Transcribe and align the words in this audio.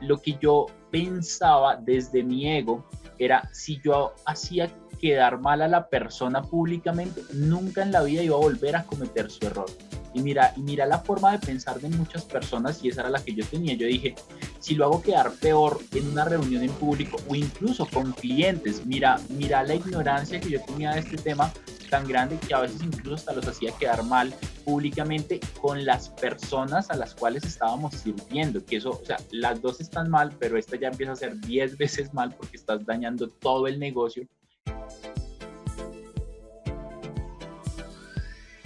lo 0.00 0.18
que 0.18 0.36
yo 0.40 0.66
pensaba 0.90 1.76
desde 1.76 2.22
mi 2.22 2.48
ego 2.48 2.84
era 3.18 3.48
si 3.52 3.80
yo 3.82 4.14
hacía 4.24 4.70
quedar 5.00 5.40
mal 5.40 5.62
a 5.62 5.68
la 5.68 5.88
persona 5.88 6.42
públicamente, 6.42 7.22
nunca 7.32 7.82
en 7.82 7.92
la 7.92 8.02
vida 8.02 8.22
iba 8.22 8.36
a 8.36 8.40
volver 8.40 8.76
a 8.76 8.84
cometer 8.84 9.30
su 9.30 9.46
error. 9.46 9.66
Y 10.12 10.22
mira, 10.22 10.52
y 10.56 10.60
mira 10.60 10.86
la 10.86 10.98
forma 10.98 11.32
de 11.32 11.38
pensar 11.38 11.80
de 11.80 11.88
muchas 11.88 12.24
personas 12.24 12.82
y 12.84 12.88
esa 12.88 13.02
era 13.02 13.10
la 13.10 13.22
que 13.22 13.34
yo 13.34 13.44
tenía. 13.46 13.74
Yo 13.74 13.86
dije, 13.86 14.14
si 14.58 14.74
lo 14.74 14.86
hago 14.86 15.02
quedar 15.02 15.32
peor 15.32 15.78
en 15.94 16.08
una 16.08 16.24
reunión 16.24 16.62
en 16.62 16.72
público 16.72 17.16
o 17.28 17.34
incluso 17.34 17.86
con 17.86 18.12
clientes, 18.12 18.84
mira, 18.84 19.20
mira 19.28 19.62
la 19.62 19.74
ignorancia 19.74 20.40
que 20.40 20.50
yo 20.50 20.60
tenía 20.64 20.92
de 20.92 21.00
este 21.00 21.16
tema 21.16 21.52
tan 21.88 22.06
grande 22.06 22.38
que 22.38 22.54
a 22.54 22.60
veces 22.60 22.82
incluso 22.82 23.14
hasta 23.16 23.32
los 23.32 23.46
hacía 23.46 23.72
quedar 23.72 24.02
mal 24.04 24.34
públicamente 24.60 25.40
con 25.60 25.84
las 25.84 26.08
personas 26.08 26.90
a 26.90 26.96
las 26.96 27.14
cuales 27.14 27.44
estábamos 27.44 27.94
sirviendo, 27.94 28.64
que 28.64 28.76
eso, 28.76 28.90
o 28.90 29.04
sea, 29.04 29.18
las 29.30 29.60
dos 29.60 29.80
están 29.80 30.10
mal, 30.10 30.36
pero 30.38 30.56
esta 30.56 30.76
ya 30.76 30.88
empieza 30.88 31.12
a 31.12 31.16
ser 31.16 31.38
10 31.40 31.76
veces 31.76 32.14
mal 32.14 32.34
porque 32.36 32.56
estás 32.56 32.84
dañando 32.84 33.28
todo 33.28 33.66
el 33.66 33.78
negocio 33.78 34.26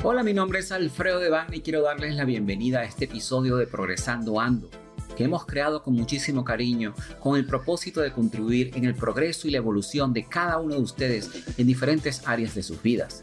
Hola, 0.06 0.22
mi 0.22 0.34
nombre 0.34 0.58
es 0.58 0.70
Alfredo 0.70 1.18
Devane 1.18 1.56
y 1.56 1.60
quiero 1.62 1.80
darles 1.80 2.14
la 2.14 2.26
bienvenida 2.26 2.80
a 2.80 2.84
este 2.84 3.06
episodio 3.06 3.56
de 3.56 3.66
Progresando 3.66 4.38
Ando, 4.38 4.68
que 5.16 5.24
hemos 5.24 5.46
creado 5.46 5.82
con 5.82 5.94
muchísimo 5.94 6.44
cariño 6.44 6.94
con 7.20 7.38
el 7.38 7.46
propósito 7.46 8.02
de 8.02 8.12
contribuir 8.12 8.72
en 8.74 8.84
el 8.84 8.94
progreso 8.94 9.48
y 9.48 9.50
la 9.50 9.56
evolución 9.56 10.12
de 10.12 10.28
cada 10.28 10.58
uno 10.58 10.74
de 10.74 10.82
ustedes 10.82 11.30
en 11.56 11.66
diferentes 11.66 12.20
áreas 12.28 12.54
de 12.54 12.62
sus 12.62 12.82
vidas. 12.82 13.22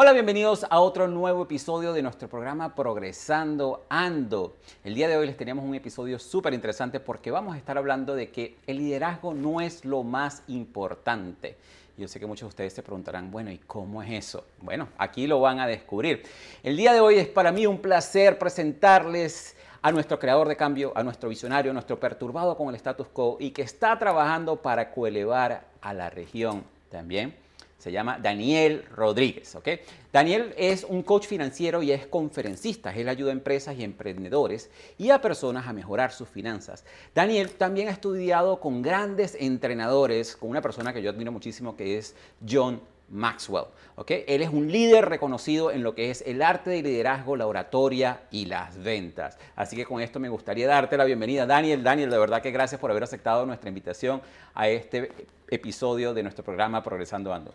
Hola, 0.00 0.12
bienvenidos 0.12 0.64
a 0.70 0.78
otro 0.78 1.08
nuevo 1.08 1.42
episodio 1.42 1.92
de 1.92 2.02
nuestro 2.02 2.28
programa 2.28 2.76
Progresando 2.76 3.84
Ando. 3.88 4.54
El 4.84 4.94
día 4.94 5.08
de 5.08 5.16
hoy 5.16 5.26
les 5.26 5.36
tenemos 5.36 5.64
un 5.64 5.74
episodio 5.74 6.20
súper 6.20 6.54
interesante 6.54 7.00
porque 7.00 7.32
vamos 7.32 7.56
a 7.56 7.58
estar 7.58 7.76
hablando 7.76 8.14
de 8.14 8.30
que 8.30 8.54
el 8.68 8.78
liderazgo 8.78 9.34
no 9.34 9.60
es 9.60 9.84
lo 9.84 10.04
más 10.04 10.44
importante. 10.46 11.56
Yo 11.96 12.06
sé 12.06 12.20
que 12.20 12.26
muchos 12.26 12.42
de 12.42 12.50
ustedes 12.50 12.74
se 12.74 12.84
preguntarán, 12.84 13.32
bueno, 13.32 13.50
¿y 13.50 13.58
cómo 13.58 14.00
es 14.00 14.12
eso? 14.12 14.44
Bueno, 14.60 14.86
aquí 14.98 15.26
lo 15.26 15.40
van 15.40 15.58
a 15.58 15.66
descubrir. 15.66 16.22
El 16.62 16.76
día 16.76 16.92
de 16.92 17.00
hoy 17.00 17.16
es 17.16 17.26
para 17.26 17.50
mí 17.50 17.66
un 17.66 17.78
placer 17.78 18.38
presentarles 18.38 19.56
a 19.82 19.90
nuestro 19.90 20.20
creador 20.20 20.46
de 20.46 20.56
cambio, 20.56 20.92
a 20.94 21.02
nuestro 21.02 21.28
visionario, 21.28 21.72
a 21.72 21.74
nuestro 21.74 21.98
perturbado 21.98 22.56
con 22.56 22.68
el 22.68 22.76
status 22.76 23.08
quo 23.08 23.36
y 23.40 23.50
que 23.50 23.62
está 23.62 23.98
trabajando 23.98 24.62
para 24.62 24.92
coelevar 24.92 25.64
a 25.80 25.92
la 25.92 26.08
región 26.08 26.62
también 26.88 27.47
se 27.78 27.92
llama 27.92 28.18
Daniel 28.20 28.84
Rodríguez. 28.94 29.54
¿ok? 29.54 29.68
Daniel 30.12 30.52
es 30.56 30.84
un 30.84 31.02
coach 31.02 31.26
financiero 31.26 31.82
y 31.82 31.92
es 31.92 32.06
conferencista. 32.06 32.94
Él 32.94 33.08
ayuda 33.08 33.30
a 33.30 33.32
empresas 33.32 33.76
y 33.78 33.84
emprendedores 33.84 34.70
y 34.98 35.10
a 35.10 35.20
personas 35.20 35.66
a 35.66 35.72
mejorar 35.72 36.12
sus 36.12 36.28
finanzas. 36.28 36.84
Daniel 37.14 37.50
también 37.52 37.88
ha 37.88 37.92
estudiado 37.92 38.60
con 38.60 38.82
grandes 38.82 39.36
entrenadores, 39.38 40.36
con 40.36 40.50
una 40.50 40.60
persona 40.60 40.92
que 40.92 41.02
yo 41.02 41.10
admiro 41.10 41.32
muchísimo 41.32 41.76
que 41.76 41.98
es 41.98 42.14
John 42.46 42.80
Maxwell. 43.10 43.66
Él 44.06 44.42
es 44.42 44.50
un 44.50 44.70
líder 44.70 45.08
reconocido 45.08 45.70
en 45.70 45.82
lo 45.82 45.94
que 45.94 46.10
es 46.10 46.22
el 46.26 46.42
arte 46.42 46.70
de 46.70 46.82
liderazgo, 46.82 47.36
la 47.36 47.46
oratoria 47.46 48.20
y 48.30 48.46
las 48.46 48.76
ventas. 48.82 49.38
Así 49.56 49.76
que 49.76 49.84
con 49.84 50.00
esto 50.00 50.20
me 50.20 50.28
gustaría 50.28 50.66
darte 50.66 50.96
la 50.96 51.04
bienvenida, 51.04 51.46
Daniel. 51.46 51.82
Daniel, 51.82 52.10
de 52.10 52.18
verdad 52.18 52.42
que 52.42 52.50
gracias 52.50 52.80
por 52.80 52.90
haber 52.90 53.02
aceptado 53.02 53.46
nuestra 53.46 53.68
invitación 53.68 54.20
a 54.54 54.68
este 54.68 55.10
episodio 55.48 56.14
de 56.14 56.22
nuestro 56.22 56.44
programa 56.44 56.82
Progresando 56.82 57.32
Ando. 57.32 57.54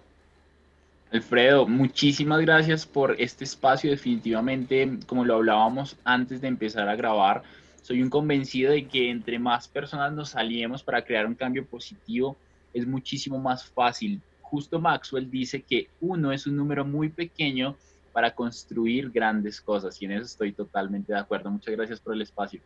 Alfredo, 1.13 1.67
muchísimas 1.67 2.41
gracias 2.41 2.87
por 2.87 3.21
este 3.21 3.43
espacio. 3.43 3.91
Definitivamente, 3.91 4.97
como 5.05 5.23
lo 5.23 5.35
hablábamos 5.35 5.95
antes 6.03 6.41
de 6.41 6.47
empezar 6.47 6.89
a 6.89 6.95
grabar, 6.95 7.43
soy 7.83 8.01
un 8.01 8.09
convencido 8.09 8.71
de 8.71 8.87
que 8.87 9.11
entre 9.11 9.37
más 9.37 9.67
personas 9.67 10.11
nos 10.11 10.29
saliemos 10.29 10.81
para 10.81 11.05
crear 11.05 11.27
un 11.27 11.35
cambio 11.35 11.67
positivo, 11.67 12.35
es 12.73 12.87
muchísimo 12.87 13.37
más 13.37 13.63
fácil. 13.63 14.21
Justo 14.41 14.79
Maxwell 14.79 15.29
dice 15.29 15.61
que 15.61 15.87
uno 16.01 16.31
es 16.31 16.47
un 16.47 16.55
número 16.55 16.83
muy 16.83 17.09
pequeño 17.09 17.75
para 18.11 18.33
construir 18.33 19.11
grandes 19.11 19.61
cosas 19.61 20.01
y 20.01 20.05
en 20.05 20.13
eso 20.13 20.25
estoy 20.25 20.51
totalmente 20.51 21.13
de 21.13 21.19
acuerdo. 21.19 21.51
Muchas 21.51 21.75
gracias 21.75 21.99
por 21.99 22.15
el 22.15 22.23
espacio. 22.23 22.59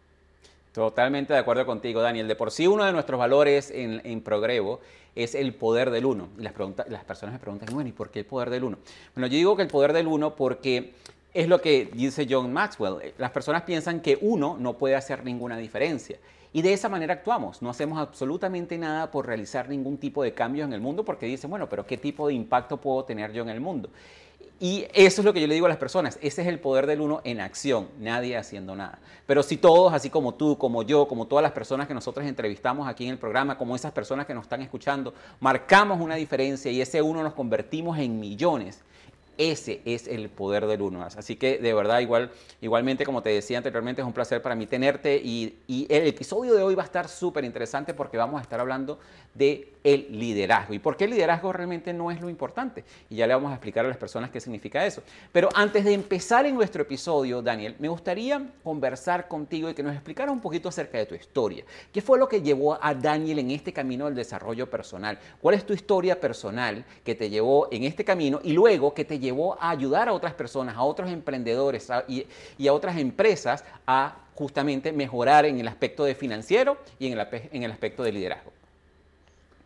Totalmente 0.77 1.33
de 1.33 1.39
acuerdo 1.39 1.65
contigo, 1.65 2.03
Daniel. 2.03 2.27
De 2.27 2.35
por 2.35 2.51
sí, 2.51 2.67
uno 2.67 2.85
de 2.85 2.91
nuestros 2.91 3.17
valores 3.17 3.71
en, 3.71 3.99
en 4.03 4.21
Progrevo 4.21 4.79
es 5.15 5.33
el 5.33 5.55
poder 5.55 5.89
del 5.89 6.05
uno. 6.05 6.29
Y 6.37 6.43
las, 6.43 6.53
las 6.87 7.03
personas 7.03 7.33
me 7.33 7.39
preguntan, 7.39 7.69
bueno, 7.73 7.89
¿y 7.89 7.93
por 7.93 8.11
qué 8.11 8.19
el 8.19 8.25
poder 8.27 8.51
del 8.51 8.63
uno? 8.63 8.77
Bueno, 9.15 9.25
yo 9.25 9.33
digo 9.37 9.55
que 9.55 9.63
el 9.63 9.69
poder 9.69 9.91
del 9.91 10.05
uno 10.05 10.35
porque 10.35 10.93
es 11.33 11.47
lo 11.47 11.61
que 11.61 11.89
dice 11.91 12.27
John 12.29 12.53
Maxwell. 12.53 13.11
Las 13.17 13.31
personas 13.31 13.63
piensan 13.63 14.01
que 14.01 14.19
uno 14.21 14.55
no 14.59 14.77
puede 14.77 14.95
hacer 14.95 15.25
ninguna 15.25 15.57
diferencia. 15.57 16.19
Y 16.53 16.61
de 16.61 16.73
esa 16.73 16.89
manera 16.89 17.15
actuamos. 17.15 17.63
No 17.63 17.71
hacemos 17.71 17.97
absolutamente 17.97 18.77
nada 18.77 19.09
por 19.09 19.25
realizar 19.25 19.69
ningún 19.69 19.97
tipo 19.97 20.21
de 20.21 20.35
cambio 20.35 20.63
en 20.63 20.73
el 20.73 20.79
mundo 20.79 21.03
porque 21.03 21.25
dicen, 21.25 21.49
bueno, 21.49 21.67
pero 21.67 21.87
¿qué 21.87 21.97
tipo 21.97 22.27
de 22.27 22.35
impacto 22.35 22.77
puedo 22.77 23.03
tener 23.03 23.33
yo 23.33 23.41
en 23.41 23.49
el 23.49 23.61
mundo? 23.61 23.89
Y 24.59 24.87
eso 24.93 25.21
es 25.21 25.25
lo 25.25 25.33
que 25.33 25.41
yo 25.41 25.45
le 25.45 25.53
digo 25.53 25.67
a 25.67 25.69
las 25.69 25.77
personas, 25.77 26.17
ese 26.21 26.41
es 26.41 26.47
el 26.47 26.59
poder 26.59 26.87
del 26.87 27.01
uno 27.01 27.21
en 27.23 27.41
acción, 27.41 27.89
nadie 27.99 28.35
haciendo 28.37 28.75
nada. 28.75 28.97
Pero 29.27 29.43
si 29.43 29.57
todos, 29.57 29.93
así 29.93 30.09
como 30.09 30.33
tú, 30.33 30.57
como 30.57 30.81
yo, 30.81 31.07
como 31.07 31.27
todas 31.27 31.43
las 31.43 31.51
personas 31.51 31.87
que 31.87 31.93
nosotros 31.93 32.25
entrevistamos 32.25 32.87
aquí 32.87 33.05
en 33.05 33.11
el 33.11 33.17
programa, 33.19 33.55
como 33.55 33.75
esas 33.75 33.91
personas 33.91 34.25
que 34.25 34.33
nos 34.33 34.45
están 34.45 34.63
escuchando, 34.63 35.13
marcamos 35.39 36.01
una 36.01 36.15
diferencia 36.15 36.71
y 36.71 36.81
ese 36.81 37.03
uno 37.03 37.21
nos 37.21 37.33
convertimos 37.33 37.99
en 37.99 38.19
millones, 38.19 38.83
ese 39.37 39.81
es 39.85 40.07
el 40.07 40.29
poder 40.29 40.65
del 40.67 40.81
uno. 40.81 41.03
Así 41.03 41.35
que 41.35 41.57
de 41.57 41.73
verdad, 41.73 41.99
igual, 41.99 42.31
igualmente, 42.61 43.05
como 43.05 43.21
te 43.21 43.29
decía 43.29 43.57
anteriormente, 43.57 44.01
es 44.01 44.07
un 44.07 44.13
placer 44.13 44.41
para 44.41 44.55
mí 44.55 44.67
tenerte 44.67 45.15
y, 45.17 45.59
y 45.67 45.87
el 45.89 46.07
episodio 46.07 46.53
de 46.53 46.63
hoy 46.63 46.75
va 46.75 46.83
a 46.83 46.85
estar 46.85 47.07
súper 47.07 47.43
interesante 47.43 47.93
porque 47.93 48.17
vamos 48.17 48.39
a 48.39 48.41
estar 48.41 48.59
hablando 48.59 48.99
de 49.33 49.73
el 49.83 50.07
liderazgo. 50.11 50.73
¿Y 50.73 50.79
por 50.79 50.97
qué 50.97 51.05
el 51.05 51.11
liderazgo 51.11 51.53
realmente 51.53 51.93
no 51.93 52.11
es 52.11 52.19
lo 52.19 52.29
importante? 52.29 52.83
Y 53.09 53.15
ya 53.15 53.27
le 53.27 53.33
vamos 53.33 53.51
a 53.51 53.53
explicar 53.53 53.85
a 53.85 53.87
las 53.87 53.97
personas 53.97 54.31
qué 54.31 54.41
significa 54.41 54.85
eso. 54.85 55.01
Pero 55.31 55.49
antes 55.53 55.85
de 55.85 55.93
empezar 55.93 56.45
en 56.45 56.55
nuestro 56.55 56.81
episodio, 56.81 57.41
Daniel, 57.41 57.75
me 57.79 57.87
gustaría 57.87 58.45
conversar 58.63 59.27
contigo 59.29 59.69
y 59.69 59.73
que 59.73 59.83
nos 59.83 59.93
explicara 59.93 60.31
un 60.31 60.41
poquito 60.41 60.67
acerca 60.67 60.97
de 60.97 61.05
tu 61.05 61.15
historia. 61.15 61.63
¿Qué 61.93 62.01
fue 62.01 62.19
lo 62.19 62.27
que 62.27 62.41
llevó 62.41 62.77
a 62.81 62.93
Daniel 62.93 63.39
en 63.39 63.51
este 63.51 63.71
camino 63.71 64.05
del 64.05 64.15
desarrollo 64.15 64.69
personal? 64.69 65.17
¿Cuál 65.41 65.55
es 65.55 65.65
tu 65.65 65.73
historia 65.73 66.19
personal 66.19 66.83
que 67.05 67.15
te 67.15 67.29
llevó 67.29 67.69
en 67.71 67.83
este 67.83 68.03
camino 68.03 68.41
y 68.43 68.51
luego 68.51 68.93
que 68.93 69.05
te 69.05 69.19
llevó 69.19 69.26
a 69.59 69.69
ayudar 69.69 70.09
a 70.09 70.13
otras 70.13 70.33
personas, 70.33 70.75
a 70.75 70.83
otros 70.83 71.09
emprendedores 71.09 71.89
y, 72.07 72.25
y, 72.57 72.67
a 72.67 72.73
otras 72.73 72.97
empresas 72.97 73.63
a 73.85 74.15
justamente 74.35 74.91
mejorar 74.91 75.45
en 75.45 75.59
el 75.59 75.67
aspecto 75.67 76.03
de 76.03 76.13
financiero 76.13 76.77
y 76.99 77.07
en 77.07 77.17
el, 77.17 77.27
en 77.51 77.63
el 77.63 77.71
aspecto 77.71 78.03
de 78.03 78.11
liderazgo? 78.11 78.53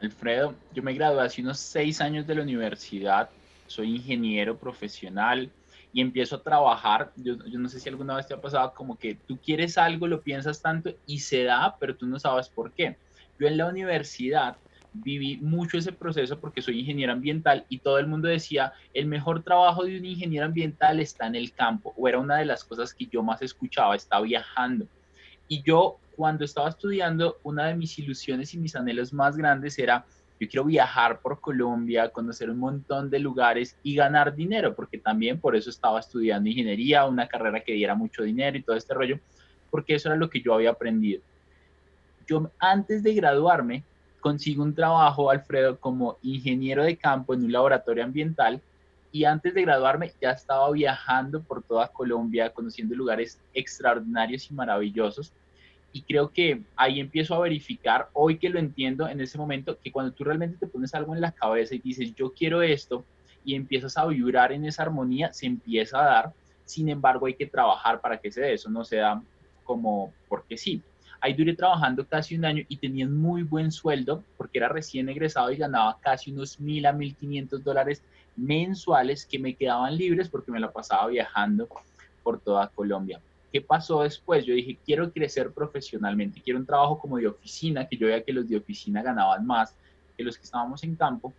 Alfredo, 0.02 0.56
yo 0.74 0.82
me 0.82 0.94
gradué 0.94 1.22
hace 1.22 1.42
unos 1.42 1.60
seis 1.60 2.02
años 2.02 2.26
de 2.26 2.36
la 2.36 2.42
universidad, 2.42 3.30
soy 3.68 3.96
ingeniero 3.98 4.58
profesional 4.58 5.52
y 5.94 6.02
empiezo 6.02 6.38
a 6.38 6.42
trabajar. 6.42 7.12
Yo, 7.18 7.36
no 7.36 7.70
sé 7.70 7.80
si 7.80 7.90
alguna 7.90 8.16
vez 8.16 8.28
te 8.28 8.34
ha 8.34 8.42
pasado 8.42 8.74
como 8.74 8.98
que 8.98 9.16
tú 9.16 9.38
quieres 9.38 9.78
algo, 9.78 10.08
lo 10.08 10.22
piensas 10.22 10.62
tanto 10.62 10.92
y 11.06 11.20
se 11.20 11.44
da, 11.44 11.76
pero 11.80 11.96
tú 11.96 12.08
no 12.08 12.20
sabes 12.20 12.50
por 12.50 12.72
qué. 12.72 12.96
Yo 13.40 13.48
en 13.48 13.58
la 13.58 13.68
universidad 13.68 14.56
viví 14.94 15.38
mucho 15.38 15.78
ese 15.78 15.92
proceso 15.92 16.40
porque 16.40 16.62
soy 16.62 16.80
ingeniero 16.80 17.14
ambiental 17.14 17.66
y 17.70 17.80
todo 17.80 17.98
el 17.98 18.08
mundo 18.08 18.28
decía, 18.28 18.74
el 18.94 19.06
mejor 19.06 19.44
trabajo 19.44 19.84
de 19.84 19.98
un 19.98 20.06
ingeniero 20.06 20.46
ambiental 20.46 21.00
está 21.00 21.28
en 21.28 21.36
el 21.36 21.54
campo, 21.54 21.94
o 21.98 22.08
era 22.08 22.20
una 22.20 22.38
de 22.38 22.46
las 22.46 22.64
cosas 22.64 22.94
que 22.94 23.06
yo 23.06 23.24
más 23.24 23.42
escuchaba, 23.42 23.96
está 23.96 24.20
viajando. 24.20 24.86
Y 25.48 25.64
yo 25.64 25.98
cuando 26.16 26.46
estaba 26.46 26.70
estudiando, 26.70 27.38
una 27.44 27.68
de 27.68 27.76
mis 27.76 27.98
ilusiones 27.98 28.54
y 28.54 28.58
mis 28.58 28.76
anhelos 28.76 29.14
más 29.14 29.38
grandes 29.38 29.80
era, 29.80 30.06
yo 30.40 30.48
quiero 30.50 30.66
viajar 30.66 31.20
por 31.20 31.40
Colombia, 31.40 32.10
conocer 32.10 32.50
un 32.50 32.60
montón 32.60 33.10
de 33.10 33.20
lugares 33.20 33.78
y 33.84 33.96
ganar 33.96 34.36
dinero, 34.36 34.76
porque 34.76 34.98
también 34.98 35.40
por 35.40 35.56
eso 35.56 35.70
estaba 35.70 36.00
estudiando 36.00 36.50
ingeniería, 36.50 37.06
una 37.06 37.28
carrera 37.28 37.64
que 37.64 37.74
diera 37.74 37.96
mucho 37.96 38.24
dinero 38.24 38.58
y 38.58 38.64
todo 38.64 38.76
este 38.76 38.94
rollo, 38.94 39.20
porque 39.70 39.96
eso 39.96 40.10
era 40.10 40.18
lo 40.18 40.30
que 40.30 40.42
yo 40.42 40.54
había 40.54 40.72
aprendido. 40.72 41.22
Yo 42.28 42.52
antes 42.60 43.04
de 43.04 43.14
graduarme 43.14 43.84
consigo 44.22 44.64
un 44.64 44.74
trabajo, 44.74 45.30
Alfredo, 45.30 45.78
como 45.80 46.18
ingeniero 46.22 46.84
de 46.84 46.96
campo 46.96 47.34
en 47.34 47.44
un 47.44 47.52
laboratorio 47.52 48.04
ambiental 48.04 48.62
y 49.12 49.26
antes 49.26 49.54
de 49.54 49.64
graduarme 49.64 50.14
ya 50.22 50.32
estaba 50.32 50.72
viajando 50.72 51.42
por 51.44 51.62
toda 51.64 51.90
Colombia, 51.90 52.52
conociendo 52.52 52.96
lugares 52.96 53.42
extraordinarios 53.54 54.50
y 54.50 54.54
maravillosos 54.54 55.34
y 55.94 56.04
creo 56.04 56.30
que 56.30 56.62
ahí 56.76 57.00
empiezo 57.00 57.36
a 57.36 57.40
verificar, 57.40 58.10
hoy 58.14 58.38
que 58.38 58.50
lo 58.50 58.60
entiendo 58.60 59.08
en 59.08 59.20
ese 59.20 59.38
momento, 59.38 59.78
que 59.78 59.92
cuando 59.92 60.14
tú 60.14 60.24
realmente 60.24 60.58
te 60.58 60.68
pones 60.68 60.94
algo 60.96 61.14
en 61.14 61.22
la 61.22 61.34
cabeza 61.34 61.76
y 61.76 61.80
dices, 61.80 62.16
yo 62.16 62.32
quiero 62.32 62.62
esto, 62.62 63.04
y 63.44 63.56
empiezas 63.56 63.98
a 63.98 64.06
vibrar 64.06 64.52
en 64.52 64.66
esa 64.66 64.84
armonía, 64.84 65.34
se 65.34 65.48
empieza 65.48 66.00
a 66.00 66.06
dar, 66.06 66.34
Sin 66.64 66.88
embargo, 66.88 67.26
hay 67.26 67.34
que 67.34 67.48
trabajar 67.48 68.00
para 68.00 68.18
que 68.18 68.32
se 68.32 68.40
dé. 68.40 68.54
Eso 68.54 68.70
no 68.70 68.86
se 68.86 68.98
da 68.98 69.22
como 69.66 70.14
porque 70.30 70.58
sí. 70.58 70.82
Ahí 71.22 71.34
duré 71.34 71.56
trabajando 71.56 72.06
casi 72.06 72.36
un 72.36 72.46
año 72.46 72.64
y 72.68 72.78
tenía 72.78 73.06
un 73.06 73.16
muy 73.16 73.44
buen 73.44 73.72
sueldo 73.72 74.24
porque 74.38 74.58
era 74.58 74.68
recién 74.70 75.08
egresado 75.08 75.52
y 75.52 75.58
ganaba 75.58 75.98
casi 76.02 76.32
unos 76.32 76.60
mil 76.60 76.86
a 76.88 76.94
mil 76.94 77.16
quinientos 77.16 77.64
dólares 77.64 78.02
mensuales 78.36 79.26
que 79.26 79.38
me 79.38 79.54
quedaban 79.54 79.96
libres 79.96 80.30
porque 80.30 80.52
me 80.52 80.60
la 80.60 80.72
pasaba 80.72 81.08
viajando 81.08 81.70
por 82.24 82.40
toda 82.40 82.68
Colombia. 82.70 83.22
¿Qué 83.52 83.62
pasó 83.62 84.02
después? 84.02 84.46
Yo 84.46 84.54
dije, 84.54 84.78
quiero 84.84 85.12
crecer 85.12 85.52
profesionalmente, 85.52 86.42
quiero 86.42 86.60
un 86.60 86.66
trabajo 86.66 86.98
como 86.98 87.18
de 87.18 87.28
oficina, 87.28 87.88
que 87.88 87.98
yo 87.98 88.08
veía 88.08 88.24
que 88.24 88.34
los 88.34 88.48
de 88.50 88.58
oficina 88.58 89.04
ganaban 89.04 89.46
más 89.46 89.76
que 90.18 90.24
los 90.24 90.38
que 90.38 90.44
estábamos 90.44 90.84
en 90.84 90.96
campo. 90.96 91.34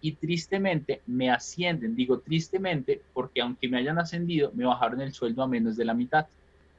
Y 0.00 0.12
tristemente 0.12 1.02
me 1.06 1.30
ascienden, 1.30 1.96
digo 1.96 2.20
tristemente, 2.20 3.02
porque 3.12 3.40
aunque 3.40 3.68
me 3.68 3.78
hayan 3.78 3.98
ascendido, 3.98 4.52
me 4.54 4.64
bajaron 4.64 5.00
el 5.00 5.12
sueldo 5.12 5.42
a 5.42 5.48
menos 5.48 5.76
de 5.76 5.84
la 5.84 5.94
mitad, 5.94 6.26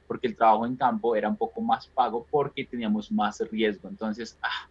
porque 0.08 0.26
el 0.26 0.34
trabajo 0.34 0.66
en 0.66 0.74
campo 0.74 1.14
era 1.14 1.28
un 1.28 1.36
poco 1.36 1.60
más 1.60 1.86
pago 1.86 2.26
porque 2.28 2.64
teníamos 2.64 3.12
más 3.12 3.40
riesgo. 3.52 3.88
Entonces, 3.88 4.36
ah, 4.42 4.66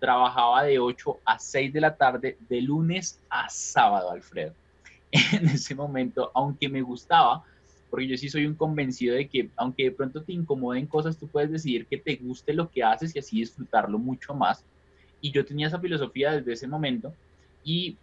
trabajaba 0.00 0.64
de 0.64 0.78
8 0.78 1.20
a 1.24 1.38
6 1.38 1.72
de 1.72 1.80
la 1.80 1.96
tarde, 1.96 2.36
de 2.48 2.60
lunes 2.60 3.20
a 3.30 3.48
sábado, 3.48 4.10
Alfredo. 4.10 4.52
En 5.32 5.48
ese 5.48 5.76
momento, 5.76 6.32
aunque 6.34 6.68
me 6.68 6.82
gustaba, 6.82 7.44
porque 7.88 8.08
yo 8.08 8.16
sí 8.16 8.28
soy 8.28 8.46
un 8.46 8.56
convencido 8.56 9.14
de 9.14 9.28
que 9.28 9.48
aunque 9.54 9.84
de 9.84 9.92
pronto 9.92 10.20
te 10.20 10.32
incomoden 10.32 10.86
cosas, 10.88 11.16
tú 11.16 11.28
puedes 11.28 11.52
decidir 11.52 11.86
que 11.86 11.96
te 11.96 12.16
guste 12.16 12.52
lo 12.52 12.68
que 12.68 12.82
haces 12.82 13.14
y 13.14 13.20
así 13.20 13.38
disfrutarlo 13.38 13.98
mucho 13.98 14.34
más. 14.34 14.64
Y 15.20 15.30
yo 15.30 15.44
tenía 15.44 15.68
esa 15.68 15.78
filosofía 15.78 16.32
desde 16.32 16.52
ese 16.52 16.66
momento 16.66 17.14
y 17.62 17.96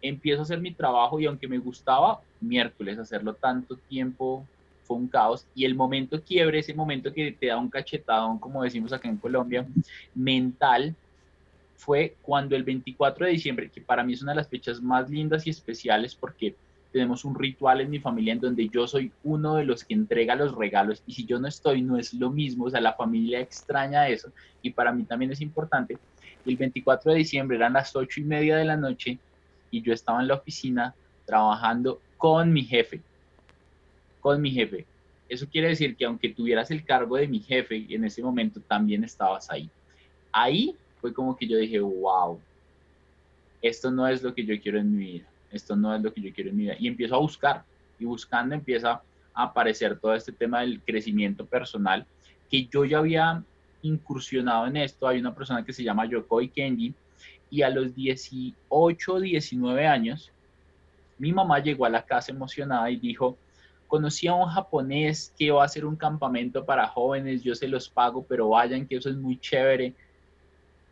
empiezo 0.00 0.40
a 0.40 0.44
hacer 0.44 0.60
mi 0.60 0.72
trabajo 0.72 1.20
y 1.20 1.26
aunque 1.26 1.46
me 1.46 1.58
gustaba, 1.58 2.20
miércoles 2.40 2.98
hacerlo 2.98 3.34
tanto 3.34 3.76
tiempo 3.76 4.46
fue 4.84 4.96
un 4.96 5.08
caos. 5.08 5.46
Y 5.54 5.64
el 5.64 5.74
momento 5.74 6.22
quiebre, 6.22 6.60
ese 6.60 6.74
momento 6.74 7.12
que 7.12 7.32
te 7.32 7.48
da 7.48 7.58
un 7.58 7.68
cachetadón, 7.68 8.38
como 8.38 8.62
decimos 8.62 8.92
acá 8.92 9.08
en 9.08 9.16
Colombia, 9.16 9.66
mental, 10.14 10.94
fue 11.76 12.16
cuando 12.22 12.56
el 12.56 12.62
24 12.62 13.26
de 13.26 13.32
diciembre, 13.32 13.70
que 13.70 13.80
para 13.80 14.04
mí 14.04 14.12
es 14.12 14.22
una 14.22 14.32
de 14.32 14.36
las 14.36 14.48
fechas 14.48 14.80
más 14.80 15.10
lindas 15.10 15.46
y 15.46 15.50
especiales 15.50 16.14
porque 16.14 16.54
tenemos 16.92 17.24
un 17.24 17.34
ritual 17.34 17.80
en 17.80 17.90
mi 17.90 17.98
familia 17.98 18.34
en 18.34 18.40
donde 18.40 18.68
yo 18.68 18.86
soy 18.86 19.10
uno 19.24 19.56
de 19.56 19.64
los 19.64 19.84
que 19.84 19.94
entrega 19.94 20.36
los 20.36 20.54
regalos. 20.54 21.02
Y 21.08 21.12
si 21.14 21.26
yo 21.26 21.40
no 21.40 21.48
estoy 21.48 21.82
no 21.82 21.98
es 21.98 22.14
lo 22.14 22.30
mismo, 22.30 22.66
o 22.66 22.70
sea, 22.70 22.80
la 22.80 22.92
familia 22.92 23.40
extraña 23.40 24.08
eso. 24.08 24.30
Y 24.62 24.70
para 24.70 24.92
mí 24.92 25.02
también 25.02 25.32
es 25.32 25.40
importante. 25.40 25.98
El 26.46 26.56
24 26.56 27.10
de 27.10 27.18
diciembre 27.18 27.56
eran 27.56 27.72
las 27.72 27.96
ocho 27.96 28.20
y 28.20 28.24
media 28.24 28.56
de 28.56 28.64
la 28.64 28.76
noche 28.76 29.18
y 29.72 29.82
yo 29.82 29.92
estaba 29.92 30.20
en 30.20 30.28
la 30.28 30.34
oficina 30.34 30.94
trabajando 31.26 32.00
con 32.16 32.52
mi 32.52 32.62
jefe, 32.62 33.00
con 34.24 34.40
mi 34.40 34.50
jefe. 34.50 34.86
Eso 35.28 35.46
quiere 35.46 35.68
decir 35.68 35.96
que 35.96 36.06
aunque 36.06 36.30
tuvieras 36.30 36.70
el 36.70 36.82
cargo 36.82 37.16
de 37.16 37.28
mi 37.28 37.40
jefe, 37.40 37.84
en 37.90 38.04
ese 38.04 38.22
momento 38.22 38.58
también 38.60 39.04
estabas 39.04 39.50
ahí. 39.50 39.68
Ahí 40.32 40.74
fue 41.02 41.12
como 41.12 41.36
que 41.36 41.46
yo 41.46 41.58
dije, 41.58 41.78
wow, 41.78 42.40
esto 43.60 43.90
no 43.90 44.08
es 44.08 44.22
lo 44.22 44.34
que 44.34 44.46
yo 44.46 44.58
quiero 44.60 44.78
en 44.78 44.96
mi 44.96 45.04
vida 45.12 45.26
esto 45.54 45.76
no 45.76 45.94
es 45.94 46.02
lo 46.02 46.12
que 46.12 46.20
yo 46.20 46.32
quiero 46.32 46.50
en 46.50 46.56
mi 46.56 46.62
vida. 46.64 46.76
Y 46.78 46.88
empiezo 46.88 47.14
a 47.14 47.18
buscar, 47.18 47.64
y 47.98 48.04
buscando 48.04 48.54
empieza 48.54 49.00
a 49.32 49.42
aparecer 49.44 49.98
todo 49.98 50.14
este 50.14 50.32
tema 50.32 50.60
del 50.60 50.80
crecimiento 50.80 51.46
personal, 51.46 52.04
que 52.50 52.66
yo 52.66 52.84
ya 52.84 52.98
había 52.98 53.42
incursionado 53.82 54.66
en 54.66 54.76
esto. 54.76 55.06
Hay 55.06 55.18
una 55.18 55.34
persona 55.34 55.64
que 55.64 55.72
se 55.72 55.84
llama 55.84 56.06
Yokoi 56.06 56.48
Kenji, 56.48 56.94
y 57.50 57.62
a 57.62 57.70
los 57.70 57.94
18, 57.94 59.20
19 59.20 59.86
años, 59.86 60.32
mi 61.18 61.32
mamá 61.32 61.60
llegó 61.60 61.86
a 61.86 61.90
la 61.90 62.04
casa 62.04 62.32
emocionada 62.32 62.90
y 62.90 62.96
dijo, 62.96 63.38
conocí 63.86 64.26
a 64.26 64.34
un 64.34 64.48
japonés 64.48 65.32
que 65.38 65.50
va 65.50 65.62
a 65.62 65.66
hacer 65.66 65.84
un 65.84 65.96
campamento 65.96 66.64
para 66.64 66.88
jóvenes, 66.88 67.42
yo 67.42 67.54
se 67.54 67.68
los 67.68 67.88
pago, 67.88 68.24
pero 68.28 68.50
vayan, 68.50 68.86
que 68.86 68.96
eso 68.96 69.08
es 69.08 69.16
muy 69.16 69.38
chévere. 69.38 69.94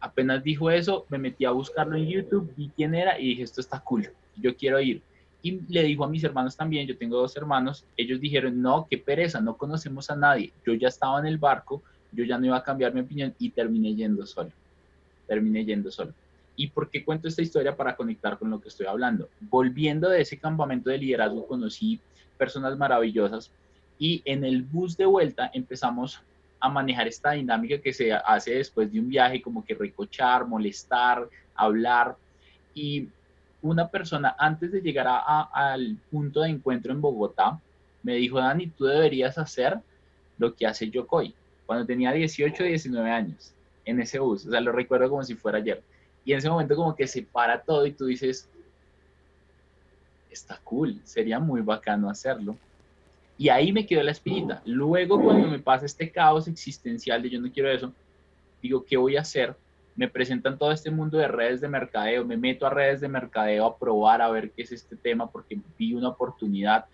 Apenas 0.00 0.42
dijo 0.42 0.70
eso, 0.70 1.06
me 1.08 1.18
metí 1.18 1.44
a 1.44 1.50
buscarlo 1.50 1.96
en 1.96 2.06
YouTube, 2.06 2.52
vi 2.56 2.70
quién 2.74 2.94
era 2.94 3.18
y 3.18 3.28
dije, 3.28 3.42
esto 3.42 3.60
está 3.60 3.80
cool 3.80 4.10
yo 4.36 4.56
quiero 4.56 4.80
ir. 4.80 5.02
Y 5.42 5.60
le 5.68 5.82
dijo 5.82 6.04
a 6.04 6.08
mis 6.08 6.22
hermanos 6.22 6.56
también, 6.56 6.86
yo 6.86 6.96
tengo 6.96 7.16
dos 7.16 7.36
hermanos, 7.36 7.84
ellos 7.96 8.20
dijeron, 8.20 8.62
no, 8.62 8.86
qué 8.88 8.98
pereza, 8.98 9.40
no 9.40 9.56
conocemos 9.56 10.08
a 10.10 10.16
nadie. 10.16 10.52
Yo 10.64 10.74
ya 10.74 10.88
estaba 10.88 11.18
en 11.18 11.26
el 11.26 11.38
barco, 11.38 11.82
yo 12.12 12.24
ya 12.24 12.38
no 12.38 12.46
iba 12.46 12.56
a 12.56 12.62
cambiar 12.62 12.94
mi 12.94 13.00
opinión 13.00 13.34
y 13.38 13.50
terminé 13.50 13.94
yendo 13.94 14.24
solo. 14.24 14.50
Terminé 15.26 15.64
yendo 15.64 15.90
solo. 15.90 16.12
¿Y 16.54 16.68
por 16.68 16.90
qué 16.90 17.04
cuento 17.04 17.26
esta 17.26 17.42
historia 17.42 17.74
para 17.74 17.96
conectar 17.96 18.38
con 18.38 18.50
lo 18.50 18.60
que 18.60 18.68
estoy 18.68 18.86
hablando? 18.86 19.28
Volviendo 19.40 20.08
de 20.08 20.20
ese 20.20 20.38
campamento 20.38 20.90
de 20.90 20.98
liderazgo, 20.98 21.46
conocí 21.46 21.98
personas 22.42 22.76
maravillosas 22.76 23.52
y 24.00 24.20
en 24.24 24.42
el 24.42 24.62
bus 24.62 24.96
de 24.96 25.06
vuelta 25.06 25.48
empezamos 25.54 26.20
a 26.58 26.68
manejar 26.68 27.06
esta 27.06 27.30
dinámica 27.30 27.78
que 27.78 27.92
se 27.92 28.12
hace 28.12 28.54
después 28.54 28.92
de 28.92 28.98
un 28.98 29.08
viaje, 29.08 29.40
como 29.40 29.64
que 29.64 29.76
recochar, 29.76 30.44
molestar, 30.44 31.28
hablar. 31.54 32.16
Y 32.74 33.06
una 33.60 33.86
persona 33.86 34.34
antes 34.36 34.72
de 34.72 34.80
llegar 34.80 35.06
al 35.08 35.96
punto 36.10 36.40
de 36.40 36.50
encuentro 36.50 36.92
en 36.92 37.00
Bogotá 37.00 37.60
me 38.02 38.16
dijo, 38.16 38.38
Dani, 38.40 38.66
tú 38.66 38.86
deberías 38.86 39.38
hacer 39.38 39.78
lo 40.36 40.52
que 40.56 40.66
hace 40.66 40.90
Yokoi 40.90 41.32
cuando 41.64 41.86
tenía 41.86 42.10
18, 42.10 42.64
19 42.64 43.08
años 43.08 43.52
en 43.84 44.00
ese 44.00 44.18
bus. 44.18 44.46
O 44.46 44.50
sea, 44.50 44.60
lo 44.60 44.72
recuerdo 44.72 45.08
como 45.08 45.22
si 45.22 45.36
fuera 45.36 45.58
ayer. 45.58 45.80
Y 46.24 46.32
en 46.32 46.38
ese 46.38 46.50
momento 46.50 46.74
como 46.74 46.96
que 46.96 47.06
se 47.06 47.22
para 47.22 47.62
todo 47.62 47.86
y 47.86 47.92
tú 47.92 48.06
dices, 48.06 48.48
está 50.32 50.60
cool, 50.64 51.00
sería 51.04 51.38
muy 51.38 51.60
bacano 51.60 52.08
hacerlo. 52.08 52.56
Y 53.38 53.48
ahí 53.48 53.72
me 53.72 53.86
quedó 53.86 54.02
la 54.02 54.12
espinita. 54.12 54.62
Luego 54.64 55.20
cuando 55.20 55.48
me 55.48 55.58
pasa 55.58 55.86
este 55.86 56.10
caos 56.10 56.48
existencial 56.48 57.22
de 57.22 57.30
yo 57.30 57.40
no 57.40 57.50
quiero 57.50 57.70
eso, 57.70 57.92
digo, 58.60 58.84
¿qué 58.84 58.96
voy 58.96 59.16
a 59.16 59.22
hacer? 59.22 59.56
me 59.94 60.08
presentan 60.08 60.58
todo 60.58 60.72
este 60.72 60.90
mundo 60.90 61.18
de 61.18 61.28
redes 61.28 61.60
de 61.60 61.68
mercadeo, 61.68 62.24
me 62.24 62.36
meto 62.36 62.66
a 62.66 62.70
redes 62.70 63.00
de 63.00 63.08
mercadeo 63.08 63.66
a 63.66 63.76
probar 63.76 64.22
a 64.22 64.30
ver 64.30 64.50
qué 64.50 64.62
es 64.62 64.72
este 64.72 64.96
tema 64.96 65.30
porque 65.30 65.58
vi 65.78 65.94
una 65.94 66.08
oportunidad. 66.08 66.86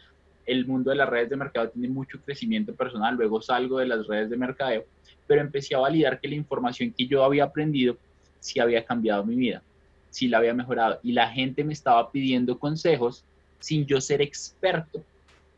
El 0.44 0.66
mundo 0.66 0.90
de 0.90 0.96
las 0.96 1.08
redes 1.08 1.30
de 1.30 1.36
mercadeo 1.36 1.70
tiene 1.70 1.88
mucho 1.88 2.20
crecimiento 2.20 2.74
personal, 2.74 3.14
luego 3.14 3.40
salgo 3.40 3.78
de 3.78 3.86
las 3.86 4.06
redes 4.06 4.30
de 4.30 4.36
mercadeo, 4.36 4.84
pero 5.26 5.40
empecé 5.40 5.74
a 5.74 5.78
validar 5.78 6.20
que 6.20 6.28
la 6.28 6.34
información 6.34 6.92
que 6.96 7.06
yo 7.06 7.22
había 7.22 7.44
aprendido 7.44 7.96
sí 8.40 8.58
había 8.58 8.84
cambiado 8.84 9.24
mi 9.24 9.36
vida, 9.36 9.62
sí 10.10 10.26
la 10.26 10.38
había 10.38 10.54
mejorado 10.54 10.98
y 11.02 11.12
la 11.12 11.28
gente 11.30 11.62
me 11.64 11.72
estaba 11.72 12.10
pidiendo 12.10 12.58
consejos 12.58 13.24
sin 13.58 13.86
yo 13.86 14.00
ser 14.00 14.22
experto 14.22 15.04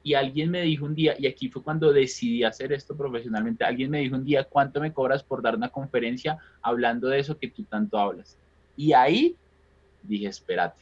y 0.02 0.14
alguien 0.14 0.50
me 0.50 0.62
dijo 0.62 0.87
un 0.87 0.94
día, 0.94 1.14
y 1.19 1.26
aquí 1.26 1.49
fue 1.50 1.62
cuando 1.62 1.93
decidí 1.93 2.43
hacer 2.43 2.72
esto 2.72 2.96
profesionalmente, 2.96 3.65
alguien 3.65 3.91
me 3.91 3.98
dijo 3.98 4.17
un 4.17 4.24
día, 4.24 4.44
¿cuánto 4.44 4.81
me 4.81 4.93
cobras 4.93 5.22
por 5.22 5.43
dar 5.43 5.56
una 5.56 5.69
conferencia 5.69 6.39
hablando 6.63 7.08
de 7.08 7.19
eso 7.19 7.39
que 7.39 7.48
tú 7.48 7.65
tanto 7.65 7.98
hablas? 7.98 8.36
Y 8.77 8.93
ahí 8.93 9.36
dije, 10.03 10.27
espérate, 10.27 10.81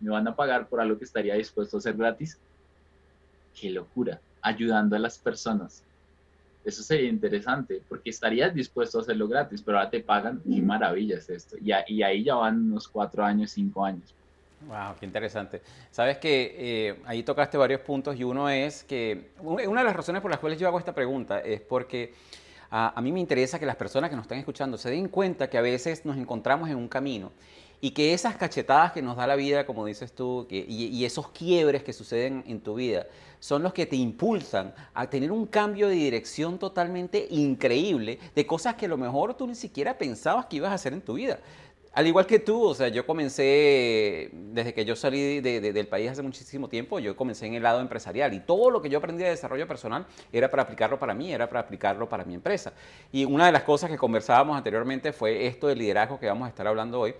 ¿me 0.00 0.10
van 0.10 0.26
a 0.26 0.34
pagar 0.34 0.68
por 0.68 0.80
algo 0.80 0.98
que 0.98 1.04
estaría 1.04 1.34
dispuesto 1.34 1.76
a 1.76 1.78
hacer 1.78 1.96
gratis? 1.96 2.38
Qué 3.58 3.70
locura, 3.70 4.20
ayudando 4.42 4.96
a 4.96 4.98
las 4.98 5.18
personas. 5.18 5.84
Eso 6.64 6.82
sería 6.82 7.08
interesante, 7.08 7.80
porque 7.88 8.10
estarías 8.10 8.52
dispuesto 8.52 8.98
a 8.98 9.02
hacerlo 9.02 9.28
gratis, 9.28 9.62
pero 9.62 9.78
ahora 9.78 9.90
te 9.90 10.00
pagan, 10.00 10.42
qué 10.42 10.60
maravilla 10.60 11.16
es 11.16 11.30
esto. 11.30 11.56
Y, 11.58 11.70
y 11.86 12.02
ahí 12.02 12.24
ya 12.24 12.34
van 12.34 12.72
unos 12.72 12.88
cuatro 12.88 13.24
años, 13.24 13.52
cinco 13.52 13.84
años. 13.84 14.12
Wow, 14.66 14.96
qué 14.98 15.06
interesante. 15.06 15.62
Sabes 15.90 16.18
que 16.18 16.56
eh, 16.58 17.00
ahí 17.06 17.22
tocaste 17.22 17.56
varios 17.56 17.80
puntos 17.80 18.18
y 18.18 18.24
uno 18.24 18.48
es 18.50 18.82
que 18.82 19.30
una 19.40 19.80
de 19.80 19.86
las 19.86 19.96
razones 19.96 20.20
por 20.20 20.30
las 20.30 20.40
cuales 20.40 20.58
yo 20.58 20.66
hago 20.66 20.78
esta 20.78 20.94
pregunta 20.94 21.38
es 21.38 21.60
porque 21.60 22.12
a, 22.70 23.00
mí 23.00 23.12
me 23.12 23.20
interesa 23.20 23.58
que 23.58 23.66
las 23.66 23.76
personas 23.76 24.10
que 24.10 24.16
nos 24.16 24.24
están 24.24 24.38
escuchando 24.38 24.76
se 24.76 24.90
den 24.90 25.08
cuenta 25.08 25.48
que 25.48 25.58
a 25.58 25.62
veces 25.62 26.04
nos 26.04 26.16
encontramos 26.16 26.68
en 26.68 26.76
un 26.76 26.88
camino 26.88 27.32
y 27.80 27.92
que 27.92 28.12
esas 28.12 28.36
cachetadas 28.36 28.90
que 28.92 29.00
nos 29.00 29.16
da 29.16 29.26
la 29.28 29.36
vida, 29.36 29.64
como 29.64 29.86
dices 29.86 30.12
tú, 30.12 30.48
y, 30.50 30.86
y, 30.86 31.04
esos 31.04 31.28
quiebres 31.28 31.84
que 31.84 31.92
suceden 31.92 32.42
en 32.48 32.60
tu 32.60 32.74
vida, 32.74 33.06
son 33.38 33.62
los 33.62 33.72
que 33.72 33.86
te 33.86 33.94
impulsan 33.94 34.74
a 34.92 35.08
tener 35.08 35.30
un 35.30 35.46
cambio 35.46 35.86
de 35.86 35.94
dirección 35.94 36.58
totalmente 36.58 37.28
increíble 37.30 38.18
de 38.34 38.46
cosas 38.46 38.74
que 38.74 38.86
a 38.86 38.88
lo 38.88 38.96
mejor 38.96 39.34
tú 39.34 39.46
ni 39.46 39.54
siquiera 39.54 39.96
pensabas 39.96 40.46
que 40.46 40.56
ibas 40.56 40.72
a 40.72 40.74
hacer 40.74 40.92
en 40.92 41.02
tu 41.02 41.14
vida. 41.14 41.38
Al 41.98 42.06
igual 42.06 42.26
que 42.26 42.38
tú, 42.38 42.62
o 42.62 42.74
sea, 42.76 42.86
yo 42.86 43.04
comencé, 43.04 44.30
desde 44.32 44.72
que 44.72 44.84
yo 44.84 44.94
salí 44.94 45.40
del 45.40 45.88
país 45.88 46.08
hace 46.08 46.22
muchísimo 46.22 46.68
tiempo, 46.68 47.00
yo 47.00 47.16
comencé 47.16 47.46
en 47.46 47.54
el 47.54 47.64
lado 47.64 47.80
empresarial 47.80 48.32
y 48.34 48.38
todo 48.38 48.70
lo 48.70 48.80
que 48.80 48.88
yo 48.88 48.98
aprendí 48.98 49.24
de 49.24 49.30
desarrollo 49.30 49.66
personal 49.66 50.06
era 50.32 50.48
para 50.48 50.62
aplicarlo 50.62 50.96
para 51.00 51.12
mí, 51.12 51.32
era 51.32 51.48
para 51.48 51.58
aplicarlo 51.58 52.08
para 52.08 52.24
mi 52.24 52.34
empresa. 52.34 52.72
Y 53.10 53.24
una 53.24 53.46
de 53.46 53.50
las 53.50 53.64
cosas 53.64 53.90
que 53.90 53.96
conversábamos 53.96 54.56
anteriormente 54.56 55.12
fue 55.12 55.48
esto 55.48 55.66
del 55.66 55.80
liderazgo 55.80 56.20
que 56.20 56.28
vamos 56.28 56.46
a 56.46 56.50
estar 56.50 56.68
hablando 56.68 57.00
hoy, 57.00 57.16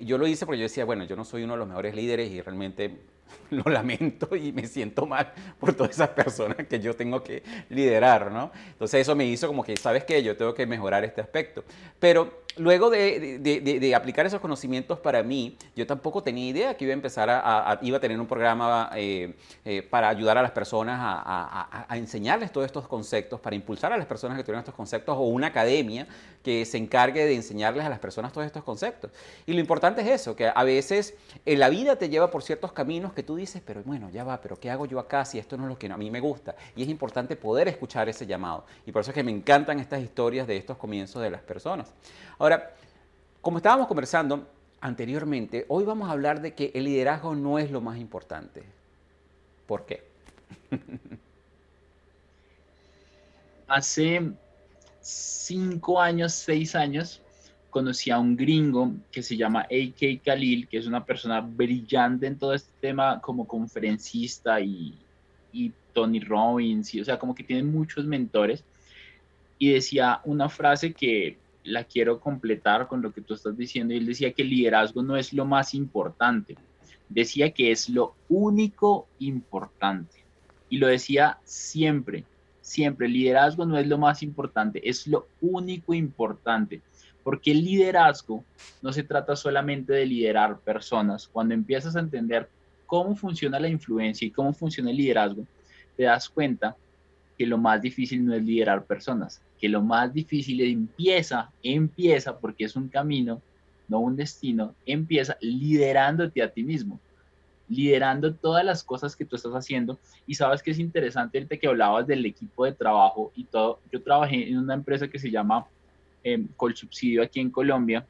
yo 0.00 0.18
lo 0.18 0.26
hice 0.26 0.46
porque 0.46 0.58
yo 0.58 0.64
decía, 0.64 0.84
bueno, 0.84 1.04
yo 1.04 1.14
no 1.14 1.24
soy 1.24 1.44
uno 1.44 1.52
de 1.52 1.60
los 1.60 1.68
mejores 1.68 1.94
líderes 1.94 2.28
y 2.28 2.40
realmente 2.40 2.96
lo 3.50 3.70
lamento 3.70 4.34
y 4.34 4.52
me 4.52 4.66
siento 4.66 5.06
mal 5.06 5.32
por 5.58 5.74
todas 5.74 5.92
esas 5.92 6.08
personas 6.10 6.66
que 6.66 6.80
yo 6.80 6.94
tengo 6.94 7.22
que 7.22 7.42
liderar, 7.68 8.30
¿no? 8.32 8.50
Entonces 8.72 9.00
eso 9.00 9.14
me 9.14 9.26
hizo 9.26 9.46
como 9.46 9.64
que, 9.64 9.76
¿sabes 9.76 10.04
qué? 10.04 10.22
Yo 10.22 10.36
tengo 10.36 10.54
que 10.54 10.66
mejorar 10.66 11.04
este 11.04 11.20
aspecto. 11.20 11.64
Pero 11.98 12.42
luego 12.58 12.90
de, 12.90 13.92
aplicar 13.94 14.26
esos 14.26 14.40
conocimientos 14.40 14.98
para 14.98 15.22
mí, 15.22 15.56
yo 15.74 15.86
tampoco 15.86 16.22
tenía 16.22 16.46
idea 16.46 16.76
que 16.76 16.84
iba 16.84 16.92
a 16.92 16.94
empezar 16.94 17.28
a, 17.30 17.78
iba 17.82 17.96
a 17.96 18.00
tener 18.00 18.20
un 18.20 18.26
programa 18.26 18.90
eh, 18.94 19.34
eh, 19.64 19.82
para 19.82 20.08
ayudar 20.08 20.38
a 20.38 20.42
las 20.42 20.50
personas 20.50 20.98
a, 21.00 21.96
enseñarles 21.96 22.52
todos 22.52 22.66
estos 22.66 22.86
conceptos, 22.86 23.40
para 23.40 23.56
impulsar 23.56 23.92
a 23.92 23.96
las 23.96 24.06
personas 24.06 24.36
que 24.36 24.44
tuvieran 24.44 24.60
estos 24.60 24.74
conceptos 24.74 25.16
o 25.16 25.22
una 25.22 25.48
academia 25.48 26.06
que 26.42 26.64
se 26.64 26.78
encargue 26.78 27.24
de 27.24 27.34
enseñarles 27.34 27.84
a 27.84 27.88
las 27.88 27.98
personas 27.98 28.32
todos 28.32 28.46
estos 28.46 28.62
conceptos. 28.62 29.10
Y 29.46 29.52
lo 29.52 29.60
importante 29.60 30.02
es 30.02 30.08
eso, 30.08 30.36
que 30.36 30.50
a 30.54 30.64
veces 30.64 31.14
en 31.44 31.58
la 31.58 31.68
vida 31.68 31.96
te 31.96 32.08
lleva 32.08 32.30
por 32.30 32.42
ciertos 32.42 32.72
caminos 32.72 33.12
que 33.12 33.22
tú 33.22 33.36
dices, 33.36 33.62
pero 33.64 33.82
bueno, 33.82 34.10
ya 34.10 34.24
va, 34.24 34.40
pero 34.40 34.56
¿qué 34.56 34.70
hago 34.70 34.86
yo 34.86 34.98
acá 34.98 35.24
si 35.24 35.38
esto 35.38 35.56
no 35.56 35.64
es 35.64 35.68
lo 35.70 35.78
que 35.78 35.86
a 35.86 35.96
mí 35.96 36.10
me 36.10 36.20
gusta? 36.20 36.54
Y 36.76 36.82
es 36.82 36.88
importante 36.88 37.36
poder 37.36 37.68
escuchar 37.68 38.08
ese 38.08 38.26
llamado. 38.26 38.64
Y 38.86 38.92
por 38.92 39.02
eso 39.02 39.10
es 39.10 39.14
que 39.14 39.22
me 39.22 39.32
encantan 39.32 39.80
estas 39.80 40.00
historias 40.00 40.46
de 40.46 40.56
estos 40.56 40.76
comienzos 40.76 41.22
de 41.22 41.30
las 41.30 41.42
personas. 41.42 41.92
Ahora, 42.38 42.47
como 43.40 43.58
estábamos 43.58 43.86
conversando 43.86 44.48
anteriormente, 44.80 45.64
hoy 45.68 45.84
vamos 45.84 46.08
a 46.08 46.12
hablar 46.12 46.40
de 46.40 46.54
que 46.54 46.70
el 46.74 46.84
liderazgo 46.84 47.34
no 47.34 47.58
es 47.58 47.70
lo 47.70 47.80
más 47.80 47.98
importante. 47.98 48.62
¿Por 49.66 49.86
qué? 49.86 50.04
Hace 53.68 54.32
cinco 55.00 56.00
años, 56.00 56.32
seis 56.32 56.74
años, 56.74 57.20
conocí 57.70 58.10
a 58.10 58.18
un 58.18 58.36
gringo 58.36 58.92
que 59.12 59.22
se 59.22 59.36
llama 59.36 59.60
A.K. 59.62 60.22
Khalil, 60.24 60.68
que 60.68 60.78
es 60.78 60.86
una 60.86 61.04
persona 61.04 61.40
brillante 61.40 62.26
en 62.26 62.38
todo 62.38 62.54
este 62.54 62.72
tema 62.80 63.20
como 63.20 63.46
conferencista 63.46 64.60
y, 64.60 64.98
y 65.52 65.72
Tony 65.92 66.20
Robbins, 66.20 66.94
y, 66.94 67.00
o 67.00 67.04
sea, 67.04 67.18
como 67.18 67.34
que 67.34 67.44
tiene 67.44 67.62
muchos 67.62 68.04
mentores. 68.06 68.64
Y 69.58 69.72
decía 69.72 70.20
una 70.24 70.48
frase 70.48 70.92
que 70.94 71.36
la 71.64 71.84
quiero 71.84 72.20
completar 72.20 72.88
con 72.88 73.02
lo 73.02 73.12
que 73.12 73.20
tú 73.20 73.34
estás 73.34 73.56
diciendo. 73.56 73.94
Y 73.94 73.98
él 73.98 74.06
decía 74.06 74.32
que 74.32 74.42
el 74.42 74.50
liderazgo 74.50 75.02
no 75.02 75.16
es 75.16 75.32
lo 75.32 75.44
más 75.44 75.74
importante. 75.74 76.56
Decía 77.08 77.50
que 77.50 77.70
es 77.70 77.88
lo 77.88 78.14
único 78.28 79.06
importante. 79.18 80.24
Y 80.68 80.78
lo 80.78 80.86
decía 80.86 81.38
siempre, 81.44 82.24
siempre. 82.60 83.06
El 83.06 83.14
liderazgo 83.14 83.64
no 83.64 83.78
es 83.78 83.86
lo 83.86 83.98
más 83.98 84.22
importante, 84.22 84.86
es 84.88 85.06
lo 85.06 85.28
único 85.40 85.94
importante. 85.94 86.82
Porque 87.22 87.50
el 87.50 87.64
liderazgo 87.64 88.44
no 88.82 88.92
se 88.92 89.02
trata 89.02 89.36
solamente 89.36 89.92
de 89.92 90.06
liderar 90.06 90.58
personas. 90.60 91.28
Cuando 91.28 91.54
empiezas 91.54 91.96
a 91.96 92.00
entender 92.00 92.48
cómo 92.86 93.14
funciona 93.14 93.60
la 93.60 93.68
influencia 93.68 94.26
y 94.26 94.30
cómo 94.30 94.52
funciona 94.52 94.90
el 94.90 94.96
liderazgo, 94.96 95.46
te 95.96 96.04
das 96.04 96.28
cuenta 96.28 96.76
que 97.36 97.46
lo 97.46 97.58
más 97.58 97.80
difícil 97.80 98.24
no 98.24 98.34
es 98.34 98.42
liderar 98.42 98.84
personas, 98.84 99.40
que 99.58 99.68
lo 99.68 99.82
más 99.82 100.12
difícil 100.12 100.60
empieza, 100.60 101.50
empieza 101.62 102.38
porque 102.38 102.64
es 102.64 102.76
un 102.76 102.88
camino, 102.88 103.42
no 103.88 104.00
un 104.00 104.16
destino, 104.16 104.74
empieza 104.86 105.36
liderándote 105.40 106.42
a 106.42 106.50
ti 106.50 106.62
mismo, 106.62 107.00
liderando 107.68 108.34
todas 108.34 108.64
las 108.64 108.84
cosas 108.84 109.16
que 109.16 109.24
tú 109.24 109.36
estás 109.36 109.52
haciendo. 109.52 109.98
Y 110.26 110.34
sabes 110.34 110.62
que 110.62 110.70
es 110.70 110.78
interesante 110.78 111.38
ahorita 111.38 111.56
que 111.56 111.66
hablabas 111.66 112.06
del 112.06 112.24
equipo 112.24 112.64
de 112.64 112.72
trabajo 112.72 113.32
y 113.34 113.44
todo. 113.44 113.80
Yo 113.92 114.02
trabajé 114.02 114.48
en 114.48 114.58
una 114.58 114.74
empresa 114.74 115.08
que 115.08 115.18
se 115.18 115.30
llama 115.30 115.66
eh, 116.24 116.46
Colsubsidio 116.56 117.22
aquí 117.22 117.40
en 117.40 117.50
Colombia. 117.50 118.06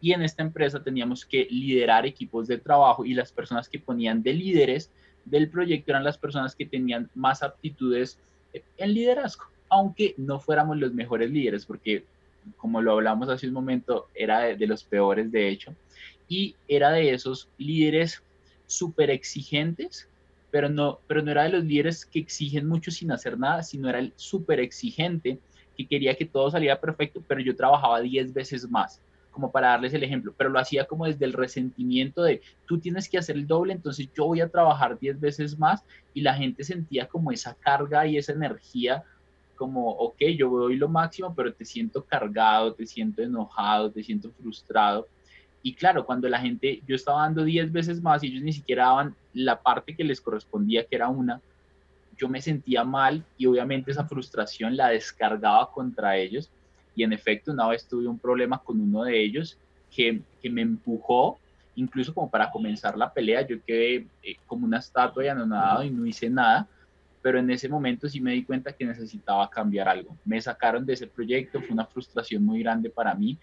Y 0.00 0.12
en 0.12 0.22
esta 0.22 0.42
empresa 0.42 0.82
teníamos 0.82 1.24
que 1.24 1.46
liderar 1.48 2.06
equipos 2.06 2.48
de 2.48 2.58
trabajo 2.58 3.04
y 3.04 3.14
las 3.14 3.30
personas 3.30 3.68
que 3.68 3.78
ponían 3.78 4.22
de 4.22 4.32
líderes 4.32 4.90
del 5.24 5.48
proyecto 5.48 5.92
eran 5.92 6.02
las 6.02 6.18
personas 6.18 6.56
que 6.56 6.66
tenían 6.66 7.08
más 7.14 7.44
aptitudes 7.44 8.18
en 8.76 8.94
liderazgo, 8.94 9.44
aunque 9.72 10.14
no 10.18 10.38
fuéramos 10.38 10.76
los 10.76 10.92
mejores 10.92 11.30
líderes, 11.30 11.64
porque 11.64 12.04
como 12.58 12.82
lo 12.82 12.92
hablamos 12.92 13.30
hace 13.30 13.48
un 13.48 13.54
momento, 13.54 14.08
era 14.14 14.40
de, 14.40 14.66
los 14.66 14.84
peores 14.84 15.32
de 15.32 15.48
hecho, 15.48 15.74
y 16.28 16.54
era 16.68 16.90
de 16.90 17.14
esos 17.14 17.48
líderes 17.56 18.22
súper 18.66 19.08
exigentes, 19.08 20.10
pero 20.50 20.68
no, 20.68 20.98
pero 21.06 21.22
no 21.22 21.30
era 21.30 21.44
de 21.44 21.48
los 21.48 21.64
líderes 21.64 22.04
que 22.04 22.18
exigen 22.18 22.68
mucho 22.68 22.90
sin 22.90 23.12
hacer 23.12 23.38
nada, 23.38 23.62
sino 23.62 23.88
era 23.88 23.98
el 23.98 24.12
súper 24.16 24.60
exigente 24.60 25.38
que 25.74 25.86
quería 25.86 26.14
que 26.14 26.26
todo 26.26 26.50
saliera 26.50 26.78
perfecto, 26.78 27.24
pero 27.26 27.40
yo 27.40 27.56
trabajaba 27.56 28.02
10 28.02 28.34
veces 28.34 28.70
más 28.70 29.00
como 29.30 29.50
para 29.50 29.68
darles 29.68 29.94
el 29.94 30.02
ejemplo, 30.02 30.34
pero 30.36 30.50
lo 30.50 30.58
hacía 30.58 30.84
como 30.84 31.06
desde 31.06 31.24
el 31.24 31.32
resentimiento 31.32 32.22
de 32.22 32.42
tú 32.66 32.78
tienes 32.78 33.08
que 33.08 33.16
hacer 33.16 33.36
el 33.36 33.46
doble, 33.46 33.72
entonces 33.72 34.10
yo 34.14 34.26
voy 34.26 34.42
a 34.42 34.50
trabajar 34.50 34.98
10 34.98 35.18
veces 35.18 35.58
más 35.58 35.82
y 36.12 36.20
la 36.20 36.34
gente 36.34 36.62
sentía 36.62 37.06
como 37.06 37.32
esa 37.32 37.54
carga 37.54 38.06
y 38.06 38.18
esa 38.18 38.32
energía 38.32 39.04
como, 39.62 39.90
ok, 39.90 40.16
yo 40.36 40.50
doy 40.50 40.74
lo 40.74 40.88
máximo, 40.88 41.32
pero 41.32 41.54
te 41.54 41.64
siento 41.64 42.02
cargado, 42.02 42.74
te 42.74 42.84
siento 42.84 43.22
enojado, 43.22 43.92
te 43.92 44.02
siento 44.02 44.28
frustrado. 44.32 45.06
Y 45.62 45.72
claro, 45.74 46.04
cuando 46.04 46.28
la 46.28 46.40
gente, 46.40 46.82
yo 46.84 46.96
estaba 46.96 47.22
dando 47.22 47.44
10 47.44 47.70
veces 47.70 48.02
más 48.02 48.24
y 48.24 48.26
ellos 48.26 48.42
ni 48.42 48.52
siquiera 48.52 48.86
daban 48.86 49.14
la 49.32 49.62
parte 49.62 49.94
que 49.94 50.02
les 50.02 50.20
correspondía, 50.20 50.84
que 50.84 50.96
era 50.96 51.08
una, 51.08 51.40
yo 52.18 52.28
me 52.28 52.42
sentía 52.42 52.82
mal 52.82 53.24
y 53.38 53.46
obviamente 53.46 53.92
esa 53.92 54.04
frustración 54.04 54.76
la 54.76 54.88
descargaba 54.88 55.70
contra 55.70 56.16
ellos 56.16 56.50
y 56.96 57.04
en 57.04 57.12
efecto, 57.12 57.52
una 57.52 57.68
vez 57.68 57.86
tuve 57.86 58.08
un 58.08 58.18
problema 58.18 58.58
con 58.58 58.80
uno 58.80 59.04
de 59.04 59.22
ellos 59.22 59.56
que, 59.94 60.20
que 60.42 60.50
me 60.50 60.62
empujó, 60.62 61.38
incluso 61.76 62.12
como 62.12 62.28
para 62.28 62.50
comenzar 62.50 62.98
la 62.98 63.12
pelea. 63.12 63.46
Yo 63.46 63.62
quedé 63.64 64.08
eh, 64.24 64.36
como 64.48 64.66
una 64.66 64.80
estatua 64.80 65.24
y 65.24 65.28
anonadado 65.28 65.84
y 65.84 65.90
no 65.90 66.04
hice 66.04 66.28
nada, 66.28 66.66
pero 67.22 67.38
en 67.38 67.48
ese 67.50 67.68
momento 67.68 68.08
sí 68.08 68.20
me 68.20 68.32
di 68.32 68.44
cuenta 68.44 68.72
que 68.72 68.84
necesitaba 68.84 69.48
cambiar 69.48 69.88
algo. 69.88 70.16
Me 70.24 70.40
sacaron 70.40 70.84
de 70.84 70.94
ese 70.94 71.06
proyecto, 71.06 71.60
fue 71.60 71.70
una 71.70 71.86
frustración 71.86 72.44
muy 72.44 72.60
grande 72.60 72.90
para 72.90 73.14
mí. 73.14 73.38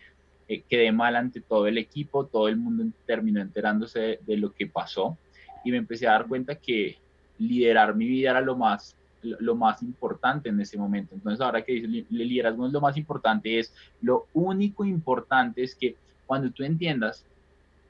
Eh, 0.50 0.63
quedé 0.67 0.91
mal 0.91 1.15
ante 1.15 1.39
todo 1.39 1.65
el 1.65 1.77
equipo, 1.77 2.25
todo 2.25 2.50
el 2.50 2.57
mundo 2.57 2.83
terminó 3.05 3.39
enterándose 3.39 4.19
de, 4.25 4.38
lo 4.38 4.51
que 4.51 4.67
pasó 4.67 5.17
y 5.63 5.71
me 5.71 5.77
empecé 5.77 6.07
a 6.07 6.12
dar 6.12 6.27
cuenta 6.27 6.55
que 6.55 6.98
liderar 7.38 7.95
mi 7.95 8.05
vida 8.05 8.31
era 8.31 8.41
lo 8.41 8.55
más 8.55 8.95
lo 9.21 9.53
más 9.53 9.83
importante 9.83 10.48
en 10.48 10.62
ese 10.62 10.77
momento. 10.77 11.13
Entonces, 11.13 11.41
ahora 11.41 11.62
que 11.62 11.74
dice 11.74 11.88
el 11.88 12.05
liderazgo 12.09 12.65
es 12.65 12.71
lo 12.71 12.79
más 12.79 12.95
importante, 12.95 13.59
es 13.59 13.74
lo 14.01 14.27
único 14.33 14.86
importante 14.86 15.62
es 15.62 15.75
que 15.75 15.98
cuando 16.25 16.50
tú 16.51 16.63
entiendas 16.63 17.25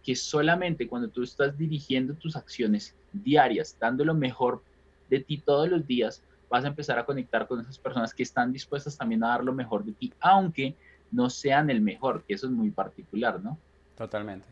que 0.03 0.15
solamente 0.15 0.87
cuando 0.87 1.07
tú 1.07 1.21
estás 1.21 1.55
dirigiendo 1.55 2.15
tus 2.15 2.35
acciones 2.35 2.95
diarias, 3.13 3.77
dando 3.79 4.03
lo 4.03 4.15
mejor 4.15 4.63
de 5.09 5.19
ti 5.19 5.37
todos 5.37 5.69
los 5.69 5.85
días, 5.85 6.23
vas 6.49 6.65
a 6.65 6.67
empezar 6.67 6.97
a 6.99 7.05
conectar 7.05 7.47
con 7.47 7.61
esas 7.61 7.77
personas 7.77 8.13
que 8.13 8.23
están 8.23 8.51
dispuestas 8.51 8.97
también 8.97 9.23
a 9.23 9.29
dar 9.29 9.43
lo 9.43 9.53
mejor 9.53 9.83
de 9.83 9.93
ti, 9.93 10.13
aunque 10.19 10.75
no 11.11 11.29
sean 11.29 11.69
el 11.69 11.81
mejor, 11.81 12.23
que 12.23 12.33
eso 12.33 12.47
es 12.47 12.51
muy 12.51 12.71
particular, 12.71 13.39
¿no? 13.41 13.57
Totalmente. 13.95 14.45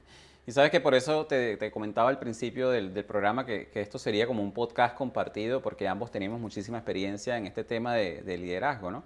Y 0.45 0.51
sabes 0.53 0.71
que 0.71 0.79
por 0.79 0.95
eso 0.95 1.25
te, 1.25 1.71
comentaba 1.71 2.09
al 2.09 2.19
principio 2.19 2.69
del, 2.69 2.91
programa 3.03 3.45
que, 3.45 3.69
esto 3.73 3.99
sería 3.99 4.25
como 4.25 4.41
un 4.41 4.53
podcast 4.53 4.95
compartido, 4.95 5.61
porque 5.61 5.89
ambos 5.89 6.09
tenemos 6.09 6.39
muchísima 6.39 6.77
experiencia 6.77 7.37
en 7.37 7.47
este 7.47 7.65
tema 7.65 7.95
de, 7.95 8.37
liderazgo, 8.37 8.89
¿no? 8.89 9.03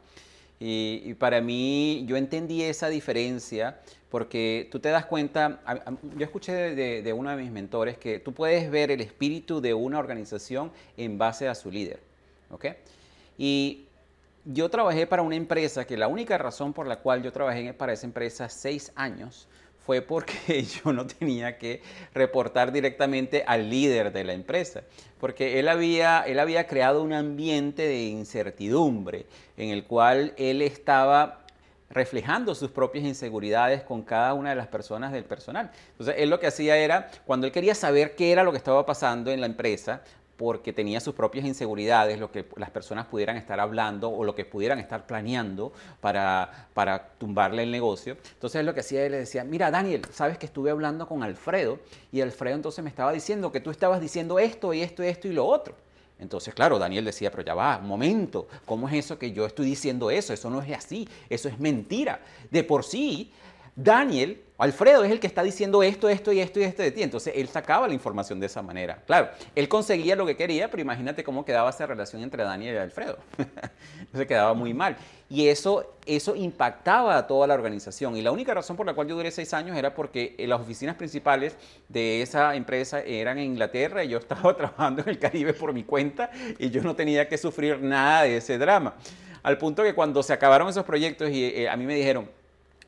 Y, 0.63 1.15
para 1.15 1.41
mí, 1.41 2.05
yo 2.05 2.17
entendí 2.17 2.61
esa 2.61 2.87
diferencia 2.87 3.79
porque 4.11 4.67
tú 4.69 4.79
te 4.79 4.89
das 4.89 5.07
cuenta, 5.07 5.59
yo 6.15 6.23
escuché 6.23 6.53
de, 6.53 7.01
de, 7.01 7.13
uno 7.13 7.31
de 7.31 7.37
mis 7.37 7.49
mentores 7.49 7.97
que 7.97 8.19
tú 8.19 8.31
puedes 8.31 8.69
ver 8.69 8.91
el 8.91 9.01
espíritu 9.01 9.59
de 9.59 9.73
una 9.73 9.97
organización 9.97 10.71
en 10.97 11.17
base 11.17 11.47
a 11.47 11.55
su 11.55 11.71
líder, 11.71 11.99
¿ok? 12.51 12.65
Y 13.39 13.85
yo 14.45 14.69
trabajé 14.69 15.07
para 15.07 15.23
una 15.23 15.35
empresa 15.35 15.85
que 15.85 15.97
la 15.97 16.07
única 16.07 16.37
razón 16.37 16.73
por 16.73 16.85
la 16.85 16.97
cual 16.97 17.23
yo 17.23 17.31
trabajé 17.31 17.73
para 17.73 17.93
esa 17.93 18.05
empresa 18.05 18.47
seis 18.47 18.91
años 18.95 19.47
fue 19.85 20.01
porque 20.01 20.63
yo 20.83 20.93
no 20.93 21.07
tenía 21.07 21.57
que 21.57 21.81
reportar 22.13 22.71
directamente 22.71 23.43
al 23.45 23.69
líder 23.69 24.11
de 24.11 24.23
la 24.23 24.33
empresa, 24.33 24.83
porque 25.19 25.59
él 25.59 25.67
había, 25.67 26.21
él 26.21 26.39
había 26.39 26.67
creado 26.67 27.01
un 27.03 27.13
ambiente 27.13 27.83
de 27.83 28.03
incertidumbre 28.03 29.25
en 29.57 29.69
el 29.69 29.85
cual 29.85 30.33
él 30.37 30.61
estaba 30.61 31.39
reflejando 31.89 32.55
sus 32.55 32.71
propias 32.71 33.05
inseguridades 33.05 33.83
con 33.83 34.01
cada 34.01 34.33
una 34.33 34.51
de 34.51 34.55
las 34.55 34.67
personas 34.67 35.11
del 35.11 35.25
personal. 35.25 35.71
Entonces, 35.91 36.15
él 36.17 36.29
lo 36.29 36.39
que 36.39 36.47
hacía 36.47 36.77
era, 36.77 37.09
cuando 37.25 37.47
él 37.47 37.51
quería 37.51 37.75
saber 37.75 38.15
qué 38.15 38.31
era 38.31 38.43
lo 38.43 38.51
que 38.51 38.57
estaba 38.57 38.85
pasando 38.85 39.29
en 39.29 39.41
la 39.41 39.47
empresa, 39.47 40.01
porque 40.41 40.73
tenía 40.73 40.99
sus 40.99 41.13
propias 41.13 41.45
inseguridades, 41.45 42.19
lo 42.19 42.31
que 42.31 42.47
las 42.55 42.71
personas 42.71 43.05
pudieran 43.05 43.37
estar 43.37 43.59
hablando 43.59 44.09
o 44.09 44.23
lo 44.23 44.33
que 44.33 44.43
pudieran 44.43 44.79
estar 44.79 45.05
planeando 45.05 45.71
para, 45.99 46.67
para 46.73 47.09
tumbarle 47.19 47.61
el 47.61 47.69
negocio. 47.69 48.17
Entonces 48.33 48.65
lo 48.65 48.73
que 48.73 48.79
hacía 48.79 49.05
él 49.05 49.11
le 49.11 49.19
decía, 49.19 49.43
mira 49.43 49.69
Daniel, 49.69 50.01
sabes 50.11 50.39
que 50.39 50.47
estuve 50.47 50.71
hablando 50.71 51.07
con 51.07 51.21
Alfredo 51.21 51.77
y 52.11 52.21
Alfredo 52.21 52.55
entonces 52.55 52.83
me 52.83 52.89
estaba 52.89 53.13
diciendo 53.13 53.51
que 53.51 53.59
tú 53.59 53.69
estabas 53.69 54.01
diciendo 54.01 54.39
esto 54.39 54.73
y 54.73 54.81
esto 54.81 55.03
y 55.03 55.09
esto 55.09 55.27
y 55.27 55.33
lo 55.33 55.45
otro. 55.45 55.75
Entonces, 56.17 56.55
claro, 56.55 56.79
Daniel 56.79 57.05
decía, 57.05 57.29
pero 57.29 57.43
ya 57.43 57.53
va, 57.53 57.77
momento, 57.77 58.47
¿cómo 58.65 58.89
es 58.89 58.95
eso 58.95 59.19
que 59.19 59.33
yo 59.33 59.45
estoy 59.45 59.67
diciendo 59.67 60.09
eso? 60.09 60.33
Eso 60.33 60.49
no 60.49 60.59
es 60.59 60.75
así, 60.75 61.07
eso 61.29 61.49
es 61.49 61.59
mentira. 61.59 62.19
De 62.49 62.63
por 62.63 62.83
sí, 62.83 63.31
Daniel, 63.75 64.41
Alfredo 64.57 65.03
es 65.03 65.11
el 65.11 65.19
que 65.19 65.25
está 65.25 65.41
diciendo 65.41 65.81
esto, 65.81 66.07
esto 66.07 66.31
y 66.31 66.39
esto 66.39 66.59
y 66.59 66.63
esto 66.63 66.83
de 66.83 66.91
ti. 66.91 67.01
Entonces 67.01 67.33
él 67.35 67.47
sacaba 67.47 67.87
la 67.87 67.95
información 67.95 68.39
de 68.39 68.45
esa 68.45 68.61
manera. 68.61 69.01
Claro, 69.07 69.29
él 69.55 69.67
conseguía 69.67 70.15
lo 70.15 70.25
que 70.25 70.37
quería, 70.37 70.69
pero 70.69 70.81
imagínate 70.81 71.23
cómo 71.23 71.43
quedaba 71.43 71.71
esa 71.71 71.87
relación 71.87 72.21
entre 72.21 72.43
Daniel 72.43 72.75
y 72.75 72.77
Alfredo. 72.77 73.17
Entonces 73.99 74.27
quedaba 74.27 74.53
muy 74.53 74.73
mal. 74.73 74.97
Y 75.29 75.47
eso, 75.47 75.95
eso 76.05 76.35
impactaba 76.35 77.17
a 77.17 77.25
toda 77.25 77.47
la 77.47 77.55
organización. 77.55 78.15
Y 78.17 78.21
la 78.21 78.31
única 78.31 78.53
razón 78.53 78.77
por 78.77 78.85
la 78.85 78.93
cual 78.93 79.07
yo 79.07 79.15
duré 79.15 79.31
seis 79.31 79.51
años 79.53 79.75
era 79.75 79.95
porque 79.95 80.35
las 80.37 80.61
oficinas 80.61 80.95
principales 80.95 81.55
de 81.89 82.21
esa 82.21 82.55
empresa 82.55 83.01
eran 83.01 83.39
en 83.39 83.45
Inglaterra 83.45 84.03
y 84.03 84.09
yo 84.09 84.17
estaba 84.19 84.55
trabajando 84.55 85.01
en 85.01 85.09
el 85.09 85.17
Caribe 85.17 85.53
por 85.53 85.73
mi 85.73 85.83
cuenta 85.83 86.29
y 86.59 86.69
yo 86.69 86.83
no 86.83 86.95
tenía 86.95 87.27
que 87.27 87.37
sufrir 87.39 87.81
nada 87.81 88.23
de 88.23 88.37
ese 88.37 88.59
drama. 88.59 88.93
Al 89.41 89.57
punto 89.57 89.81
que 89.81 89.95
cuando 89.95 90.21
se 90.21 90.33
acabaron 90.33 90.69
esos 90.69 90.85
proyectos 90.85 91.31
y 91.31 91.45
eh, 91.45 91.67
a 91.67 91.75
mí 91.75 91.85
me 91.85 91.95
dijeron, 91.95 92.29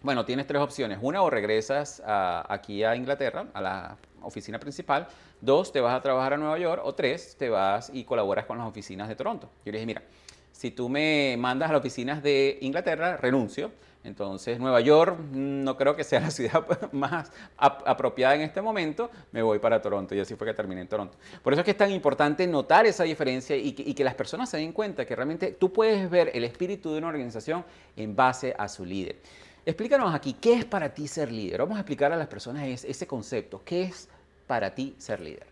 bueno, 0.03 0.25
tienes 0.25 0.45
tres 0.45 0.61
opciones. 0.61 0.99
Una, 1.01 1.21
o 1.21 1.29
regresas 1.29 2.03
aquí 2.05 2.83
a 2.83 2.95
Inglaterra, 2.95 3.47
a 3.53 3.61
la 3.61 3.97
oficina 4.21 4.59
principal. 4.59 5.07
Dos, 5.39 5.71
te 5.71 5.79
vas 5.79 5.95
a 5.95 6.01
trabajar 6.01 6.33
a 6.33 6.37
Nueva 6.37 6.59
York. 6.59 6.81
O 6.83 6.93
tres, 6.93 7.37
te 7.37 7.49
vas 7.49 7.89
y 7.93 8.03
colaboras 8.03 8.45
con 8.45 8.57
las 8.57 8.67
oficinas 8.67 9.07
de 9.07 9.15
Toronto. 9.15 9.49
Yo 9.65 9.71
le 9.71 9.77
dije, 9.77 9.85
mira, 9.85 10.03
si 10.51 10.71
tú 10.71 10.89
me 10.89 11.35
mandas 11.39 11.69
a 11.69 11.73
las 11.73 11.79
oficinas 11.79 12.21
de 12.21 12.57
Inglaterra, 12.61 13.15
renuncio. 13.15 13.71
Entonces, 14.03 14.59
Nueva 14.59 14.81
York 14.81 15.17
mm, 15.17 15.63
no 15.63 15.77
creo 15.77 15.95
que 15.95 16.03
sea 16.03 16.19
la 16.19 16.31
ciudad 16.31 16.65
más 16.91 17.31
apropiada 17.57 18.35
en 18.35 18.41
este 18.41 18.61
momento, 18.61 19.09
me 19.31 19.41
voy 19.41 19.59
para 19.59 19.81
Toronto 19.81 20.13
y 20.13 20.19
así 20.19 20.35
fue 20.35 20.45
que 20.47 20.53
terminé 20.53 20.81
en 20.81 20.87
Toronto. 20.87 21.17
Por 21.41 21.53
eso 21.53 21.61
es 21.61 21.65
que 21.65 21.71
es 21.71 21.77
tan 21.77 21.91
importante 21.91 22.45
notar 22.45 22.85
esa 22.85 23.05
diferencia 23.05 23.55
y 23.55 23.71
que, 23.71 23.83
y 23.83 23.93
que 23.93 24.03
las 24.03 24.15
personas 24.15 24.49
se 24.49 24.57
den 24.57 24.73
cuenta 24.73 25.05
que 25.05 25.15
realmente 25.15 25.53
tú 25.53 25.71
puedes 25.71 26.09
ver 26.09 26.31
el 26.33 26.43
espíritu 26.43 26.91
de 26.91 26.97
una 26.97 27.07
organización 27.07 27.63
en 27.95 28.13
base 28.13 28.53
a 28.57 28.67
su 28.67 28.83
líder. 28.83 29.15
Explícanos 29.65 30.13
aquí, 30.13 30.33
¿qué 30.33 30.55
es 30.55 30.65
para 30.65 30.93
ti 30.93 31.07
ser 31.07 31.31
líder? 31.31 31.61
Vamos 31.61 31.77
a 31.77 31.79
explicar 31.79 32.11
a 32.11 32.17
las 32.17 32.27
personas 32.27 32.83
ese 32.83 33.07
concepto. 33.07 33.61
¿Qué 33.63 33.83
es 33.83 34.09
para 34.45 34.75
ti 34.75 34.93
ser 34.97 35.21
líder? 35.21 35.47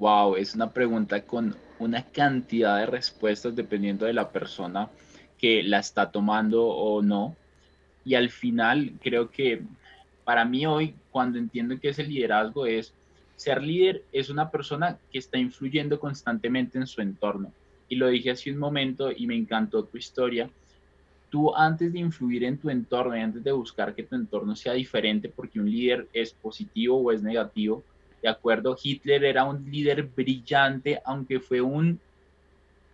Wow, 0.00 0.34
es 0.34 0.56
una 0.56 0.68
pregunta 0.68 1.24
con 1.24 1.54
una 1.78 2.04
cantidad 2.04 2.78
de 2.78 2.86
respuestas 2.86 3.54
dependiendo 3.54 4.04
de 4.04 4.12
la 4.12 4.28
persona 4.32 4.90
que 5.38 5.62
la 5.62 5.78
está 5.78 6.10
tomando 6.10 6.66
o 6.66 7.00
no. 7.02 7.36
Y 8.04 8.16
al 8.16 8.30
final 8.30 8.94
creo 9.00 9.30
que 9.30 9.62
para 10.24 10.44
mí 10.44 10.66
hoy, 10.66 10.96
cuando 11.12 11.38
entiendo 11.38 11.78
que 11.78 11.90
es 11.90 12.00
el 12.00 12.08
liderazgo, 12.08 12.66
es 12.66 12.92
ser 13.36 13.62
líder 13.62 14.02
es 14.12 14.28
una 14.28 14.50
persona 14.50 14.98
que 15.12 15.18
está 15.20 15.38
influyendo 15.38 16.00
constantemente 16.00 16.78
en 16.78 16.88
su 16.88 17.00
entorno. 17.00 17.52
Y 17.88 17.94
lo 17.94 18.08
dije 18.08 18.32
hace 18.32 18.50
un 18.50 18.58
momento 18.58 19.12
y 19.12 19.28
me 19.28 19.36
encantó 19.36 19.84
tu 19.84 19.98
historia 19.98 20.50
tú 21.32 21.56
antes 21.56 21.90
de 21.90 21.98
influir 21.98 22.44
en 22.44 22.58
tu 22.58 22.68
entorno 22.68 23.16
y 23.16 23.20
antes 23.20 23.42
de 23.42 23.52
buscar 23.52 23.94
que 23.94 24.02
tu 24.02 24.14
entorno 24.14 24.54
sea 24.54 24.74
diferente 24.74 25.30
porque 25.30 25.58
un 25.58 25.70
líder 25.70 26.06
es 26.12 26.34
positivo 26.34 26.98
o 26.98 27.10
es 27.10 27.22
negativo, 27.22 27.82
de 28.22 28.28
acuerdo, 28.28 28.76
Hitler 28.80 29.24
era 29.24 29.44
un 29.44 29.64
líder 29.64 30.02
brillante, 30.04 31.00
aunque 31.04 31.40
fue 31.40 31.62
un... 31.62 31.98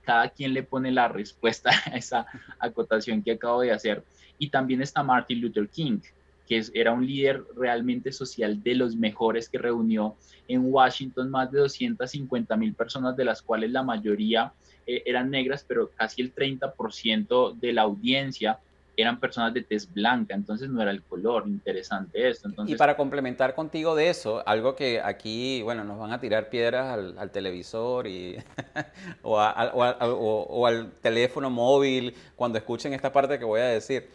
Cada 0.02 0.30
quien 0.30 0.54
le 0.54 0.62
pone 0.62 0.90
la 0.92 1.08
respuesta 1.08 1.70
a 1.86 1.96
esa 1.96 2.26
acotación 2.60 3.22
que 3.22 3.32
acabo 3.32 3.60
de 3.60 3.72
hacer. 3.72 4.04
Y 4.38 4.48
también 4.48 4.80
está 4.82 5.02
Martin 5.02 5.40
Luther 5.40 5.68
King, 5.68 5.98
que 6.46 6.62
era 6.72 6.92
un 6.92 7.04
líder 7.04 7.44
realmente 7.56 8.12
social 8.12 8.62
de 8.62 8.76
los 8.76 8.94
mejores 8.94 9.48
que 9.50 9.58
reunió 9.58 10.14
en 10.46 10.62
Washington 10.64 11.28
más 11.28 11.50
de 11.50 11.58
250 11.58 12.56
mil 12.56 12.72
personas, 12.72 13.16
de 13.16 13.24
las 13.24 13.42
cuales 13.42 13.72
la 13.72 13.82
mayoría 13.82 14.54
eh, 14.88 15.02
eran 15.04 15.30
negras, 15.30 15.66
pero 15.68 15.90
casi 15.90 16.22
el 16.22 16.34
30% 16.34 17.58
de 17.58 17.72
la 17.74 17.82
audiencia 17.82 18.58
eran 18.96 19.20
personas 19.20 19.52
de 19.52 19.62
tez 19.62 19.92
blanca, 19.92 20.34
entonces 20.34 20.70
no 20.70 20.80
era 20.80 20.90
el 20.90 21.02
color, 21.02 21.46
interesante 21.46 22.30
esto. 22.30 22.48
Entonces, 22.48 22.74
y 22.74 22.78
para 22.78 22.96
complementar 22.96 23.54
contigo 23.54 23.94
de 23.94 24.08
eso, 24.08 24.42
algo 24.48 24.74
que 24.74 25.00
aquí, 25.00 25.60
bueno, 25.62 25.84
nos 25.84 25.98
van 25.98 26.12
a 26.12 26.20
tirar 26.20 26.48
piedras 26.48 26.98
al, 27.16 27.30
televisor 27.30 28.06
y, 28.06 28.38
o, 29.22 29.36
o, 29.38 30.66
al 30.66 30.90
teléfono 31.02 31.50
móvil 31.50 32.14
cuando 32.34 32.56
escuchen 32.56 32.94
esta 32.94 33.12
parte 33.12 33.38
que 33.38 33.44
voy 33.44 33.60
a 33.60 33.66
decir, 33.66 34.08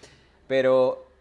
pero 0.47 1.12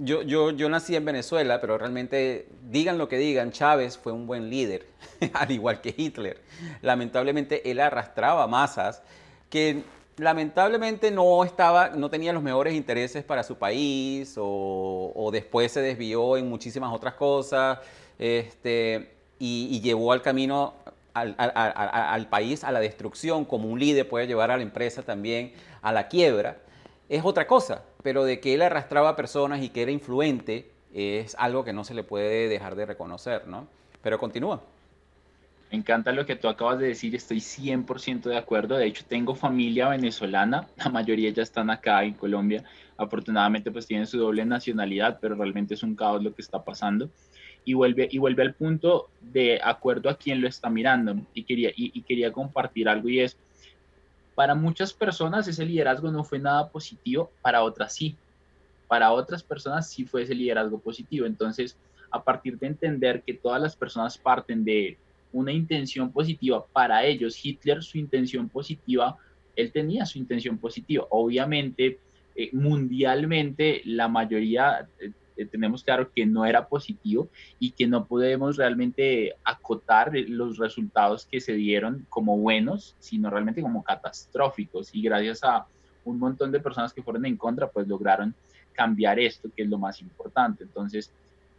yo, 0.00 0.22
yo, 0.22 0.50
yo 0.50 0.68
nací 0.68 0.96
en 0.96 1.04
Venezuela, 1.04 1.60
pero 1.60 1.78
realmente, 1.78 2.46
digan 2.70 2.98
lo 2.98 3.08
que 3.08 3.18
digan, 3.18 3.52
Chávez 3.52 3.98
fue 3.98 4.12
un 4.12 4.26
buen 4.26 4.50
líder, 4.50 4.86
al 5.34 5.50
igual 5.50 5.80
que 5.80 5.94
Hitler. 5.96 6.40
Lamentablemente, 6.80 7.70
él 7.70 7.80
arrastraba 7.80 8.46
masas 8.46 9.02
que 9.50 9.82
lamentablemente 10.16 11.10
no 11.10 11.44
estaba, 11.44 11.90
no 11.90 12.10
tenía 12.10 12.32
los 12.32 12.42
mejores 12.42 12.74
intereses 12.74 13.24
para 13.24 13.42
su 13.42 13.56
país 13.56 14.34
o, 14.38 15.30
después 15.32 15.72
se 15.72 15.80
desvió 15.80 16.36
en 16.36 16.48
muchísimas 16.48 16.92
otras 16.92 17.14
cosas 17.14 17.78
este, 18.18 19.12
y, 19.38 19.80
llevó 19.80 20.12
al 20.12 20.22
camino 20.22 20.74
al, 21.14 21.34
al, 21.38 22.28
país 22.28 22.64
a 22.64 22.72
la 22.72 22.80
destrucción, 22.80 23.44
como 23.44 23.68
un 23.68 23.78
líder 23.78 24.08
puede 24.08 24.26
llevar 24.26 24.50
a 24.50 24.56
la 24.56 24.62
empresa 24.62 25.02
también 25.02 25.52
a 25.82 25.92
la 25.92 26.08
quiebra 26.08 26.58
es 27.12 27.22
otra 27.26 27.46
cosa, 27.46 27.82
pero 28.02 28.24
de 28.24 28.40
que 28.40 28.54
él 28.54 28.62
arrastraba 28.62 29.16
personas 29.16 29.62
y 29.62 29.68
que 29.68 29.82
era 29.82 29.90
influente 29.90 30.70
es 30.92 31.34
algo 31.38 31.64
que 31.64 31.72
no 31.72 31.84
se 31.84 31.94
le 31.94 32.02
puede 32.02 32.48
dejar 32.48 32.74
de 32.74 32.86
reconocer, 32.86 33.46
¿no? 33.46 33.66
Pero 34.02 34.18
continúa. 34.18 34.62
Me 35.70 35.78
encanta 35.78 36.12
lo 36.12 36.26
que 36.26 36.36
tú 36.36 36.48
acabas 36.48 36.78
de 36.78 36.88
decir, 36.88 37.14
estoy 37.14 37.38
100% 37.38 38.24
de 38.24 38.36
acuerdo. 38.36 38.76
De 38.76 38.86
hecho, 38.86 39.04
tengo 39.08 39.34
familia 39.34 39.88
venezolana, 39.88 40.68
la 40.76 40.90
mayoría 40.90 41.30
ya 41.30 41.42
están 41.42 41.70
acá 41.70 42.04
en 42.04 42.14
Colombia. 42.14 42.62
Afortunadamente, 42.98 43.70
pues 43.70 43.86
tienen 43.86 44.06
su 44.06 44.18
doble 44.18 44.44
nacionalidad, 44.44 45.18
pero 45.20 45.34
realmente 45.34 45.74
es 45.74 45.82
un 45.82 45.96
caos 45.96 46.22
lo 46.22 46.34
que 46.34 46.42
está 46.42 46.62
pasando. 46.62 47.08
Y 47.64 47.74
vuelve, 47.74 48.08
y 48.10 48.18
vuelve 48.18 48.42
al 48.42 48.54
punto 48.54 49.08
de 49.20 49.60
acuerdo 49.62 50.10
a 50.10 50.16
quién 50.16 50.42
lo 50.42 50.48
está 50.48 50.68
mirando. 50.68 51.16
Y 51.32 51.44
quería, 51.44 51.70
y 51.74 52.02
quería 52.02 52.32
compartir 52.32 52.88
algo 52.88 53.08
y 53.08 53.20
es, 53.20 53.38
para 54.34 54.54
muchas 54.54 54.92
personas 54.92 55.46
ese 55.48 55.64
liderazgo 55.64 56.10
no 56.10 56.24
fue 56.24 56.38
nada 56.38 56.68
positivo, 56.68 57.30
para 57.42 57.62
otras 57.62 57.94
sí. 57.94 58.16
Para 58.88 59.12
otras 59.12 59.42
personas 59.42 59.88
sí 59.88 60.04
fue 60.04 60.22
ese 60.22 60.34
liderazgo 60.34 60.78
positivo. 60.78 61.26
Entonces, 61.26 61.76
a 62.10 62.22
partir 62.22 62.58
de 62.58 62.66
entender 62.66 63.22
que 63.22 63.34
todas 63.34 63.60
las 63.60 63.76
personas 63.76 64.18
parten 64.18 64.64
de 64.64 64.98
una 65.32 65.52
intención 65.52 66.12
positiva, 66.12 66.64
para 66.72 67.04
ellos 67.04 67.42
Hitler 67.42 67.82
su 67.82 67.98
intención 67.98 68.48
positiva, 68.48 69.16
él 69.56 69.72
tenía 69.72 70.04
su 70.04 70.18
intención 70.18 70.58
positiva. 70.58 71.06
Obviamente, 71.10 71.98
eh, 72.34 72.50
mundialmente 72.52 73.82
la 73.84 74.08
mayoría 74.08 74.86
eh, 74.98 75.10
tenemos 75.50 75.84
claro 75.84 76.10
que 76.14 76.26
no 76.26 76.44
era 76.44 76.68
positivo 76.68 77.28
y 77.58 77.72
que 77.72 77.86
no 77.86 78.06
podemos 78.06 78.56
realmente 78.56 79.34
acotar 79.44 80.12
los 80.14 80.58
resultados 80.58 81.26
que 81.26 81.40
se 81.40 81.54
dieron 81.54 82.06
como 82.08 82.36
buenos, 82.38 82.96
sino 82.98 83.30
realmente 83.30 83.62
como 83.62 83.82
catastróficos. 83.82 84.94
Y 84.94 85.02
gracias 85.02 85.42
a 85.44 85.66
un 86.04 86.18
montón 86.18 86.52
de 86.52 86.60
personas 86.60 86.92
que 86.92 87.02
fueron 87.02 87.26
en 87.26 87.36
contra, 87.36 87.68
pues 87.68 87.86
lograron 87.88 88.34
cambiar 88.72 89.18
esto, 89.18 89.48
que 89.54 89.62
es 89.62 89.68
lo 89.68 89.78
más 89.78 90.00
importante. 90.00 90.64
Entonces, 90.64 91.12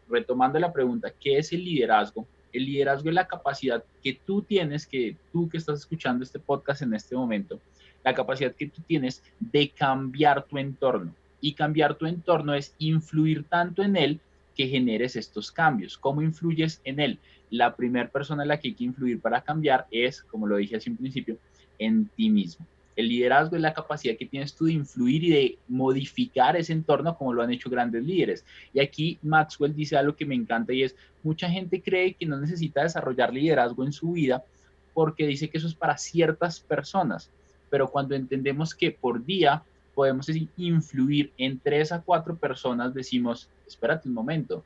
retomando 0.09 0.59
la 0.59 0.73
pregunta, 0.73 1.11
¿qué 1.19 1.37
es 1.37 1.53
el 1.53 1.63
liderazgo? 1.63 2.27
El 2.51 2.65
liderazgo 2.65 3.09
es 3.09 3.15
la 3.15 3.27
capacidad 3.27 3.83
que 4.03 4.19
tú 4.25 4.41
tienes, 4.41 4.85
que 4.85 5.15
tú 5.31 5.49
que 5.49 5.57
estás 5.57 5.79
escuchando 5.79 6.23
este 6.23 6.39
podcast 6.39 6.81
en 6.81 6.93
este 6.93 7.15
momento, 7.15 7.59
la 8.03 8.13
capacidad 8.13 8.53
que 8.53 8.67
tú 8.67 8.81
tienes 8.85 9.23
de 9.39 9.69
cambiar 9.69 10.43
tu 10.43 10.57
entorno 10.57 11.13
y 11.43 11.55
cambiar 11.55 11.95
tu 11.95 12.05
entorno 12.05 12.53
es 12.53 12.73
influir 12.79 13.43
tanto 13.43 13.83
en 13.83 13.97
él 13.97 14.21
que 14.55 14.69
generes 14.69 15.17
estos 15.17 15.51
cambios. 15.51 15.97
¿Cómo 15.97 16.21
influyes 16.21 16.79
en 16.85 17.01
él? 17.01 17.19
La 17.49 17.75
primera 17.75 18.07
persona 18.07 18.43
en 18.43 18.47
la 18.47 18.61
que 18.61 18.69
hay 18.69 18.73
que 18.73 18.85
influir 18.85 19.19
para 19.19 19.41
cambiar 19.41 19.85
es, 19.91 20.23
como 20.23 20.47
lo 20.47 20.55
dije 20.55 20.77
hace 20.77 20.89
un 20.89 20.95
principio, 20.95 21.37
en 21.79 22.07
ti 22.15 22.29
mismo. 22.29 22.65
El 22.95 23.09
liderazgo 23.09 23.57
es 23.57 23.61
la 23.61 23.73
capacidad 23.73 24.15
que 24.15 24.25
tienes 24.25 24.55
tú 24.55 24.67
de 24.67 24.71
influir 24.71 25.21
y 25.25 25.29
de 25.31 25.57
modificar 25.67 26.55
ese 26.55 26.71
entorno 26.71 27.17
como 27.17 27.33
lo 27.33 27.41
han 27.41 27.51
hecho 27.51 27.69
grandes 27.69 28.05
líderes. 28.05 28.45
Y 28.73 28.79
aquí 28.79 29.19
Maxwell 29.21 29.75
dice 29.75 29.97
algo 29.97 30.15
que 30.15 30.25
me 30.25 30.35
encanta 30.35 30.71
y 30.71 30.83
es, 30.83 30.95
mucha 31.23 31.49
gente 31.49 31.81
cree 31.81 32.13
que 32.13 32.25
no 32.25 32.39
necesita 32.39 32.83
desarrollar 32.83 33.33
liderazgo 33.33 33.83
en 33.83 33.91
su 33.91 34.13
vida 34.13 34.45
porque 34.93 35.27
dice 35.27 35.49
que 35.49 35.57
eso 35.57 35.67
es 35.67 35.75
para 35.75 35.97
ciertas 35.97 36.61
personas. 36.61 37.29
Pero 37.69 37.89
cuando 37.89 38.15
entendemos 38.15 38.73
que 38.73 38.91
por 38.91 39.25
día 39.25 39.61
podemos 39.93 40.27
influir 40.57 41.31
en 41.37 41.59
tres 41.59 41.91
a 41.91 42.01
cuatro 42.01 42.35
personas, 42.35 42.93
decimos, 42.93 43.49
espérate 43.67 44.07
un 44.07 44.13
momento, 44.13 44.63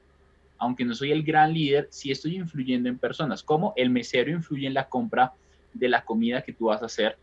aunque 0.58 0.86
no 0.86 0.96
soy 0.96 1.12
el 1.12 1.24
gran 1.24 1.54
líder, 1.54 1.88
sí 1.92 2.12
estoy 2.12 2.38
influyendo 2.38 2.90
en 2.90 2.98
personas, 2.98 3.44
como 3.44 3.74
el 3.76 3.90
mesero 3.90 4.32
influye 4.32 4.68
en 4.68 4.74
la 4.74 4.90
compra 4.90 5.34
de 5.74 5.90
la 5.90 6.04
comida 6.04 6.42
que 6.42 6.54
tú 6.54 6.66
vas 6.66 6.82
a 6.82 6.88
hacer, 6.88 7.18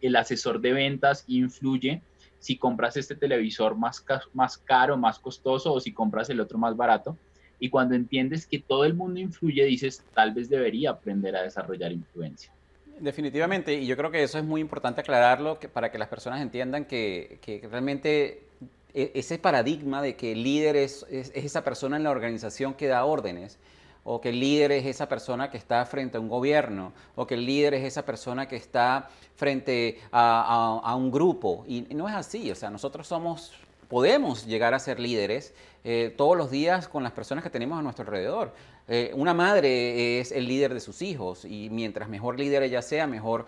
el 0.00 0.16
asesor 0.16 0.60
de 0.60 0.72
ventas 0.72 1.24
influye 1.26 2.02
si 2.38 2.56
compras 2.56 2.96
este 2.96 3.16
televisor 3.16 3.76
más, 3.76 4.04
más 4.34 4.58
caro, 4.58 4.96
más 4.96 5.18
costoso 5.18 5.72
o 5.72 5.80
si 5.80 5.92
compras 5.92 6.30
el 6.30 6.40
otro 6.40 6.58
más 6.58 6.76
barato. 6.76 7.16
Y 7.58 7.70
cuando 7.70 7.94
entiendes 7.94 8.46
que 8.46 8.58
todo 8.58 8.84
el 8.84 8.94
mundo 8.94 9.18
influye, 9.18 9.64
dices, 9.64 10.04
tal 10.14 10.34
vez 10.34 10.48
debería 10.48 10.90
aprender 10.90 11.34
a 11.34 11.42
desarrollar 11.42 11.90
influencia. 11.90 12.52
Definitivamente, 12.98 13.74
y 13.74 13.86
yo 13.86 13.96
creo 13.96 14.10
que 14.10 14.22
eso 14.22 14.38
es 14.38 14.44
muy 14.44 14.60
importante 14.60 15.02
aclararlo 15.02 15.60
para 15.72 15.90
que 15.90 15.98
las 15.98 16.08
personas 16.08 16.40
entiendan 16.40 16.86
que, 16.86 17.38
realmente 17.70 18.48
e, 18.94 19.12
ese 19.14 19.38
paradigma 19.38 20.00
de 20.00 20.16
que 20.16 20.32
el 20.32 20.42
líder 20.42 20.76
es, 20.76 21.04
esa 21.10 21.62
persona 21.62 21.98
en 21.98 22.04
la 22.04 22.10
organización 22.10 22.72
que 22.72 22.86
da 22.86 23.04
órdenes, 23.04 23.58
o 24.02 24.20
que 24.20 24.30
el 24.30 24.40
líder 24.40 24.72
es 24.72 24.86
esa 24.86 25.08
persona 25.08 25.50
que 25.50 25.58
está 25.58 25.84
frente 25.84 26.16
a 26.16 26.20
un 26.20 26.28
gobierno, 26.28 26.92
o 27.16 27.26
que 27.26 27.34
el 27.34 27.44
líder 27.44 27.74
es 27.74 27.84
esa 27.84 28.06
persona 28.06 28.48
que 28.48 28.56
está 28.56 29.10
frente 29.34 30.00
a, 30.10 30.94
un 30.96 31.10
grupo. 31.10 31.64
Y 31.66 31.82
no 31.94 32.08
es 32.08 32.14
así, 32.14 32.50
o 32.50 32.54
sea, 32.54 32.70
nosotros 32.70 33.06
somos, 33.06 33.52
podemos 33.88 34.46
llegar 34.46 34.72
a 34.72 34.78
ser 34.78 35.00
líderes 35.00 35.52
eh, 35.84 36.14
todos 36.16 36.36
los 36.36 36.50
días 36.50 36.88
con 36.88 37.02
las 37.02 37.12
personas 37.12 37.44
que 37.44 37.50
tenemos 37.50 37.78
a 37.78 37.82
nuestro 37.82 38.04
alrededor. 38.04 38.54
Eh, 38.88 39.10
una 39.14 39.34
madre 39.34 40.20
es 40.20 40.30
el 40.30 40.46
líder 40.46 40.72
de 40.72 40.78
sus 40.78 41.02
hijos 41.02 41.44
y 41.44 41.68
mientras 41.70 42.08
mejor 42.08 42.38
líder 42.38 42.62
ella 42.62 42.82
sea, 42.82 43.08
mejor, 43.08 43.46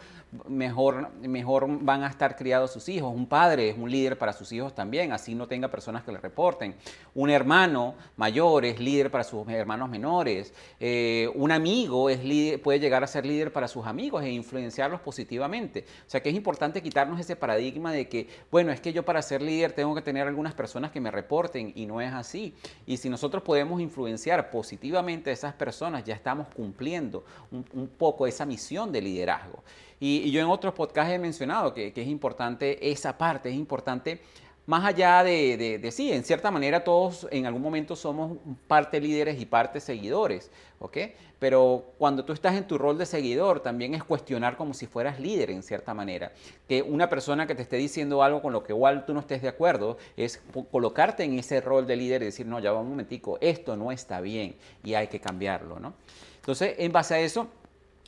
mejor, 0.48 1.12
mejor 1.20 1.66
van 1.84 2.02
a 2.02 2.08
estar 2.08 2.34
criados 2.34 2.72
sus 2.72 2.88
hijos. 2.88 3.14
Un 3.14 3.26
padre 3.26 3.70
es 3.70 3.78
un 3.78 3.88
líder 3.88 4.18
para 4.18 4.32
sus 4.32 4.50
hijos 4.50 4.74
también, 4.74 5.12
así 5.12 5.36
no 5.36 5.46
tenga 5.46 5.68
personas 5.68 6.02
que 6.02 6.10
le 6.10 6.18
reporten. 6.18 6.74
Un 7.14 7.30
hermano 7.30 7.94
mayor 8.16 8.64
es 8.64 8.80
líder 8.80 9.12
para 9.12 9.22
sus 9.22 9.48
hermanos 9.48 9.88
menores. 9.88 10.52
Eh, 10.80 11.30
un 11.34 11.52
amigo 11.52 12.10
es 12.10 12.18
puede 12.58 12.80
llegar 12.80 13.04
a 13.04 13.06
ser 13.06 13.24
líder 13.24 13.52
para 13.52 13.68
sus 13.68 13.86
amigos 13.86 14.24
e 14.24 14.30
influenciarlos 14.30 15.00
positivamente. 15.00 15.84
O 16.06 16.10
sea 16.10 16.20
que 16.20 16.30
es 16.30 16.34
importante 16.34 16.82
quitarnos 16.82 17.20
ese 17.20 17.36
paradigma 17.36 17.92
de 17.92 18.08
que, 18.08 18.28
bueno, 18.50 18.72
es 18.72 18.80
que 18.80 18.92
yo 18.92 19.04
para 19.04 19.22
ser 19.22 19.40
líder 19.40 19.72
tengo 19.72 19.94
que 19.94 20.02
tener 20.02 20.26
algunas 20.26 20.54
personas 20.54 20.90
que 20.90 21.00
me 21.00 21.12
reporten 21.12 21.72
y 21.76 21.86
no 21.86 22.00
es 22.00 22.12
así. 22.12 22.54
Y 22.86 22.96
si 22.96 23.08
nosotros 23.08 23.44
podemos 23.44 23.80
influenciar 23.80 24.50
positivamente 24.50 25.27
esas 25.32 25.54
personas 25.54 26.04
ya 26.04 26.14
estamos 26.14 26.48
cumpliendo 26.48 27.24
un, 27.50 27.88
poco 27.88 28.26
esa 28.26 28.46
misión 28.46 28.92
de 28.92 29.00
liderazgo. 29.00 29.62
Y, 30.00 30.30
yo 30.30 30.40
en 30.40 30.48
otros 30.48 30.74
podcasts 30.74 31.12
he 31.12 31.18
mencionado 31.18 31.72
que, 31.74 31.92
es 31.94 32.06
importante 32.06 32.90
esa 32.90 33.16
parte, 33.16 33.48
es 33.48 33.56
importante 33.56 34.20
más 34.68 34.84
allá 34.84 35.24
de, 35.24 35.88
sí, 35.90 36.12
en 36.12 36.22
cierta 36.22 36.50
manera 36.50 36.84
todos 36.84 37.26
en 37.30 37.46
algún 37.46 37.62
momento 37.62 37.96
somos 37.96 38.36
parte 38.66 39.00
líderes 39.00 39.40
y 39.40 39.46
parte 39.46 39.80
seguidores, 39.80 40.50
¿ok? 40.78 40.98
Pero 41.38 41.94
cuando 41.96 42.22
tú 42.22 42.34
estás 42.34 42.54
en 42.54 42.66
tu 42.66 42.76
rol 42.76 42.98
de 42.98 43.06
seguidor, 43.06 43.60
también 43.60 43.94
es 43.94 44.04
cuestionar 44.04 44.58
como 44.58 44.74
si 44.74 44.86
fueras 44.86 45.20
líder 45.20 45.52
en 45.52 45.62
cierta 45.62 45.94
manera. 45.94 46.32
Que 46.68 46.82
una 46.82 47.08
persona 47.08 47.46
que 47.46 47.54
te 47.54 47.62
esté 47.62 47.78
diciendo 47.78 48.22
algo 48.22 48.42
con 48.42 48.52
lo 48.52 48.62
que 48.62 48.74
igual 48.74 49.06
tú 49.06 49.14
no 49.14 49.20
estés 49.20 49.40
de 49.40 49.48
acuerdo, 49.48 49.96
es 50.18 50.42
colocarte 50.70 51.24
en 51.24 51.38
ese 51.38 51.62
rol 51.62 51.86
de 51.86 51.96
líder 51.96 52.20
y 52.20 52.26
decir, 52.26 52.44
no, 52.44 52.60
ya 52.60 52.70
va 52.70 52.80
un 52.80 52.90
momentico, 52.90 53.38
esto 53.40 53.74
no 53.74 53.90
está 53.90 54.20
bien 54.20 54.56
y 54.84 54.92
hay 54.92 55.06
que 55.06 55.18
cambiarlo, 55.18 55.80
¿no? 55.80 55.94
Entonces, 56.36 56.74
en 56.76 56.92
base 56.92 57.14
a 57.14 57.20
eso, 57.20 57.48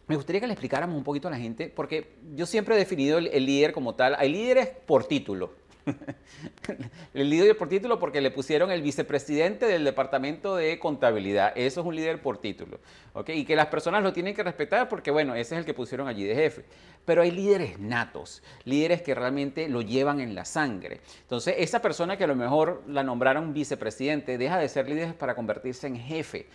me 0.08 0.14
gustaría 0.14 0.42
que 0.42 0.46
le 0.46 0.52
explicáramos 0.52 0.94
un 0.94 1.04
poquito 1.04 1.26
a 1.28 1.30
la 1.30 1.38
gente, 1.38 1.72
porque 1.74 2.16
yo 2.34 2.44
siempre 2.44 2.74
he 2.74 2.78
definido 2.78 3.16
el 3.16 3.46
líder 3.46 3.72
como 3.72 3.94
tal, 3.94 4.14
hay 4.18 4.28
líderes 4.28 4.68
por 4.68 5.04
título, 5.04 5.58
el 7.14 7.30
líder 7.30 7.56
por 7.56 7.68
título 7.68 7.98
porque 7.98 8.20
le 8.20 8.30
pusieron 8.30 8.70
el 8.70 8.82
vicepresidente 8.82 9.66
del 9.66 9.84
departamento 9.84 10.56
de 10.56 10.78
contabilidad. 10.78 11.52
Eso 11.56 11.80
es 11.80 11.86
un 11.86 11.96
líder 11.96 12.20
por 12.20 12.38
título. 12.38 12.80
Y 13.26 13.44
que 13.44 13.56
las 13.56 13.66
personas 13.66 14.02
lo 14.02 14.12
tienen 14.12 14.34
que 14.34 14.42
respetar 14.42 14.88
porque, 14.88 15.10
bueno, 15.10 15.34
ese 15.34 15.54
es 15.54 15.60
el 15.60 15.64
que 15.64 15.74
pusieron 15.74 16.08
allí 16.08 16.24
de 16.24 16.34
jefe. 16.34 16.64
Pero 17.04 17.22
hay 17.22 17.30
líderes 17.30 17.78
natos, 17.78 18.42
líderes 18.64 19.02
que 19.02 19.14
realmente 19.14 19.68
lo 19.68 19.82
llevan 19.82 20.20
en 20.20 20.34
la 20.34 20.44
sangre. 20.44 21.00
Entonces, 21.22 21.56
esa 21.58 21.82
persona 21.82 22.16
que 22.16 22.24
a 22.24 22.28
lo 22.28 22.36
mejor 22.36 22.82
la 22.86 23.02
nombraron 23.02 23.52
vicepresidente 23.52 24.38
deja 24.38 24.58
de 24.58 24.68
ser 24.68 24.88
líder 24.88 25.14
para 25.14 25.34
convertirse 25.34 25.86
en 25.86 25.96
jefe. 25.96 26.46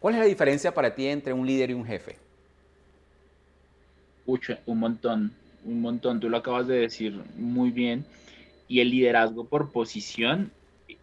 ¿Cuál 0.00 0.14
es 0.14 0.20
la 0.20 0.26
diferencia 0.26 0.74
para 0.74 0.94
ti 0.94 1.06
entre 1.06 1.32
un 1.32 1.46
líder 1.46 1.70
y 1.70 1.74
un 1.74 1.84
jefe? 1.84 2.16
un 4.66 4.78
montón, 4.78 5.32
un 5.64 5.80
montón. 5.80 6.20
Tú 6.20 6.28
lo 6.28 6.36
acabas 6.36 6.66
de 6.66 6.76
decir 6.76 7.20
muy 7.36 7.70
bien 7.70 8.04
y 8.72 8.80
el 8.80 8.90
liderazgo 8.90 9.44
por 9.44 9.70
posición 9.70 10.50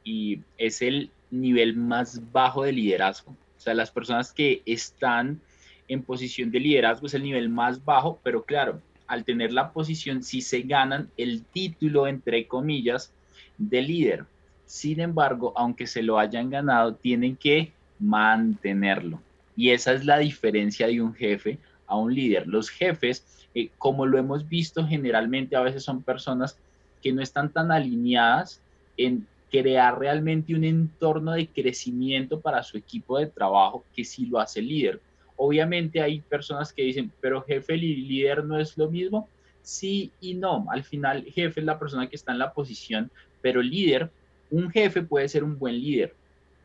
y 0.04 0.40
es 0.58 0.82
el 0.82 1.12
nivel 1.30 1.76
más 1.76 2.20
bajo 2.32 2.64
de 2.64 2.72
liderazgo. 2.72 3.30
O 3.30 3.62
sea, 3.62 3.76
las 3.76 3.92
personas 3.92 4.34
que 4.34 4.64
están 4.66 5.40
en 5.88 6.02
posición 6.02 6.50
de 6.50 6.62
liderazgo 6.62 7.06
es 7.06 7.14
el 7.14 7.22
nivel 7.22 7.48
más 7.48 7.86
bajo, 7.86 8.20
pero 8.24 8.44
claro, 8.44 8.82
al 9.06 9.24
tener 9.24 9.54
la 9.54 9.72
posición 9.72 10.24
sí 10.24 10.42
se 10.42 10.64
ganan 10.64 11.12
el 11.16 11.44
título, 11.44 12.08
entre 12.08 12.48
comillas, 12.48 13.14
de 13.60 13.84
líder. 13.84 14.26
Sin 14.66 15.00
embargo, 15.00 15.54
aunque 15.56 15.86
se 15.86 16.02
lo 16.02 16.18
hayan 16.18 16.50
ganado, 16.50 16.96
tienen 16.96 17.36
que 17.36 17.72
mantenerlo. 18.00 19.22
Y 19.56 19.70
esa 19.70 19.94
es 19.94 20.06
la 20.06 20.18
diferencia 20.18 20.88
de 20.88 21.04
un 21.04 21.14
jefe 21.14 21.60
a 21.86 21.98
un 21.98 22.16
líder. 22.16 22.48
Los 22.48 22.72
jefes, 22.72 23.48
eh, 23.54 23.70
como 23.78 24.08
lo 24.08 24.18
hemos 24.18 24.50
visto 24.50 24.88
generalmente, 24.88 25.56
a 25.56 25.62
veces 25.62 25.84
son 25.84 26.02
personas 26.02 26.58
que 27.02 27.14
no 27.14 27.22
están 27.22 27.52
tan 27.52 27.72
alineadas 27.72 28.62
en 28.98 29.26
crear 29.52 29.98
realmente 29.98 30.54
un 30.54 30.64
entorno 30.64 31.32
de 31.32 31.48
crecimiento 31.48 32.40
para 32.40 32.64
su 32.64 32.78
equipo 32.78 33.18
de 33.18 33.28
trabajo 33.28 33.84
que 33.96 34.04
sí 34.04 34.26
lo 34.26 34.40
hace 34.40 34.62
líder. 34.62 35.00
Obviamente 35.36 36.02
hay 36.02 36.20
personas 36.22 36.72
que 36.74 36.84
dicen, 36.84 37.12
pero 37.22 37.42
jefe 37.42 37.76
y 37.76 37.96
líder 37.96 38.44
no 38.44 38.60
es 38.60 38.78
lo 38.78 38.90
mismo. 38.90 39.28
Sí 39.62 40.12
y 40.22 40.34
no. 40.34 40.66
Al 40.70 40.84
final, 40.84 41.24
jefe 41.24 41.62
es 41.62 41.66
la 41.66 41.80
persona 41.80 42.08
que 42.08 42.16
está 42.16 42.32
en 42.32 42.40
la 42.40 42.54
posición, 42.54 43.10
pero 43.42 43.62
líder, 43.62 44.12
un 44.52 44.70
jefe 44.70 45.02
puede 45.02 45.30
ser 45.30 45.44
un 45.44 45.58
buen 45.58 45.80
líder, 45.80 46.14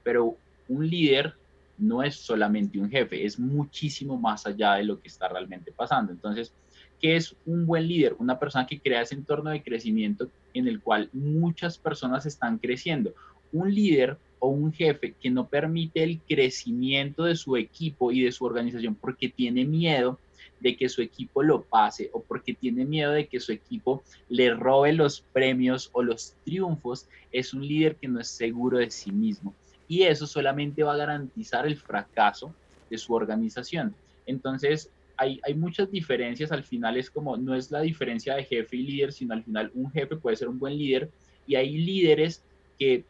pero 0.03 0.37
un 0.69 0.89
líder 0.89 1.35
no 1.79 2.03
es 2.03 2.17
solamente 2.17 2.79
un 2.79 2.91
jefe, 2.91 3.25
es 3.25 3.39
muchísimo 3.39 4.17
más 4.17 4.47
allá 4.47 4.75
de 4.75 4.85
lo 4.85 5.01
que 5.01 5.09
está 5.09 5.29
realmente 5.29 5.73
pasando. 5.73 6.13
Entonces, 6.13 6.53
¿Qué 7.01 7.17
es 7.17 7.35
un 7.47 7.67
buen 7.67 7.87
líder? 7.89 8.17
Una 8.19 8.39
persona 8.39 8.67
que 8.67 8.81
crea 8.81 9.03
ese 9.03 9.15
entorno 9.15 9.51
de 9.51 9.63
crecimiento 9.63 10.29
en 10.55 10.69
el 10.69 10.81
cual 10.81 11.11
muchas 11.13 11.79
personas 11.79 12.27
están 12.27 12.59
creciendo. 12.59 13.15
Un 13.53 13.75
líder 13.75 14.17
o 14.39 14.49
un 14.49 14.73
jefe 14.73 15.15
que 15.21 15.31
no 15.31 15.47
permite 15.47 16.03
el 16.03 16.21
crecimiento 16.21 17.25
de 17.25 17.37
su 17.37 17.57
equipo 17.57 18.13
y 18.13 18.23
de 18.23 18.33
su 18.33 18.45
organización 18.45 18.95
porque 18.95 19.29
tiene 19.29 19.65
miedo 19.65 20.19
de 20.61 20.77
que 20.77 20.89
su 20.89 21.03
equipo 21.03 21.43
lo 21.43 21.63
pase 21.63 22.11
o 22.13 22.23
porque 22.23 22.55
tiene 22.55 22.85
miedo 22.85 23.13
de 23.13 23.27
que 23.27 23.41
su 23.41 23.53
equipo 23.53 24.03
le 24.29 24.55
robe 24.55 24.93
los 24.93 25.21
premios 25.21 25.91
o 25.93 26.03
los 26.03 26.35
triunfos, 26.45 27.07
es 27.33 27.53
un 27.53 27.67
líder 27.67 27.97
que 27.97 28.09
no 28.09 28.21
es 28.21 28.29
seguro 28.29 28.79
de 28.79 28.91
sí 28.91 29.13
mismo. 29.13 29.55
Y 29.89 30.05
eso 30.05 30.27
solamente 30.27 30.83
va 30.83 30.95
a 30.95 30.99
garantizar 30.99 31.67
el 31.67 31.77
fracaso 31.77 32.55
de 32.89 32.97
su 32.97 33.13
organización. 33.13 33.95
Entonces, 34.27 34.91
hay, 35.17 35.55
muchas 35.55 35.91
diferencias, 35.91 36.53
al 36.53 36.65
final 36.65 36.97
es 36.97 37.11
como, 37.11 37.37
no 37.37 37.55
es 37.55 37.71
la 37.71 37.81
diferencia 37.81 38.35
de 38.35 38.45
jefe 38.45 38.77
y 38.77 38.83
líder, 38.83 39.13
sino 39.13 39.35
al 39.35 39.45
final 39.45 39.71
un 39.75 39.91
jefe 39.91 40.17
puede 40.17 40.37
ser 40.37 40.49
un 40.49 40.59
buen 40.59 40.77
líder 40.77 41.11
y 41.47 41.55
hay 41.55 41.77
líderes 41.79 42.43
que 42.79 43.05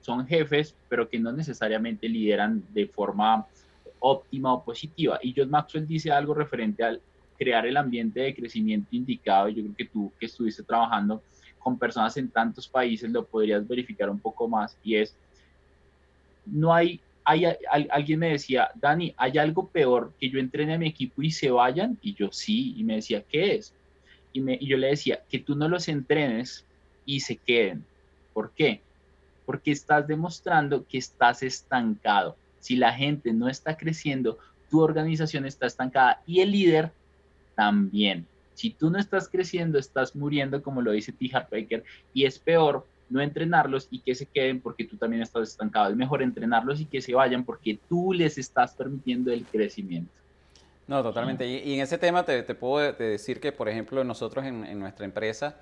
son 0.00 0.26
jefes, 0.26 0.74
pero 0.88 1.08
que 1.08 1.18
no 1.18 1.32
necesariamente 1.32 2.08
lideran 2.08 2.62
de 2.72 2.86
forma 2.86 3.46
óptima 3.98 4.52
o 4.52 4.62
positiva. 4.62 5.18
Y 5.22 5.34
John 5.36 5.50
Maxwell 5.50 5.86
dice 5.86 6.10
algo 6.10 6.34
referente 6.34 6.84
al 6.84 7.00
crear 7.38 7.66
el 7.66 7.76
ambiente 7.76 8.20
de 8.20 8.34
crecimiento 8.34 8.88
indicado. 8.92 9.48
Yo 9.48 9.62
creo 9.62 9.76
que 9.76 9.84
tú 9.86 10.12
que 10.18 10.26
estuviste 10.26 10.62
trabajando 10.62 11.22
con 11.58 11.78
personas 11.78 12.16
en 12.16 12.30
tantos 12.30 12.68
países 12.68 13.10
lo 13.10 13.26
podrías 13.26 13.66
verificar 13.66 14.08
un 14.08 14.20
poco 14.20 14.46
más 14.46 14.78
y 14.84 14.94
es, 14.94 15.16
no 16.44 16.72
hay 16.72 17.00
alguien 17.26 18.20
me 18.20 18.30
decía, 18.30 18.70
Dani, 18.76 19.12
¿hay 19.16 19.36
algo 19.36 19.66
peor 19.68 20.12
que 20.18 20.30
yo 20.30 20.38
entrene 20.38 20.74
a 20.74 20.78
mi 20.78 20.86
equipo 20.86 21.22
y 21.22 21.32
se 21.32 21.50
vayan? 21.50 21.98
Y 22.00 22.14
yo 22.14 22.30
sí, 22.30 22.74
y 22.76 22.84
me 22.84 22.96
decía, 22.96 23.22
¿qué 23.28 23.56
es? 23.56 23.74
Y, 24.32 24.66
yo 24.66 24.76
le 24.76 24.88
decía, 24.88 25.22
que 25.28 25.40
tú 25.40 25.56
no 25.56 25.68
los 25.68 25.88
entrenes 25.88 26.64
y 27.04 27.20
se 27.20 27.36
queden. 27.36 27.84
¿Por 28.32 28.52
qué? 28.52 28.80
Porque 29.44 29.72
estás 29.72 30.06
demostrando 30.06 30.86
que 30.86 30.98
estás 30.98 31.42
estancado. 31.42 32.36
Si 32.60 32.76
la 32.76 32.92
gente 32.92 33.32
no 33.32 33.48
está 33.48 33.76
creciendo, 33.76 34.38
tu 34.70 34.80
organización 34.80 35.46
está 35.46 35.66
estancada 35.66 36.22
y 36.26 36.40
el 36.40 36.52
líder 36.52 36.92
también. 37.56 38.24
Si 38.54 38.70
tú 38.70 38.88
no 38.88 38.98
estás 38.98 39.28
creciendo, 39.28 39.78
estás 39.78 40.14
muriendo, 40.14 40.62
como 40.62 40.80
lo 40.80 40.92
dice 40.92 41.12
T. 41.12 41.30
Baker, 41.50 41.82
y 42.14 42.24
es 42.24 42.38
peor 42.38 42.86
no 43.08 43.20
entrenarlos 43.20 43.88
y 43.90 44.00
que 44.00 44.14
se 44.14 44.26
queden 44.26 44.60
porque 44.60 44.84
tú 44.84 44.96
también 44.96 45.22
estás 45.22 45.48
estancado. 45.48 45.90
Es 45.90 45.96
mejor 45.96 46.22
entrenarlos 46.22 46.80
y 46.80 46.86
que 46.86 47.00
se 47.00 47.14
vayan 47.14 47.44
porque 47.44 47.78
tú 47.88 48.12
les 48.12 48.38
estás 48.38 48.74
permitiendo 48.74 49.32
el 49.32 49.44
crecimiento. 49.44 50.12
No, 50.86 51.02
totalmente. 51.02 51.46
Y, 51.46 51.74
en 51.74 51.80
ese 51.80 51.98
tema 51.98 52.24
te, 52.24 52.42
puedo 52.54 52.92
decir 52.92 53.40
que, 53.40 53.52
por 53.52 53.68
ejemplo, 53.68 54.04
nosotros 54.04 54.44
en, 54.44 54.78
nuestra 54.78 55.04
empresa 55.04 55.56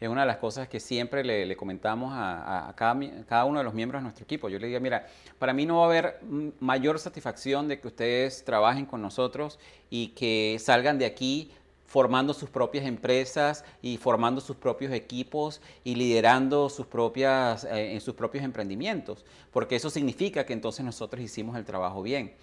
es 0.00 0.08
una 0.08 0.22
de 0.22 0.26
las 0.26 0.38
cosas 0.38 0.68
que 0.68 0.80
siempre 0.80 1.22
le, 1.22 1.54
comentamos 1.56 2.12
a, 2.14 2.72
cada, 2.76 2.98
cada, 3.26 3.44
uno 3.44 3.58
de 3.58 3.64
los 3.64 3.74
miembros 3.74 4.00
de 4.00 4.04
nuestro 4.04 4.24
equipo. 4.24 4.48
Yo 4.48 4.58
le 4.58 4.68
digo, 4.68 4.80
mira, 4.80 5.06
para 5.38 5.52
mí 5.52 5.66
no 5.66 5.78
va 5.78 5.82
a 5.82 5.86
haber 5.88 6.20
mayor 6.60 6.98
satisfacción 6.98 7.68
de 7.68 7.78
que 7.78 7.88
ustedes 7.88 8.42
trabajen 8.42 8.86
con 8.86 9.02
nosotros 9.02 9.58
y 9.90 10.08
que 10.08 10.56
salgan 10.58 10.98
de 10.98 11.04
aquí 11.04 11.52
formando 11.90 12.32
sus 12.32 12.48
propias 12.48 12.86
empresas 12.86 13.64
y 13.82 13.96
formando 13.96 14.40
sus 14.40 14.54
propios 14.54 14.92
equipos 14.92 15.60
y 15.82 15.96
liderando 15.96 16.68
sus 16.68 16.86
propias, 16.86 17.64
eh, 17.64 17.94
en 17.94 18.00
sus 18.00 18.14
propios 18.14 18.44
emprendimientos, 18.44 19.24
porque 19.50 19.74
eso 19.74 19.90
significa 19.90 20.46
que 20.46 20.52
entonces 20.52 20.84
nosotros 20.84 21.20
hicimos 21.20 21.56
el 21.56 21.64
trabajo 21.64 22.00
bien. 22.00 22.36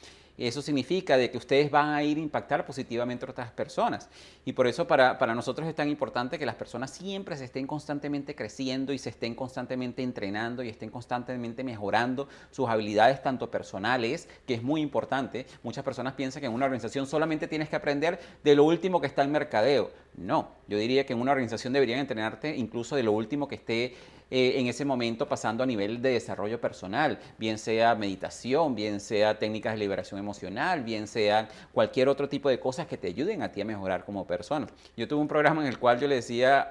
Eso 0.45 0.61
significa 0.61 1.17
de 1.17 1.31
que 1.31 1.37
ustedes 1.37 1.71
van 1.71 1.89
a 1.89 2.03
ir 2.03 2.17
a 2.17 2.19
impactar 2.19 2.65
positivamente 2.65 3.25
a 3.25 3.31
otras 3.31 3.51
personas. 3.51 4.09
Y 4.45 4.53
por 4.53 4.67
eso 4.67 4.85
para, 4.85 5.17
para 5.17 5.33
nosotros 5.33 5.67
es 5.67 5.73
tan 5.73 5.89
importante 5.89 6.37
que 6.37 6.45
las 6.45 6.55
personas 6.55 6.91
siempre 6.91 7.35
se 7.37 7.45
estén 7.45 7.65
constantemente 7.65 8.35
creciendo 8.35 8.93
y 8.93 8.99
se 8.99 9.09
estén 9.09 9.33
constantemente 9.33 10.03
entrenando 10.03 10.61
y 10.61 10.69
estén 10.69 10.91
constantemente 10.91 11.63
mejorando 11.63 12.27
sus 12.51 12.69
habilidades 12.69 13.23
tanto 13.23 13.49
personales, 13.49 14.29
que 14.45 14.53
es 14.53 14.61
muy 14.61 14.81
importante. 14.81 15.47
Muchas 15.63 15.83
personas 15.83 16.13
piensan 16.13 16.41
que 16.41 16.47
en 16.47 16.53
una 16.53 16.65
organización 16.65 17.07
solamente 17.07 17.47
tienes 17.47 17.69
que 17.69 17.75
aprender 17.75 18.19
de 18.43 18.55
lo 18.55 18.63
último 18.63 19.01
que 19.01 19.07
está 19.07 19.23
en 19.23 19.31
mercadeo. 19.31 19.91
No, 20.15 20.49
yo 20.67 20.77
diría 20.77 21.05
que 21.05 21.13
en 21.13 21.21
una 21.21 21.31
organización 21.31 21.73
deberían 21.73 21.99
entrenarte 21.99 22.55
incluso 22.55 22.95
de 22.95 23.03
lo 23.03 23.11
último 23.11 23.47
que 23.47 23.55
esté 23.55 23.95
eh, 24.29 24.53
en 24.57 24.67
ese 24.67 24.85
momento 24.85 25.27
pasando 25.27 25.63
a 25.63 25.65
nivel 25.65 26.01
de 26.01 26.11
desarrollo 26.11 26.59
personal, 26.59 27.19
bien 27.37 27.57
sea 27.57 27.95
meditación, 27.95 28.75
bien 28.75 28.99
sea 28.99 29.39
técnicas 29.39 29.73
de 29.73 29.79
liberación 29.79 30.19
emocional, 30.19 30.83
bien 30.83 31.07
sea 31.07 31.47
cualquier 31.71 32.09
otro 32.09 32.27
tipo 32.27 32.49
de 32.49 32.59
cosas 32.59 32.87
que 32.87 32.97
te 32.97 33.07
ayuden 33.07 33.41
a 33.41 33.51
ti 33.51 33.61
a 33.61 33.65
mejorar 33.65 34.03
como 34.03 34.25
persona. 34.27 34.67
Yo 34.95 35.07
tuve 35.07 35.21
un 35.21 35.27
programa 35.27 35.61
en 35.61 35.67
el 35.67 35.79
cual 35.79 35.99
yo 35.99 36.07
le 36.07 36.15
decía, 36.15 36.67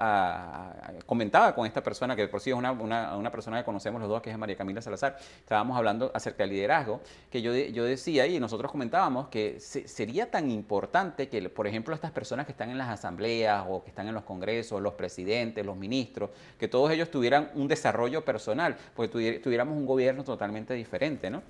comentaba 1.05 1.55
con 1.55 1.65
esta 1.65 1.81
persona, 1.81 2.15
que 2.15 2.27
por 2.27 2.41
sí 2.41 2.51
es 2.51 2.55
una, 2.55 2.71
una, 2.71 3.31
persona 3.31 3.57
que 3.57 3.65
conocemos 3.65 3.99
los 4.01 4.09
dos, 4.09 4.21
que 4.21 4.29
es 4.29 4.37
María 4.37 4.55
Camila 4.55 4.81
Salazar, 4.81 5.17
estábamos 5.39 5.77
hablando 5.77 6.11
acerca 6.13 6.43
del 6.43 6.51
liderazgo, 6.51 7.01
que 7.31 7.41
yo, 7.41 7.53
yo 7.53 7.83
decía 7.83 8.27
y 8.27 8.39
nosotros 8.39 8.71
comentábamos 8.71 9.27
que 9.29 9.59
sería 9.59 10.29
tan 10.29 10.49
importante 10.51 11.27
que, 11.29 11.49
por 11.49 11.67
ejemplo, 11.67 11.93
estas 11.93 12.11
personas 12.11 12.45
que 12.45 12.51
están 12.51 12.69
en 12.69 12.77
las 12.77 12.89
asambleas 12.89 13.65
o 13.67 13.83
que 13.83 13.89
están 13.89 14.07
en 14.07 14.13
los 14.13 14.23
congresos, 14.23 14.81
los 14.81 14.93
presidentes, 14.93 15.65
los 15.65 15.75
ministros, 15.75 16.29
que 16.59 16.67
todos 16.67 16.91
ellos 16.91 17.09
tuvieran 17.11 17.46
un 17.55 17.67
desarrollo 17.67 18.23
personal, 18.23 18.75
porque 18.95 19.39
tuviéramos 19.39 19.77
un 19.77 19.85
gobierno 19.85 20.23
totalmente 20.23 20.73
diferente, 20.73 21.29
¿no? 21.29 21.41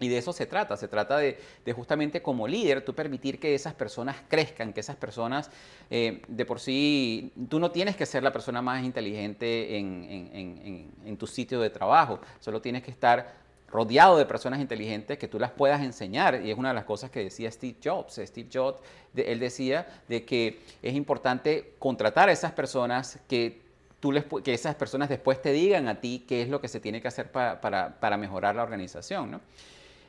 Y 0.00 0.08
de 0.08 0.18
eso 0.18 0.32
se 0.32 0.46
trata, 0.46 0.76
se 0.76 0.88
trata 0.88 1.18
de, 1.18 1.38
justamente 1.74 2.22
como 2.22 2.46
líder 2.46 2.84
tú 2.84 2.94
permitir 2.94 3.40
que 3.40 3.54
esas 3.54 3.74
personas 3.74 4.16
crezcan, 4.28 4.72
que 4.72 4.80
esas 4.80 4.96
personas 4.96 5.50
eh, 5.90 6.22
de 6.28 6.44
por 6.44 6.60
sí, 6.60 7.32
tú 7.48 7.58
no 7.58 7.70
tienes 7.70 7.96
que 7.96 8.06
ser 8.06 8.22
la 8.22 8.32
persona 8.32 8.62
más 8.62 8.84
inteligente 8.84 9.76
en, 9.76 10.88
en, 11.04 11.16
tu 11.16 11.26
sitio 11.26 11.60
de 11.60 11.70
trabajo, 11.70 12.20
solo 12.38 12.60
tienes 12.60 12.84
que 12.84 12.92
estar 12.92 13.48
rodeado 13.70 14.16
de 14.16 14.24
personas 14.24 14.60
inteligentes 14.60 15.18
que 15.18 15.26
tú 15.26 15.38
las 15.38 15.50
puedas 15.50 15.82
enseñar. 15.82 16.40
Y 16.44 16.50
es 16.50 16.56
una 16.56 16.68
de 16.68 16.74
las 16.74 16.84
cosas 16.84 17.10
que 17.10 17.24
decía 17.24 17.50
Steve 17.50 17.76
Jobs. 17.82 18.20
Steve 18.24 18.48
Jobs, 18.52 18.80
él 19.14 19.40
decía 19.40 19.86
de 20.08 20.24
que 20.24 20.60
es 20.80 20.94
importante 20.94 21.74
contratar 21.78 22.28
a 22.28 22.32
esas 22.32 22.52
personas 22.52 23.18
que 23.28 23.67
tú 24.00 24.12
les, 24.12 24.24
que 24.44 24.54
esas 24.54 24.74
personas 24.74 25.08
después 25.08 25.42
te 25.42 25.52
digan 25.52 25.88
a 25.88 26.00
ti 26.00 26.24
qué 26.28 26.42
es 26.42 26.48
lo 26.48 26.60
que 26.60 26.68
se 26.68 26.80
tiene 26.80 27.00
que 27.00 27.08
hacer 27.08 27.30
para, 27.30 28.16
mejorar 28.18 28.54
la 28.54 28.62
organización. 28.62 29.30
¿no? 29.30 29.40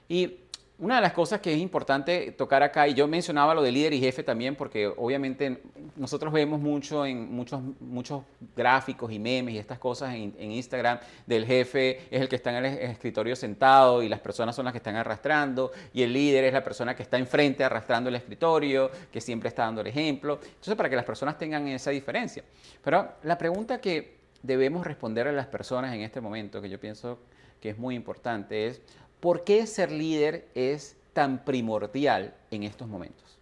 Y 0.08 0.38
una 0.80 0.96
de 0.96 1.02
las 1.02 1.12
cosas 1.12 1.42
que 1.42 1.54
es 1.54 1.60
importante 1.60 2.32
tocar 2.32 2.64
acá, 2.64 2.88
y 2.88 2.94
yo 2.94 3.06
mencionaba 3.08 3.54
lo 3.54 3.62
de 3.62 3.72
líder 3.72 3.94
y 3.94 4.00
jefe 4.00 4.24
también, 4.24 4.56
porque 4.56 4.88
obviamente 4.88 5.62
nosotros 5.98 6.32
vemos 6.32 6.62
mucho 6.62 7.06
en 7.06 7.34
muchos, 7.34 7.62
muchos 7.82 8.24
gráficos 8.56 9.12
y 9.12 9.20
memes 9.20 9.56
y 9.56 9.58
estas 9.58 9.78
cosas 9.78 10.16
en, 10.16 10.34
Instagram 10.40 11.00
del 11.28 11.46
jefe 11.46 12.08
es 12.10 12.22
el 12.22 12.30
que 12.30 12.38
está 12.38 12.58
en 12.58 12.66
el 12.66 12.78
escritorio 12.78 13.36
sentado 13.36 14.02
y 14.02 14.10
las 14.10 14.22
personas 14.22 14.56
son 14.56 14.66
las 14.66 14.72
que 14.72 14.78
están 14.78 14.96
arrastrando, 14.96 15.72
y 15.94 16.02
el 16.02 16.14
líder 16.14 16.46
es 16.46 16.54
la 16.54 16.64
persona 16.64 16.96
que 16.96 17.04
está 17.04 17.18
enfrente 17.18 17.64
arrastrando 17.64 18.10
el 18.10 18.16
escritorio, 18.16 18.90
que 19.12 19.20
siempre 19.20 19.50
está 19.50 19.66
dando 19.66 19.82
el 19.82 19.88
ejemplo. 19.88 20.40
Entonces, 20.42 20.76
para 20.76 20.90
que 20.90 20.96
las 20.96 21.06
personas 21.06 21.38
tengan 21.38 21.68
esa 21.68 21.92
diferencia. 21.92 22.44
Pero 22.82 23.16
la 23.24 23.38
pregunta 23.38 23.82
que 23.82 24.18
debemos 24.42 24.86
responder 24.86 25.28
a 25.28 25.34
las 25.34 25.48
personas 25.48 25.94
en 25.94 26.02
este 26.02 26.22
momento, 26.22 26.62
que 26.62 26.70
yo 26.70 26.80
pienso 26.80 27.20
que 27.60 27.72
es 27.72 27.78
muy 27.78 27.96
importante, 27.96 28.68
es 28.68 28.82
¿Por 29.20 29.44
qué 29.44 29.66
ser 29.68 29.92
líder 29.92 30.48
es 30.56 30.98
tan 31.14 31.44
primordial 31.44 32.34
en 32.52 32.64
estos 32.64 32.88
momentos? 32.88 33.38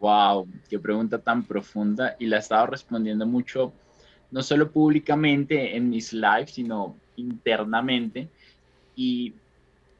Wow, 0.00 0.46
qué 0.68 0.78
pregunta 0.78 1.18
tan 1.18 1.42
profunda 1.42 2.16
y 2.18 2.26
la 2.26 2.36
he 2.36 2.40
estado 2.40 2.66
respondiendo 2.66 3.26
mucho, 3.26 3.72
no 4.30 4.42
solo 4.42 4.70
públicamente 4.70 5.74
en 5.74 5.88
mis 5.88 6.12
lives, 6.12 6.50
sino 6.50 6.94
internamente. 7.16 8.28
Y 8.94 9.32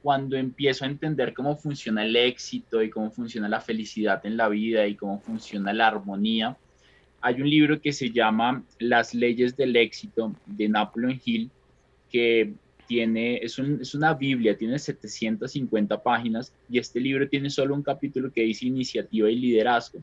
cuando 0.03 0.37
empiezo 0.37 0.85
a 0.85 0.89
entender 0.89 1.33
cómo 1.33 1.57
funciona 1.57 2.05
el 2.05 2.15
éxito 2.15 2.83
y 2.83 2.91
cómo 2.91 3.11
funciona 3.11 3.49
la 3.49 3.63
felicidad 3.63 4.25
en 4.27 4.37
la 4.37 4.49
vida 4.49 4.87
y 4.87 4.95
cómo 4.95 5.19
funciona 5.21 5.73
la 5.73 5.89
armonía, 5.89 6.57
hay 7.23 7.41
un 7.41 7.49
libro 7.49 7.81
que 7.81 7.93
se 7.93 8.11
llama 8.11 8.63
Las 8.79 9.15
leyes 9.15 9.57
del 9.57 9.75
éxito 9.75 10.35
de 10.45 10.69
Napoleon 10.69 11.19
Hill, 11.25 11.51
que 12.11 12.53
tiene, 12.87 13.39
es, 13.39 13.59
es, 13.59 13.95
una 13.95 14.15
Biblia, 14.15 14.57
tiene 14.57 14.79
750 14.79 16.03
páginas 16.03 16.53
y 16.71 16.79
este 16.79 17.01
libro 17.01 17.29
tiene 17.29 17.51
solo 17.51 17.75
un 17.75 17.83
capítulo 17.83 18.31
que 18.33 18.43
dice 18.43 18.67
iniciativa 18.67 19.31
y 19.31 19.37
liderazgo 19.37 20.01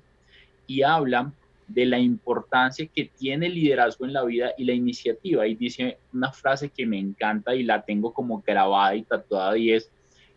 y 0.68 0.82
habla 0.82 1.32
de 1.68 1.86
la 1.86 2.00
importancia 2.00 2.88
que 2.88 3.10
tiene 3.18 3.48
el 3.48 3.56
liderazgo 3.56 4.06
en 4.06 4.14
la 4.14 4.24
vida 4.24 4.52
y 4.58 4.66
la 4.66 4.74
iniciativa. 4.74 5.48
Y 5.48 5.56
dice 5.56 5.98
una 6.14 6.32
frase 6.32 6.70
que 6.70 6.86
me 6.86 7.00
encanta 7.00 7.56
y 7.56 7.64
la 7.64 7.84
tengo 7.84 8.14
como 8.14 8.42
grabada 8.46 8.96
y 8.96 9.04
tatuada 9.04 9.58
y 9.58 9.72
es, 9.72 9.90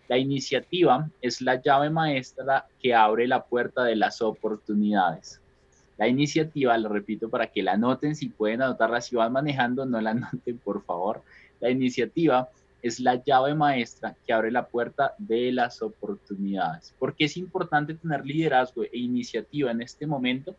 la 0.08 0.18
iniciativa 0.18 1.08
es 1.20 1.40
la 1.40 1.60
llave 1.60 1.90
maestra 1.90 2.66
que 2.80 2.94
abre 2.94 3.26
la 3.26 3.44
puerta 3.44 3.82
de 3.84 3.96
las 3.96 4.22
oportunidades. 4.22 5.40
La 5.98 6.06
iniciativa, 6.06 6.76
lo 6.78 6.90
repito 6.90 7.28
para 7.28 7.46
que 7.46 7.62
la 7.62 7.72
anoten, 7.72 8.14
si 8.14 8.28
pueden 8.28 8.62
anotarla, 8.62 9.00
si 9.00 9.16
van 9.16 9.32
manejando, 9.32 9.86
no 9.86 10.00
la 10.00 10.10
anoten, 10.10 10.58
por 10.58 10.84
favor. 10.84 11.22
La 11.60 11.70
iniciativa 11.70 12.48
es 12.82 13.00
la 13.00 13.22
llave 13.24 13.54
maestra 13.54 14.16
que 14.24 14.32
abre 14.32 14.50
la 14.50 14.66
puerta 14.66 15.14
de 15.18 15.50
las 15.52 15.82
oportunidades. 15.82 16.94
¿Por 16.98 17.14
qué 17.14 17.24
es 17.24 17.36
importante 17.36 17.94
tener 17.94 18.24
liderazgo 18.24 18.84
e 18.84 18.90
iniciativa 18.98 19.70
en 19.70 19.82
este 19.82 20.06
momento? 20.06 20.54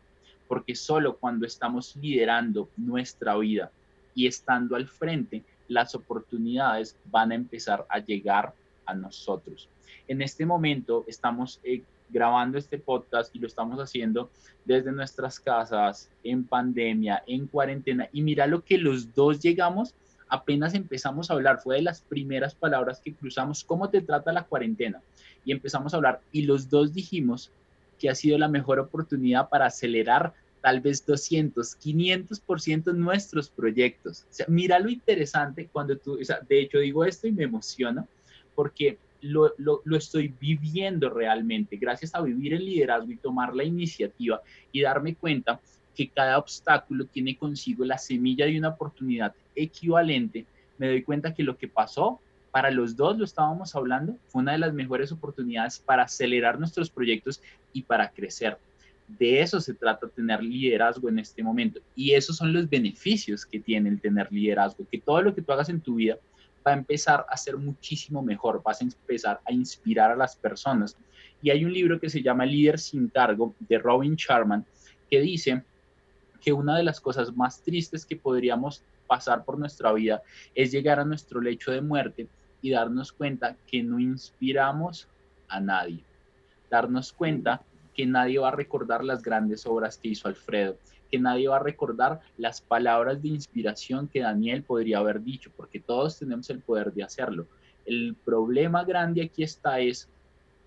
Porque 0.48 0.76
solo 0.76 1.18
cuando 1.18 1.46
estamos 1.46 1.96
liderando 1.96 2.70
nuestra 2.76 3.38
vida 3.38 3.72
y 4.14 4.28
estando 4.28 4.76
al 4.76 4.88
frente, 4.88 5.44
las 5.68 5.96
oportunidades 5.96 6.98
van 7.06 7.32
a 7.32 7.36
empezar 7.36 7.86
a 7.90 8.00
llegar 8.00 8.54
a 8.86 8.94
nosotros. 8.94 9.70
En 10.08 10.22
este 10.22 10.46
momento 10.46 11.06
estamos 11.08 11.60
eh, 11.64 11.84
grabando 12.10 12.58
este 12.58 12.78
podcast 12.78 13.36
y 13.36 13.40
lo 13.40 13.48
estamos 13.48 13.80
haciendo 13.80 14.30
desde 14.66 14.92
nuestras 14.92 15.40
casas, 15.40 16.10
en 16.24 16.46
pandemia, 16.46 17.24
en 17.28 17.48
cuarentena. 17.48 18.10
Y 18.12 18.22
mira 18.22 18.48
lo 18.48 18.64
que 18.64 18.78
los 18.78 19.14
dos 19.14 19.40
llegamos 19.40 19.94
apenas 20.30 20.74
empezamos 20.74 21.30
a 21.30 21.34
hablar, 21.34 21.60
fue 21.60 21.76
de 21.76 21.82
las 21.82 22.02
primeras 22.02 22.56
palabras 22.56 23.02
que 23.04 23.14
cruzamos, 23.14 23.64
¿cómo 23.64 23.90
te 23.90 24.02
trata 24.02 24.32
la 24.32 24.44
cuarentena? 24.44 25.02
Y 25.46 25.52
empezamos 25.52 25.94
a 25.94 25.98
hablar 25.98 26.22
y 26.32 26.44
los 26.44 26.70
dos 26.70 26.94
dijimos 26.94 27.52
que 28.00 28.10
ha 28.10 28.16
sido 28.16 28.38
la 28.38 28.48
mejor 28.48 28.80
oportunidad 28.80 29.50
para 29.50 29.66
acelerar 29.66 30.34
tal 30.62 30.82
vez 30.82 31.06
200, 31.06 31.80
500% 31.80 32.94
nuestros 32.94 33.50
proyectos. 33.50 34.26
O 34.30 34.34
sea, 34.34 34.46
mira 34.50 34.80
lo 34.80 34.90
interesante 34.90 35.70
cuando 35.72 35.98
tú, 35.98 36.16
o 36.16 36.46
de 36.48 36.62
hecho 36.62 36.80
digo 36.80 37.06
esto 37.06 37.28
y 37.28 37.32
me 37.32 37.44
emociona 37.44 38.06
porque 38.56 38.98
lo, 39.22 39.54
lo, 39.58 39.82
lo, 39.86 39.98
estoy 39.98 40.34
viviendo 40.40 41.10
realmente, 41.10 41.78
gracias 41.78 42.14
a 42.14 42.22
vivir 42.22 42.54
el 42.54 42.66
liderazgo 42.66 43.12
y 43.12 43.18
tomar 43.18 43.56
la 43.56 43.64
iniciativa 43.64 44.42
y 44.72 44.82
darme 44.82 45.16
cuenta 45.16 45.60
que 45.98 46.10
cada 46.10 46.38
obstáculo 46.38 47.06
tiene 47.06 47.36
consigo 47.36 47.84
la 47.84 47.98
semilla 47.98 48.46
de 48.46 48.60
una 48.60 48.70
oportunidad 48.70 49.34
equivalente, 49.56 50.46
me 50.78 50.88
doy 50.90 51.02
cuenta 51.02 51.34
que 51.34 51.42
lo 51.42 51.58
que 51.58 51.68
pasó 51.68 52.20
para 52.52 52.70
los 52.70 52.96
dos, 52.96 53.18
lo 53.18 53.26
estábamos 53.26 53.76
hablando, 53.76 54.16
fue 54.28 54.44
una 54.44 54.52
de 54.52 54.60
las 54.60 54.74
mejores 54.74 55.12
oportunidades 55.12 55.80
para 55.80 56.04
acelerar 56.04 56.60
nuestros 56.60 56.92
proyectos 56.92 57.42
y 57.74 57.82
para 57.82 58.10
crecer. 58.12 58.58
De 59.08 59.42
eso 59.42 59.60
se 59.60 59.74
trata 59.74 60.08
tener 60.08 60.44
liderazgo 60.44 61.10
en 61.10 61.18
este 61.18 61.42
momento. 61.42 61.80
Y 61.96 62.14
esos 62.14 62.38
son 62.38 62.54
los 62.54 62.70
beneficios 62.70 63.46
que 63.46 63.60
tiene 63.60 63.90
el 63.90 64.00
tener 64.00 64.32
liderazgo, 64.32 64.86
que 64.92 65.00
todo 65.00 65.22
lo 65.22 65.34
que 65.34 65.42
tú 65.42 65.52
hagas 65.52 65.70
en 65.70 65.82
tu 65.82 65.96
vida 65.96 66.18
va 66.66 66.72
a 66.72 66.78
empezar 66.78 67.26
a 67.30 67.38
ser 67.38 67.58
muchísimo 67.58 68.22
mejor, 68.22 68.62
vas 68.64 68.82
a 68.82 68.84
empezar 68.84 69.40
a 69.46 69.52
inspirar 69.52 70.12
a 70.12 70.16
las 70.16 70.36
personas. 70.36 70.96
Y 71.42 71.50
hay 71.50 71.66
un 71.66 71.74
libro 71.74 72.00
que 72.00 72.10
se 72.10 72.22
llama 72.22 72.46
Líder 72.46 72.78
sin 72.78 73.08
cargo 73.08 73.56
de 73.60 73.80
Robin 73.80 74.16
Sharman 74.16 74.66
que 75.10 75.22
dice 75.22 75.64
que 76.40 76.54
una 76.54 76.78
de 76.78 76.84
las 76.84 77.00
cosas 77.00 77.36
más 77.36 77.62
tristes 77.62 78.06
que 78.06 78.16
podríamos 78.16 78.84
pasar 79.08 79.46
por 79.46 79.58
nuestra 79.58 79.92
vida 79.94 80.22
es 80.54 80.72
llegar 80.72 81.00
a 81.00 81.06
nuestro 81.06 81.42
lecho 81.42 81.72
de 81.72 81.82
muerte 81.82 82.28
y 82.62 82.72
darnos 82.72 83.12
cuenta 83.12 83.56
que 83.68 83.84
no 83.84 84.00
inspiramos 84.00 85.08
a 85.48 85.60
nadie. 85.60 86.04
Darnos 86.70 87.14
cuenta 87.14 87.62
que 87.94 88.06
nadie 88.06 88.40
va 88.40 88.50
a 88.50 88.56
recordar 88.56 89.04
las 89.04 89.24
grandes 89.24 89.66
obras 89.66 89.98
que 89.98 90.10
hizo 90.10 90.28
Alfredo, 90.28 90.78
que 91.10 91.20
nadie 91.20 91.48
va 91.48 91.58
a 91.58 91.64
recordar 91.64 92.20
las 92.38 92.62
palabras 92.62 93.22
de 93.22 93.30
inspiración 93.30 94.08
que 94.08 94.22
Daniel 94.22 94.64
podría 94.64 95.00
haber 95.00 95.24
dicho, 95.24 95.52
porque 95.56 95.80
todos 95.80 96.20
tenemos 96.20 96.50
el 96.50 96.62
poder 96.62 96.94
de 96.94 97.04
hacerlo. 97.04 97.48
El 97.86 98.16
problema 98.16 98.84
grande 98.84 99.24
aquí 99.24 99.44
está 99.44 99.80
es 99.80 100.10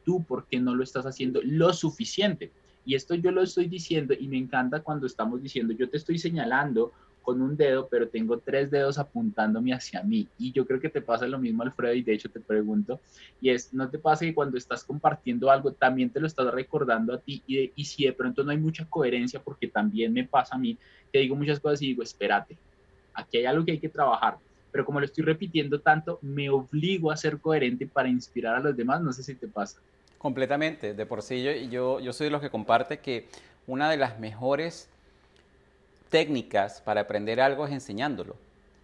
tú, 0.05 0.25
¿por 0.25 0.47
qué 0.47 0.59
no 0.59 0.75
lo 0.75 0.83
estás 0.83 1.07
haciendo 1.07 1.41
lo 1.45 1.73
suficiente? 1.73 2.51
Y 2.91 2.97
esto 2.97 3.15
yo 3.15 3.31
lo 3.31 3.43
estoy 3.43 3.69
diciendo 3.69 4.15
y 4.19 4.27
me 4.27 4.37
encanta 4.37 4.81
cuando 4.81 5.07
estamos 5.07 5.41
diciendo, 5.41 5.73
yo 5.73 5.89
te 5.89 5.97
estoy 5.97 6.19
señalando 6.19 6.91
con 7.23 7.41
un 7.41 7.57
dedo, 7.57 7.87
pero 7.89 8.09
tengo 8.09 8.41
tres 8.41 8.69
dedos 8.69 8.99
apuntándome 8.99 9.73
hacia 9.73 10.03
mí. 10.03 10.27
Y 10.39 10.51
yo 10.51 10.67
creo 10.67 10.81
que 10.81 10.89
te 10.89 11.01
pasa 11.01 11.29
lo 11.29 11.39
mismo, 11.39 11.63
Alfredo, 11.63 11.95
y 11.95 12.03
de 12.03 12.15
hecho 12.15 12.29
te 12.29 12.41
pregunto, 12.41 12.99
y 13.41 13.51
es, 13.51 13.73
¿no 13.73 13.89
te 13.89 14.01
pasa 14.01 14.25
que 14.25 14.35
cuando 14.35 14.59
estás 14.59 14.83
compartiendo 14.83 15.53
algo, 15.53 15.71
también 15.71 16.11
te 16.11 16.19
lo 16.19 16.27
estás 16.27 16.53
recordando 16.53 17.15
a 17.15 17.19
ti? 17.19 17.45
Y, 17.47 17.85
si 17.85 18.07
de 18.07 18.13
pronto 18.13 18.43
no 18.43 18.51
hay 18.51 18.59
mucha 18.59 18.85
coherencia, 18.87 19.41
porque 19.41 19.69
también 19.69 20.13
me 20.13 20.25
pasa 20.25 20.57
a 20.57 20.59
mí, 20.59 20.77
que 21.13 21.21
digo 21.21 21.37
muchas 21.37 21.61
cosas 21.61 21.81
y 21.83 21.87
digo, 21.87 22.03
espérate, 22.03 22.59
aquí 23.15 23.37
hay 23.37 23.45
algo 23.45 23.65
que 23.65 23.71
hay 23.71 23.79
que 23.79 23.89
trabajar. 23.89 24.37
Pero 24.73 24.85
como 24.85 24.99
lo 24.99 25.07
estoy 25.07 25.23
repitiendo 25.23 25.79
tanto, 25.79 26.19
me 26.23 26.51
obligo 26.51 27.13
a 27.13 27.17
ser 27.17 27.39
coherente 27.39 27.87
para 27.87 28.09
inspirar 28.09 28.57
a 28.57 28.61
los 28.61 28.77
demás. 28.77 29.01
No 29.01 29.13
sé 29.13 29.23
si 29.23 29.37
te 29.37 29.47
pasa. 29.47 29.81
Completamente. 30.21 30.93
De 30.93 31.07
por 31.07 31.23
sí, 31.23 31.43
yo, 31.43 31.51
yo, 31.53 31.99
yo 31.99 32.13
soy 32.13 32.27
de 32.27 32.31
los 32.31 32.43
que 32.43 32.51
comparte 32.51 32.99
que 32.99 33.27
una 33.67 33.89
de 33.91 33.97
las 33.97 34.19
mejores 34.19 34.87
técnicas 36.11 36.83
para 36.83 37.01
aprender 37.01 37.41
algo 37.41 37.67
es 37.67 37.73
enseñándolo. 37.73 38.37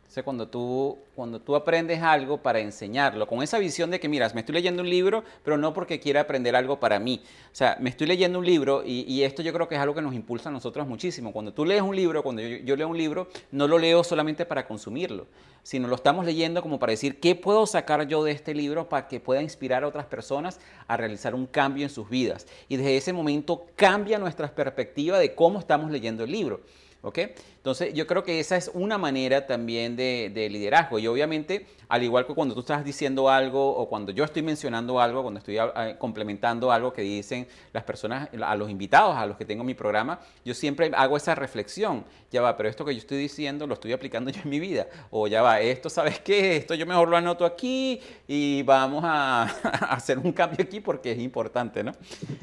Entonces, 0.07 0.23
cuando 0.23 0.47
tú, 0.47 0.99
cuando 1.17 1.41
tú 1.41 1.57
aprendes 1.57 2.01
algo 2.01 2.39
para 2.39 2.61
enseñarlo, 2.61 3.27
con 3.27 3.43
esa 3.43 3.59
visión 3.59 3.91
de 3.91 3.99
que, 3.99 4.09
miras, 4.09 4.37
me 4.37 4.41
estoy 4.41 4.55
leyendo 4.55 4.81
un 4.81 4.89
libro, 4.89 5.25
pero 5.43 5.59
no 5.59 5.75
porque 5.75 5.99
quiera 5.99 6.21
aprender 6.21 6.55
algo 6.55 6.79
para 6.79 7.01
mí. 7.01 7.21
O 7.53 7.55
sea, 7.55 7.77
me 7.81 7.91
estoy 7.91 8.07
leyendo 8.07 8.39
un 8.39 8.47
libro 8.47 8.85
y, 8.87 9.25
esto 9.25 9.43
yo 9.43 9.53
creo 9.53 9.67
que 9.67 9.75
es 9.75 9.81
algo 9.81 9.97
que 9.97 10.03
nos 10.03 10.15
impulsa 10.15 10.49
a 10.49 10.53
nosotros 10.53 10.87
muchísimo. 10.87 11.33
Cuando 11.33 11.53
tú 11.53 11.65
lees 11.65 11.83
un 11.83 11.97
libro, 11.97 12.23
cuando 12.23 12.41
yo, 12.41 12.59
yo 12.59 12.77
leo 12.77 12.87
un 12.87 12.97
libro, 12.97 13.27
no 13.51 13.67
lo 13.67 13.79
leo 13.79 14.05
solamente 14.05 14.47
para 14.47 14.65
consumirlo, 14.65 15.27
sino 15.65 15.89
lo 15.89 15.97
estamos 15.97 16.25
leyendo 16.25 16.63
como 16.63 16.79
para 16.79 16.93
decir, 16.93 17.19
¿qué 17.19 17.35
puedo 17.35 17.67
sacar 17.67 18.07
yo 18.07 18.23
de 18.23 18.31
este 18.31 18.55
libro 18.55 18.89
para 18.89 19.09
que 19.09 19.19
pueda 19.19 19.43
inspirar 19.43 19.83
a 19.83 19.89
otras 19.89 20.07
personas 20.07 20.61
a 20.87 20.97
realizar 20.97 21.35
un 21.35 21.47
cambio 21.47 21.83
en 21.83 21.91
sus 21.91 22.09
vidas? 22.09 22.47
Y 22.69 22.77
desde 22.77 22.97
ese 22.97 23.13
momento 23.13 23.67
cambia 23.75 24.21
nuestra 24.21 24.55
perspectiva 24.55 25.19
de 25.19 25.35
cómo 25.35 25.59
estamos 25.59 25.91
leyendo 25.91 26.23
el 26.23 26.31
libro. 26.31 26.61
¿Ok? 27.07 27.19
Entonces, 27.19 27.95
yo 27.95 28.05
creo 28.09 28.25
que 28.25 28.41
esa 28.41 28.57
es 28.57 28.69
una 28.75 28.99
manera 28.99 29.47
también 29.47 29.95
de, 29.95 30.49
liderazgo. 30.51 30.99
Y 30.99 31.07
obviamente, 31.07 31.65
al 31.89 32.03
igual 32.03 32.27
que 32.27 32.35
cuando 32.35 32.53
tú 32.53 32.61
estás 32.61 32.85
diciendo 32.85 33.31
algo 33.31 33.77
o 33.77 33.89
cuando 33.89 34.11
yo 34.11 34.25
estoy 34.25 34.43
mencionando 34.43 35.01
algo, 35.01 35.23
cuando 35.23 35.39
estoy 35.39 35.59
ah, 35.59 35.95
complementando 36.01 36.73
algo 36.73 36.93
que 36.93 37.03
dicen 37.03 37.47
las 37.73 37.85
personas, 37.85 38.29
a 38.43 38.57
los 38.57 38.69
invitados, 38.71 39.17
a 39.17 39.25
los 39.25 39.37
que 39.37 39.45
tengo 39.45 39.61
en 39.61 39.69
mi 39.69 39.75
programa, 39.75 40.19
yo 40.45 40.53
siempre 40.53 40.91
hago 40.97 41.17
esa 41.17 41.37
reflexión. 41.37 42.05
Ya 42.33 42.43
va, 42.43 42.57
pero 42.57 42.69
esto 42.69 42.85
que 42.85 42.93
yo 42.93 42.99
estoy 42.99 43.19
diciendo 43.19 43.69
lo 43.69 43.75
estoy 43.75 43.93
aplicando 43.93 44.29
yo 44.33 44.41
en 44.43 44.51
mi 44.51 44.59
vida. 44.59 44.89
O 45.13 45.29
ya 45.29 45.43
va, 45.43 45.61
esto, 45.61 45.89
¿sabes 45.89 46.19
qué? 46.19 46.57
Esto 46.57 46.75
yo 46.75 46.87
mejor 46.87 47.09
lo 47.09 47.17
anoto 47.17 47.45
aquí 47.45 48.01
y 48.27 48.65
vamos 48.65 49.05
a, 49.07 49.45
hacer 49.91 50.19
un 50.19 50.33
cambio 50.33 50.65
aquí 50.65 50.81
porque 50.81 51.13
es 51.13 51.21
importante, 51.21 51.85
¿no? 51.85 51.93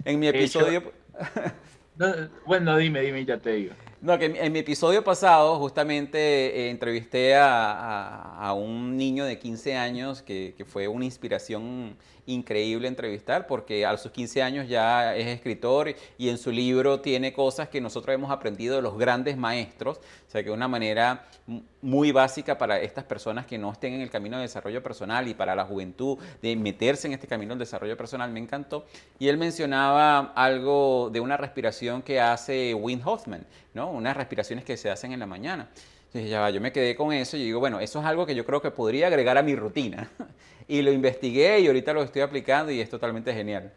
En 0.05 0.17
mi 0.21 0.27
episodio... 0.27 0.93
bueno, 2.45 2.77
dime, 2.77 3.01
dime, 3.01 3.25
ya 3.25 3.37
te 3.37 3.51
digo. 3.51 3.73
No, 4.03 4.19
que 4.19 4.25
en 4.25 4.51
mi 4.51 4.59
episodio 4.59 5.01
pasado 5.01 5.57
justamente 5.59 6.17
eh, 6.19 6.69
entrevisté 6.71 7.35
a, 7.37 8.53
un 8.53 8.97
niño 8.97 9.23
de 9.23 9.39
15 9.39 9.77
años 9.77 10.21
que, 10.21 10.53
que, 10.57 10.65
fue 10.65 10.89
una 10.89 11.05
inspiración 11.05 11.95
increíble 12.25 12.87
entrevistar 12.87 13.47
porque 13.47 13.85
a 13.85 13.97
sus 13.97 14.11
15 14.11 14.41
años 14.41 14.67
ya 14.67 15.15
es 15.15 15.27
escritor 15.27 15.93
y 16.17 16.29
en 16.29 16.37
su 16.37 16.51
libro 16.51 17.01
tiene 17.01 17.33
cosas 17.33 17.69
que 17.69 17.81
nosotros 17.81 18.13
hemos 18.13 18.31
aprendido 18.31 18.75
de 18.75 18.81
los 18.81 18.97
grandes 18.97 19.37
maestros, 19.37 19.97
o 19.97 20.31
sea 20.31 20.43
que 20.43 20.51
una 20.51 20.67
manera 20.67 21.27
muy 21.81 22.11
básica 22.11 22.57
para 22.57 22.79
estas 22.79 23.03
personas 23.03 23.45
que 23.45 23.57
no 23.57 23.71
estén 23.71 23.93
en 23.93 24.01
el 24.01 24.09
camino 24.09 24.37
de 24.37 24.43
desarrollo 24.43 24.81
personal 24.81 25.27
y 25.27 25.33
para 25.33 25.55
la 25.55 25.65
juventud 25.65 26.17
de 26.41 26.55
meterse 26.55 27.07
en 27.07 27.13
este 27.13 27.27
camino 27.27 27.49
del 27.49 27.59
desarrollo 27.59 27.97
personal 27.97 28.31
me 28.31 28.39
encantó. 28.39 28.85
Y 29.19 29.27
él 29.27 29.37
mencionaba 29.37 30.31
algo 30.35 31.09
de 31.11 31.19
una 31.19 31.35
respiración 31.35 32.01
que 32.01 32.21
hace 32.21 32.73
Wim 32.73 33.01
Hoffman, 33.05 33.45
¿no? 33.73 33.91
Unas 33.91 34.15
respiraciones 34.15 34.63
que 34.63 34.77
se 34.77 34.89
hacen 34.89 35.11
en 35.11 35.19
la 35.19 35.25
mañana. 35.25 35.69
Entonces 36.13 36.29
ya 36.29 36.47
yo 36.51 36.61
me 36.61 36.71
quedé 36.71 36.95
con 36.95 37.11
eso 37.11 37.37
y 37.37 37.43
digo, 37.43 37.59
bueno, 37.59 37.79
eso 37.79 37.99
es 37.99 38.05
algo 38.05 38.25
que 38.25 38.35
yo 38.35 38.45
creo 38.45 38.61
que 38.61 38.69
podría 38.69 39.07
agregar 39.07 39.35
a 39.37 39.41
mi 39.41 39.55
rutina. 39.55 40.09
y 40.67 40.81
lo 40.81 40.91
investigué 40.91 41.59
y 41.59 41.67
ahorita 41.67 41.93
lo 41.93 42.03
estoy 42.03 42.21
aplicando 42.21 42.71
y 42.71 42.79
es 42.79 42.89
totalmente 42.89 43.33
genial. 43.33 43.71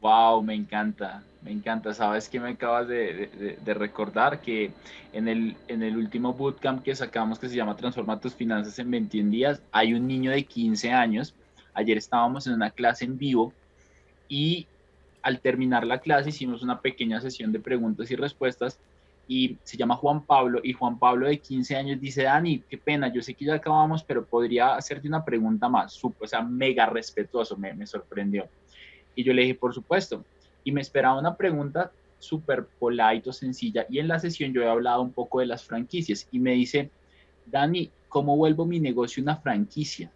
Wow, 0.00 0.42
me 0.42 0.54
encanta, 0.54 1.22
me 1.42 1.52
encanta. 1.52 1.94
Sabes 1.94 2.28
que 2.28 2.40
me 2.40 2.50
acabas 2.50 2.88
de, 2.88 3.58
recordar 3.64 4.40
que 4.40 4.72
en 5.12 5.28
el, 5.28 5.56
en 5.68 5.82
el 5.82 5.96
último 5.96 6.32
bootcamp 6.32 6.82
que 6.82 6.94
sacamos 6.96 7.38
que 7.38 7.48
se 7.48 7.54
llama 7.54 7.76
Transforma 7.76 8.18
tus 8.18 8.34
finanzas 8.34 8.78
en 8.80 8.90
21 8.90 9.30
días, 9.30 9.62
hay 9.70 9.94
un 9.94 10.08
niño 10.08 10.32
de 10.32 10.42
15 10.42 10.90
años. 10.90 11.34
Ayer 11.74 11.96
estábamos 11.96 12.46
en 12.48 12.54
una 12.54 12.70
clase 12.70 13.04
en 13.04 13.16
vivo 13.16 13.52
y 14.28 14.66
al 15.22 15.40
terminar 15.40 15.86
la 15.86 15.98
clase 15.98 16.30
hicimos 16.30 16.62
una 16.62 16.80
pequeña 16.80 17.20
sesión 17.20 17.52
de 17.52 17.60
preguntas 17.60 18.10
y 18.10 18.16
respuestas 18.16 18.80
y 19.28 19.56
se 19.62 19.76
llama 19.76 19.96
Juan 19.96 20.24
Pablo 20.26 20.60
y 20.62 20.72
Juan 20.72 20.98
Pablo 20.98 21.26
de 21.26 21.38
15 21.38 21.76
años 21.76 22.00
dice, 22.00 22.24
Dani, 22.24 22.62
qué 22.68 22.78
pena, 22.78 23.12
yo 23.12 23.22
sé 23.22 23.34
que 23.34 23.44
ya 23.44 23.54
acabamos, 23.54 24.02
pero 24.02 24.24
podría 24.24 24.74
hacerte 24.74 25.08
una 25.08 25.24
pregunta 25.24 25.68
más, 25.68 25.98
o 26.02 26.26
sea, 26.26 26.42
mega 26.42 26.86
respetuoso, 26.86 27.56
me, 27.56 27.72
me 27.74 27.86
sorprendió. 27.86 28.48
Y 29.14 29.24
yo 29.24 29.32
le 29.32 29.42
dije, 29.42 29.54
por 29.54 29.74
supuesto, 29.74 30.24
y 30.64 30.72
me 30.72 30.80
esperaba 30.80 31.18
una 31.18 31.36
pregunta 31.36 31.92
súper 32.18 32.66
polite 32.78 33.28
o 33.30 33.32
sencilla, 33.32 33.86
y 33.88 33.98
en 33.98 34.08
la 34.08 34.18
sesión 34.18 34.52
yo 34.52 34.62
he 34.62 34.68
hablado 34.68 35.02
un 35.02 35.12
poco 35.12 35.40
de 35.40 35.46
las 35.46 35.64
franquicias, 35.64 36.26
y 36.30 36.38
me 36.38 36.52
dice, 36.52 36.90
Dani, 37.46 37.90
¿cómo 38.08 38.36
vuelvo 38.36 38.66
mi 38.66 38.80
negocio 38.80 39.22
una 39.22 39.36
franquicia? 39.36 40.10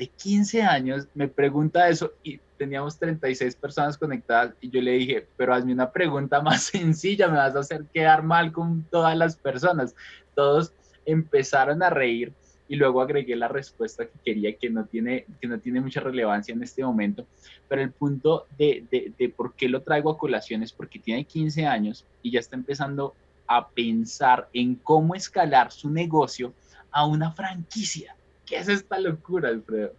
De 0.00 0.06
15 0.06 0.62
años 0.62 1.08
me 1.12 1.28
pregunta 1.28 1.86
eso 1.90 2.14
y 2.24 2.40
teníamos 2.56 2.98
36 2.98 3.54
personas 3.54 3.98
conectadas 3.98 4.54
y 4.58 4.70
yo 4.70 4.80
le 4.80 4.92
dije, 4.92 5.26
pero 5.36 5.52
hazme 5.52 5.74
una 5.74 5.92
pregunta 5.92 6.40
más 6.40 6.62
sencilla, 6.72 7.28
me 7.28 7.36
vas 7.36 7.54
a 7.54 7.58
hacer 7.58 7.84
quedar 7.92 8.22
mal 8.22 8.50
con 8.50 8.82
todas 8.84 9.14
las 9.14 9.36
personas. 9.36 9.94
Todos 10.34 10.72
empezaron 11.04 11.82
a 11.82 11.90
reír 11.90 12.32
y 12.66 12.76
luego 12.76 13.02
agregué 13.02 13.36
la 13.36 13.48
respuesta 13.48 14.06
que 14.06 14.18
quería, 14.24 14.56
que 14.56 14.70
no 14.70 14.86
tiene, 14.86 15.26
que 15.38 15.46
no 15.46 15.60
tiene 15.60 15.82
mucha 15.82 16.00
relevancia 16.00 16.54
en 16.54 16.62
este 16.62 16.82
momento, 16.82 17.26
pero 17.68 17.82
el 17.82 17.90
punto 17.90 18.46
de, 18.56 18.86
de, 18.90 19.12
de 19.18 19.28
por 19.28 19.52
qué 19.52 19.68
lo 19.68 19.82
traigo 19.82 20.12
a 20.12 20.16
colación 20.16 20.62
es 20.62 20.72
porque 20.72 20.98
tiene 20.98 21.26
15 21.26 21.66
años 21.66 22.06
y 22.22 22.30
ya 22.30 22.40
está 22.40 22.56
empezando 22.56 23.14
a 23.46 23.68
pensar 23.68 24.48
en 24.54 24.76
cómo 24.76 25.14
escalar 25.14 25.70
su 25.70 25.90
negocio 25.90 26.54
a 26.90 27.04
una 27.04 27.32
franquicia. 27.32 28.16
¿Qué 28.50 28.56
es 28.56 28.68
esta 28.68 28.98
locura, 28.98 29.48
Alfredo? 29.48 29.92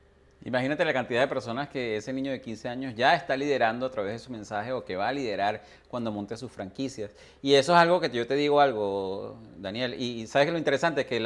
Imagínate 0.43 0.83
la 0.83 0.91
cantidad 0.91 1.21
de 1.21 1.27
personas 1.29 1.69
que 1.69 1.95
ese 1.95 2.11
niño 2.11 2.33
de 2.33 2.41
15 2.41 2.67
años 2.67 2.95
ya 2.95 3.15
está 3.15 3.37
liderando 3.37 3.85
a 3.85 3.89
través 3.89 4.11
de 4.11 4.19
su 4.19 4.29
mensaje 4.29 4.73
o 4.73 4.83
que 4.83 4.97
va 4.97 5.07
a 5.07 5.13
liderar 5.13 5.63
cuando 5.87 6.11
monte 6.11 6.35
sus 6.35 6.51
franquicias. 6.51 7.15
Y 7.41 7.53
eso 7.53 7.71
es 7.71 7.79
algo 7.79 8.01
que 8.01 8.09
yo 8.09 8.27
te 8.27 8.35
digo 8.35 8.59
algo, 8.59 9.37
Daniel. 9.57 9.95
Y, 9.97 10.27
sabes 10.27 10.47
que 10.47 10.51
lo 10.51 10.57
interesante 10.57 11.01
es 11.01 11.07
que 11.07 11.23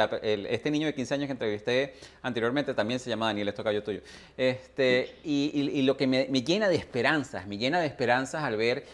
este 0.50 0.70
niño 0.70 0.86
de 0.86 0.94
15 0.94 1.14
años 1.16 1.26
que 1.26 1.32
entrevisté 1.32 1.96
anteriormente 2.22 2.76
también 2.76 3.00
se 3.00 3.10
llama 3.10 3.26
Daniel, 3.26 3.48
esto 3.48 3.64
cayó 3.64 3.82
tuyo. 3.82 4.02
Este, 4.38 5.16
y, 5.24 5.82
lo 5.82 5.98
que 5.98 6.06
me, 6.06 6.28
llena 6.44 6.70
de 6.70 6.76
esperanzas, 6.76 7.48
me 7.48 7.58
llena 7.58 7.80
de 7.80 7.88
esperanzas 7.88 8.44
al 8.44 8.56
ver 8.56 8.86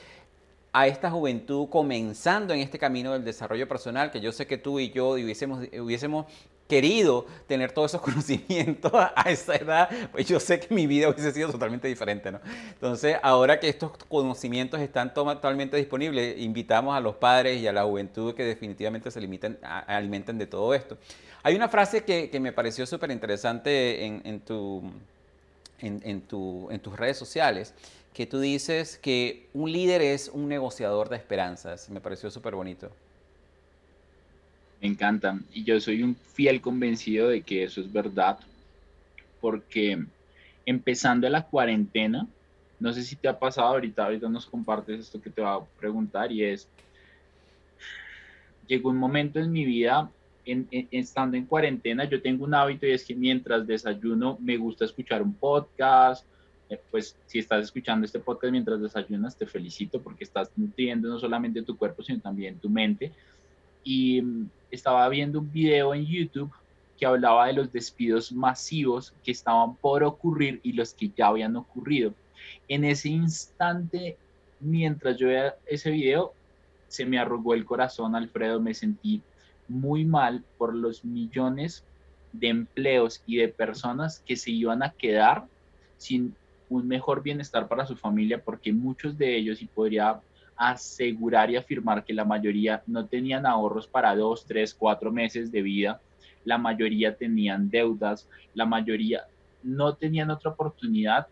a 0.71 0.87
esta 0.87 1.11
juventud 1.11 1.67
comenzando 1.67 2.53
en 2.53 2.61
este 2.61 2.79
camino 2.79 3.11
del 3.11 3.25
desarrollo 3.25 3.67
personal, 3.67 4.09
que 4.09 4.21
yo 4.21 4.31
sé 4.31 4.47
que 4.47 4.57
tú 4.57 4.79
y 4.79 4.89
yo 4.91 5.09
hubiésemos 5.09 6.25
querido 6.71 7.25
tener 7.47 7.73
todos 7.73 7.91
esos 7.91 8.01
conocimientos 8.10 8.93
a 8.93 9.29
esa 9.29 9.55
edad, 9.55 9.89
pues 10.10 10.25
yo 10.25 10.39
sé 10.39 10.62
que 10.62 10.73
mi 10.73 10.88
vida 10.88 11.10
hubiese 11.10 11.34
sido 11.34 11.51
totalmente 11.51 11.89
diferente, 11.89 12.31
¿no? 12.31 12.39
Entonces, 12.69 13.17
ahora 13.21 13.60
que 13.60 13.67
estos 13.67 13.91
conocimientos 14.07 14.79
están 14.79 15.13
totalmente 15.13 15.75
disponibles, 15.75 16.39
invitamos 16.39 16.95
a 16.95 17.01
los 17.01 17.15
padres 17.17 17.60
y 17.60 17.67
a 17.67 17.73
la 17.73 17.84
juventud 17.84 18.34
que 18.34 18.45
definitivamente 18.45 19.12
se 19.12 19.19
limiten, 19.19 19.60
alimenten 19.62 20.38
de 20.38 20.47
todo 20.47 20.73
esto. 20.73 20.97
Hay 21.43 21.55
una 21.55 21.67
frase 21.67 22.05
que, 22.05 22.39
me 22.39 22.53
pareció 22.53 22.86
súper 22.86 23.12
interesante 23.12 24.05
en, 24.05 24.39
tu, 24.39 24.81
en 25.81 26.21
tus 26.21 26.95
redes 26.95 27.17
sociales, 27.17 27.73
que 28.13 28.25
tú 28.25 28.39
dices 28.39 28.97
que 28.97 29.49
un 29.53 29.69
líder 29.73 30.01
es 30.01 30.29
un 30.29 30.47
negociador 30.47 31.10
de 31.10 31.17
esperanzas. 31.17 31.89
Me 31.89 31.99
pareció 31.99 32.31
súper 32.31 32.55
bonito. 32.55 32.89
Me 34.81 34.87
encanta. 34.87 35.39
Y 35.53 35.63
yo 35.63 35.79
soy 35.79 36.01
un 36.01 36.15
fiel 36.15 36.59
convencido 36.59 37.29
de 37.29 37.41
que 37.41 37.63
eso 37.63 37.81
es 37.81 37.91
verdad, 37.91 38.39
porque 39.39 40.03
empezando 40.65 41.29
la 41.29 41.45
cuarentena, 41.45 42.27
no 42.79 42.91
sé 42.91 43.03
si 43.03 43.15
te 43.15 43.27
ha 43.27 43.37
pasado 43.37 43.67
ahorita, 43.67 44.05
ahorita 44.05 44.27
nos 44.27 44.47
compartes 44.47 45.01
esto 45.01 45.21
que 45.21 45.29
te 45.29 45.41
va 45.41 45.55
a 45.55 45.65
preguntar 45.79 46.31
y 46.31 46.43
es, 46.43 46.67
llegó 48.67 48.89
un 48.89 48.97
momento 48.97 49.39
en 49.39 49.51
mi 49.51 49.65
vida, 49.65 50.09
en, 50.45 50.67
estando 50.89 51.37
en 51.37 51.45
cuarentena, 51.45 52.05
yo 52.05 52.19
tengo 52.19 52.43
un 52.43 52.55
hábito 52.55 52.87
y 52.87 52.91
es 52.91 53.05
que 53.05 53.13
mientras 53.13 53.67
desayuno 53.67 54.37
me 54.41 54.57
gusta 54.57 54.85
escuchar 54.85 55.21
un 55.21 55.35
podcast, 55.35 56.25
eh, 56.69 56.79
pues 56.89 57.15
si 57.27 57.37
estás 57.37 57.65
escuchando 57.65 58.05
este 58.05 58.19
podcast 58.19 58.51
mientras 58.51 58.81
desayunas, 58.81 59.37
te 59.37 59.45
felicito 59.45 60.01
porque 60.01 60.23
estás 60.23 60.49
nutriendo 60.55 61.07
no 61.07 61.19
solamente 61.19 61.61
tu 61.61 61.77
cuerpo, 61.77 62.01
sino 62.01 62.19
también 62.19 62.57
tu 62.57 62.69
mente 62.69 63.11
y 63.83 64.21
mm, 64.21 64.49
estaba 64.71 65.07
viendo 65.09 65.39
un 65.39 65.51
video 65.51 65.93
en 65.93 66.05
YouTube 66.05 66.51
que 66.97 67.05
hablaba 67.05 67.47
de 67.47 67.53
los 67.53 67.71
despidos 67.71 68.31
masivos 68.31 69.13
que 69.23 69.31
estaban 69.31 69.75
por 69.75 70.03
ocurrir 70.03 70.59
y 70.63 70.73
los 70.73 70.93
que 70.93 71.09
ya 71.09 71.27
habían 71.27 71.55
ocurrido. 71.55 72.13
En 72.67 72.86
ese 72.86 73.09
instante, 73.09 74.17
mientras 74.59 75.17
yo 75.17 75.27
veía 75.27 75.55
ese 75.65 75.89
video, 75.91 76.34
se 76.88 77.05
me 77.05 77.17
arrugó 77.17 77.53
el 77.53 77.65
corazón, 77.65 78.15
Alfredo, 78.15 78.59
me 78.59 78.73
sentí 78.73 79.21
muy 79.67 80.05
mal 80.05 80.43
por 80.57 80.75
los 80.75 81.03
millones 81.03 81.84
de 82.34 82.49
empleos 82.49 83.23
y 83.25 83.38
de 83.38 83.47
personas 83.47 84.19
que 84.19 84.36
se 84.36 84.51
iban 84.51 84.84
a 84.84 84.91
quedar 84.91 85.45
sin 85.97 86.36
un 86.69 86.88
mejor 86.88 87.21
bienestar 87.21 87.67
para 87.67 87.86
su 87.86 87.95
familia, 87.95 88.41
porque 88.43 88.71
muchos 88.71 89.17
de 89.17 89.36
ellos, 89.36 89.61
y 89.61 89.65
podría 89.65 90.21
asegurar 90.62 91.49
y 91.49 91.55
afirmar 91.55 92.05
que 92.05 92.14
la 92.14 92.24
mayoría 92.24 92.84
no 92.86 93.07
tenían 93.07 93.47
ahorros 93.47 93.88
para 93.88 94.16
dos, 94.16 94.45
tres, 94.45 94.76
cuatro 94.76 95.12
meses 95.12 95.51
de 95.51 95.64
vida, 95.64 95.99
la 96.45 96.59
mayoría 96.59 97.16
tenían 97.16 97.68
deudas, 97.72 98.30
la 98.53 98.68
mayoría 98.68 99.26
no 99.64 99.95
tenían 99.95 100.30
otra 100.30 100.51
oportunidad 100.51 101.26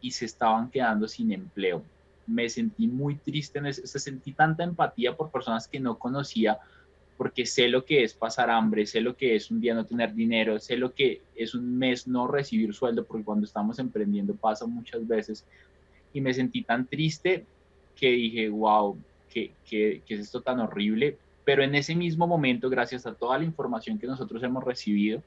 y 0.00 0.10
se 0.10 0.24
estaban 0.24 0.68
quedando 0.68 1.06
sin 1.06 1.30
empleo. 1.30 1.84
Me 2.26 2.48
sentí 2.48 2.88
muy 2.88 3.14
triste, 3.14 3.60
en 3.60 3.72
sentí 3.72 4.32
tanta 4.32 4.64
empatía 4.64 5.16
por 5.16 5.30
personas 5.30 5.68
que 5.68 5.78
no 5.78 5.96
conocía, 5.96 6.58
porque 7.16 7.46
sé 7.46 7.68
lo 7.68 7.84
que 7.84 8.02
es 8.02 8.14
pasar 8.14 8.50
hambre, 8.50 8.84
sé 8.84 9.00
lo 9.00 9.14
que 9.16 9.36
es 9.36 9.48
un 9.52 9.60
día 9.60 9.74
no 9.74 9.86
tener 9.86 10.12
dinero, 10.12 10.58
sé 10.58 10.76
lo 10.76 10.92
que 10.92 11.20
es 11.36 11.54
un 11.54 11.78
mes 11.78 12.08
no 12.08 12.26
recibir 12.26 12.74
sueldo, 12.74 13.04
porque 13.04 13.24
cuando 13.24 13.46
estamos 13.46 13.78
emprendiendo 13.78 14.34
pasa 14.34 14.66
muchas 14.66 15.06
veces. 15.06 15.44
Y 16.12 16.20
me 16.20 16.34
sentí 16.34 16.62
tan 16.62 16.84
triste 16.84 17.46
que 17.96 18.10
dije, 18.10 18.48
wow, 18.48 18.96
¿qué, 19.32 19.52
qué, 19.68 20.02
qué 20.06 20.14
es 20.14 20.20
esto 20.20 20.40
tan 20.40 20.60
horrible? 20.60 21.16
Pero 21.44 21.62
en 21.62 21.74
ese 21.74 21.94
mismo 21.94 22.26
momento, 22.26 22.70
gracias 22.70 23.06
a 23.06 23.14
toda 23.14 23.38
la 23.38 23.44
información 23.44 23.98
que 23.98 24.06
nosotros 24.06 24.42
hemos 24.42 24.62
recibido, 24.62 25.22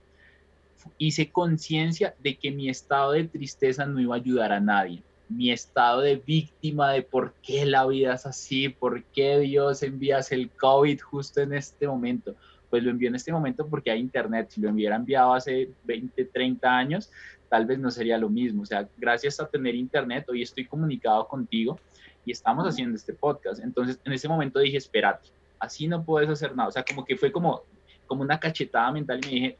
hice 0.97 1.29
conciencia 1.29 2.15
de 2.19 2.35
que 2.35 2.51
mi 2.51 2.69
estado 2.69 3.11
de 3.11 3.25
tristeza 3.25 3.85
no 3.85 3.99
iba 3.99 4.15
a 4.15 4.19
ayudar 4.19 4.51
a 4.51 4.59
nadie. 4.59 5.01
Mi 5.27 5.51
estado 5.51 6.01
de 6.01 6.17
víctima 6.17 6.91
de 6.91 7.01
por 7.01 7.33
qué 7.41 7.65
la 7.65 7.85
vida 7.87 8.13
es 8.13 8.25
así, 8.25 8.69
por 8.69 9.03
qué 9.05 9.39
Dios 9.39 9.81
envías 9.83 10.31
el 10.31 10.49
COVID 10.51 10.99
justo 11.01 11.41
en 11.41 11.53
este 11.53 11.87
momento. 11.87 12.35
Pues 12.69 12.83
lo 12.83 12.91
envió 12.91 13.09
en 13.09 13.15
este 13.15 13.31
momento 13.31 13.67
porque 13.67 13.91
hay 13.91 13.99
internet. 13.99 14.49
Si 14.49 14.61
lo 14.61 14.69
hubiera 14.69 14.95
enviado 14.95 15.33
hace 15.33 15.69
20, 15.85 16.25
30 16.25 16.77
años, 16.77 17.09
tal 17.49 17.65
vez 17.65 17.79
no 17.79 17.89
sería 17.89 18.17
lo 18.17 18.29
mismo. 18.29 18.61
O 18.61 18.65
sea, 18.65 18.87
gracias 18.97 19.39
a 19.39 19.47
tener 19.47 19.75
internet, 19.75 20.25
hoy 20.29 20.43
estoy 20.43 20.65
comunicado 20.65 21.27
contigo 21.27 21.79
y 22.25 22.31
estamos 22.31 22.67
haciendo 22.67 22.95
este 22.95 23.13
podcast. 23.13 23.61
Entonces, 23.61 23.99
en 24.03 24.13
ese 24.13 24.27
momento 24.27 24.59
dije, 24.59 24.77
espérate, 24.77 25.29
así 25.59 25.87
no 25.87 26.03
puedes 26.03 26.29
hacer 26.29 26.55
nada. 26.55 26.69
O 26.69 26.71
sea, 26.71 26.83
como 26.83 27.05
que 27.05 27.15
fue 27.15 27.31
como, 27.31 27.61
como 28.07 28.21
una 28.21 28.39
cachetada 28.39 28.91
mental 28.91 29.19
y 29.23 29.27
me 29.27 29.33
dije, 29.33 29.57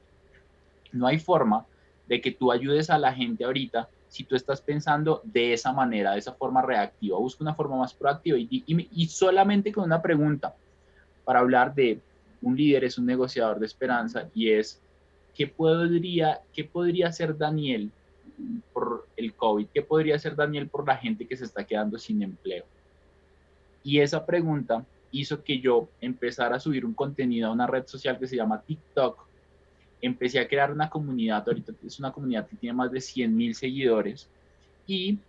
no 0.91 1.07
hay 1.07 1.20
forma 1.20 1.66
de 2.07 2.22
que 2.22 2.32
tú 2.32 2.51
ayudes 2.51 2.89
a 2.89 2.97
la 2.97 3.13
gente 3.13 3.43
ahorita 3.43 3.89
si 4.07 4.24
tú 4.24 4.36
estás 4.36 4.61
pensando 4.61 5.22
de 5.26 5.53
esa 5.53 5.74
manera, 5.74 6.13
de 6.13 6.20
esa 6.20 6.34
forma 6.34 6.61
reactiva. 6.61 7.18
Busca 7.18 7.43
una 7.43 7.53
forma 7.53 7.78
más 7.78 7.93
proactiva 7.93 8.38
y, 8.38 8.63
y, 8.66 9.07
solamente 9.07 9.74
con 9.74 9.84
una 9.84 10.01
pregunta 10.01 10.55
para 11.26 11.39
hablar 11.39 11.74
de 11.76 11.99
un 12.41 12.55
líder 12.55 12.86
es 12.86 12.97
un 12.97 13.05
negociador 13.05 13.59
de 13.59 13.66
esperanza 13.66 14.30
y 14.34 14.51
es, 14.51 14.80
¿qué 15.34 15.47
podría, 15.47 16.39
qué 16.53 16.63
podría 16.63 17.07
hacer 17.07 17.38
Daniel 17.38 17.91
por 18.72 19.07
COVID? 19.38 19.68
¿Qué 19.74 19.82
podría 19.82 20.16
hacer 20.16 20.36
Daniel 20.36 20.68
por 20.68 20.88
la 20.88 20.98
gente 20.98 21.26
que 21.28 21.38
se 21.38 21.46
está 21.46 21.64
quedando 21.64 21.98
sin 21.98 22.22
empleo? 22.22 22.66
Y 23.84 24.00
esa 24.00 24.26
pregunta 24.26 24.86
hizo 25.12 25.44
que 25.44 25.60
yo 25.60 25.88
empezara 26.02 26.56
a 26.56 26.60
subir 26.60 26.86
un 26.86 26.94
contenido 26.94 27.48
a 27.48 27.52
una 27.52 27.68
red 27.68 27.86
social 27.88 28.20
que 28.20 28.28
se 28.28 28.36
llama 28.36 28.62
TikTok. 28.62 29.26
Empecé 30.02 30.40
a 30.40 30.48
crear 30.48 30.72
una 30.72 30.90
comunidad, 30.90 31.44
ahorita 31.48 31.74
es 31.86 32.00
una 32.00 32.12
comunidad 32.12 32.48
que 32.48 32.56
tiene 32.56 32.74
más 32.74 32.92
de 32.92 33.02
100 33.02 33.36
mil 33.36 33.56
seguidores 33.56 34.28
y 34.88 35.20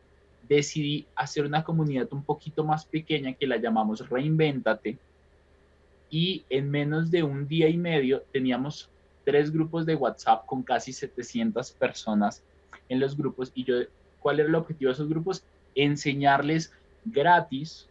decidí 0.49 1.07
hacer 1.15 1.45
una 1.45 1.65
comunidad 1.65 2.09
un 2.13 2.23
poquito 2.23 2.65
más 2.65 2.85
pequeña 2.85 3.33
que 3.33 3.47
la 3.47 3.57
llamamos 3.57 4.09
Reinvéntate 4.09 4.99
y 6.11 6.45
en 6.51 6.71
menos 6.71 7.11
de 7.11 7.23
un 7.23 7.49
día 7.49 7.69
y 7.69 7.77
medio 7.77 8.23
teníamos 8.33 8.89
tres 9.25 9.51
grupos 9.51 9.87
de 9.87 9.97
WhatsApp 9.97 10.47
con 10.47 10.63
casi 10.63 10.93
700 10.93 11.73
personas 11.73 12.43
en 12.89 13.01
los 13.01 13.17
grupos 13.17 13.53
y 13.55 13.65
yo, 13.65 13.77
¿cuál 14.21 14.41
era 14.41 14.49
el 14.49 14.55
objetivo 14.55 14.89
de 14.89 14.95
esos 14.95 15.09
grupos? 15.09 15.45
Enseñarles 15.75 16.73
gratis, 17.05 17.89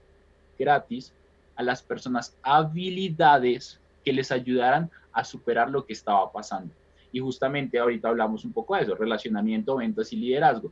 gratis 0.58 1.14
a 1.56 1.64
las 1.64 1.82
personas 1.82 2.36
habilidades 2.44 3.80
que 4.04 4.14
les 4.14 4.32
ayudaran 4.32 4.90
a 5.14 5.24
superar 5.24 5.70
lo 5.70 5.86
que 5.86 5.94
estaba 5.94 6.32
pasando. 6.32 6.74
Y 7.12 7.20
justamente 7.20 7.80
ahorita 7.80 8.10
hablamos 8.10 8.44
un 8.44 8.52
poco 8.52 8.76
de 8.76 8.84
eso, 8.84 8.96
relacionamiento, 8.96 9.78
ventas 9.78 10.12
y 10.12 10.18
liderazgo. 10.18 10.72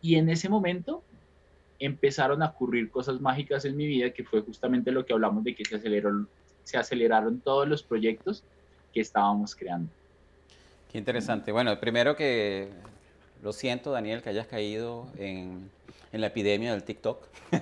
Y 0.00 0.16
en 0.16 0.30
ese 0.30 0.48
momento 0.48 1.02
empezaron 1.78 2.42
a 2.42 2.46
ocurrir 2.46 2.90
cosas 2.90 3.20
mágicas 3.20 3.64
en 3.64 3.76
mi 3.76 3.86
vida, 3.86 4.10
que 4.10 4.24
fue 4.24 4.40
justamente 4.40 4.90
lo 4.90 5.04
que 5.04 5.12
hablamos 5.12 5.44
de 5.44 5.54
que 5.54 5.64
se, 5.64 5.76
aceleró, 5.76 6.26
se 6.62 6.78
aceleraron 6.78 7.40
todos 7.40 7.68
los 7.68 7.82
proyectos 7.82 8.42
que 8.92 9.00
estábamos 9.00 9.54
creando. 9.54 9.90
Qué 10.90 10.98
interesante. 10.98 11.52
Bueno, 11.52 11.78
primero 11.78 12.16
que 12.16 12.70
lo 13.44 13.52
siento, 13.52 13.92
Daniel, 13.92 14.22
que 14.22 14.30
hayas 14.30 14.46
caído 14.46 15.06
en 15.18 15.70
en 16.14 16.20
la 16.20 16.28
epidemia 16.28 16.70
del 16.70 16.84
TikTok. 16.84 17.26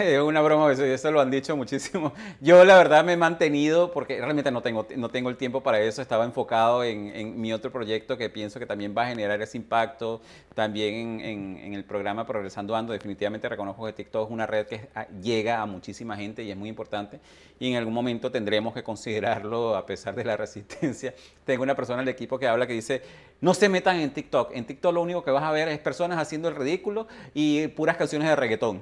es 0.00 0.20
una 0.20 0.40
broma, 0.40 0.72
eso, 0.72 0.84
eso 0.84 1.12
lo 1.12 1.20
han 1.20 1.30
dicho 1.30 1.56
muchísimo. 1.56 2.12
Yo 2.40 2.64
la 2.64 2.76
verdad 2.76 3.04
me 3.04 3.12
he 3.12 3.16
mantenido, 3.16 3.92
porque 3.92 4.18
realmente 4.18 4.50
no 4.50 4.60
tengo, 4.60 4.84
no 4.96 5.08
tengo 5.08 5.30
el 5.30 5.36
tiempo 5.36 5.62
para 5.62 5.80
eso, 5.80 6.02
estaba 6.02 6.24
enfocado 6.24 6.82
en, 6.82 7.14
en 7.14 7.40
mi 7.40 7.52
otro 7.52 7.70
proyecto 7.70 8.18
que 8.18 8.28
pienso 8.28 8.58
que 8.58 8.66
también 8.66 8.92
va 8.92 9.04
a 9.04 9.06
generar 9.06 9.40
ese 9.40 9.56
impacto, 9.56 10.20
también 10.52 11.20
en, 11.20 11.58
en, 11.58 11.74
el 11.74 11.84
programa 11.84 12.26
Progresando 12.26 12.74
Ando, 12.74 12.92
definitivamente 12.92 13.48
reconozco 13.48 13.86
que 13.86 13.92
TikTok 13.92 14.26
es 14.26 14.32
una 14.32 14.44
red 14.44 14.66
que 14.66 14.88
llega 15.22 15.62
a 15.62 15.66
muchísima 15.66 16.16
gente 16.16 16.42
y 16.42 16.50
es 16.50 16.56
muy 16.56 16.68
importante, 16.68 17.20
y 17.60 17.70
en 17.70 17.76
algún 17.76 17.94
momento 17.94 18.32
tendremos 18.32 18.74
que 18.74 18.82
considerarlo 18.82 19.76
a 19.76 19.86
pesar 19.86 20.16
de 20.16 20.24
la 20.24 20.36
resistencia. 20.36 21.14
Tengo 21.44 21.62
una 21.62 21.76
persona 21.76 22.02
en 22.02 22.08
el 22.08 22.14
equipo 22.14 22.36
que 22.36 22.48
habla 22.48 22.66
que 22.66 22.72
dice, 22.72 23.00
no 23.42 23.54
se 23.54 23.68
metan 23.68 23.98
en 23.98 24.14
TikTok, 24.14 24.52
en 24.54 24.64
TikTok 24.64 24.94
lo 24.94 25.02
único 25.02 25.24
que 25.24 25.32
vas 25.32 25.42
a 25.42 25.50
ver 25.50 25.68
es 25.68 25.80
personas 25.80 26.16
haciendo 26.18 26.48
el 26.48 26.54
ridículo 26.54 27.08
y 27.34 27.66
puras 27.66 27.96
canciones 27.96 28.28
de 28.28 28.36
reggaetón. 28.36 28.80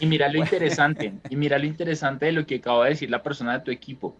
y 0.00 0.06
mira 0.06 0.28
lo 0.28 0.38
interesante, 0.38 1.14
y 1.28 1.34
mira 1.34 1.58
lo 1.58 1.66
interesante 1.66 2.26
de 2.26 2.32
lo 2.32 2.46
que 2.46 2.56
acaba 2.56 2.84
de 2.84 2.90
decir 2.90 3.10
la 3.10 3.24
persona 3.24 3.58
de 3.58 3.64
tu 3.64 3.72
equipo. 3.72 4.16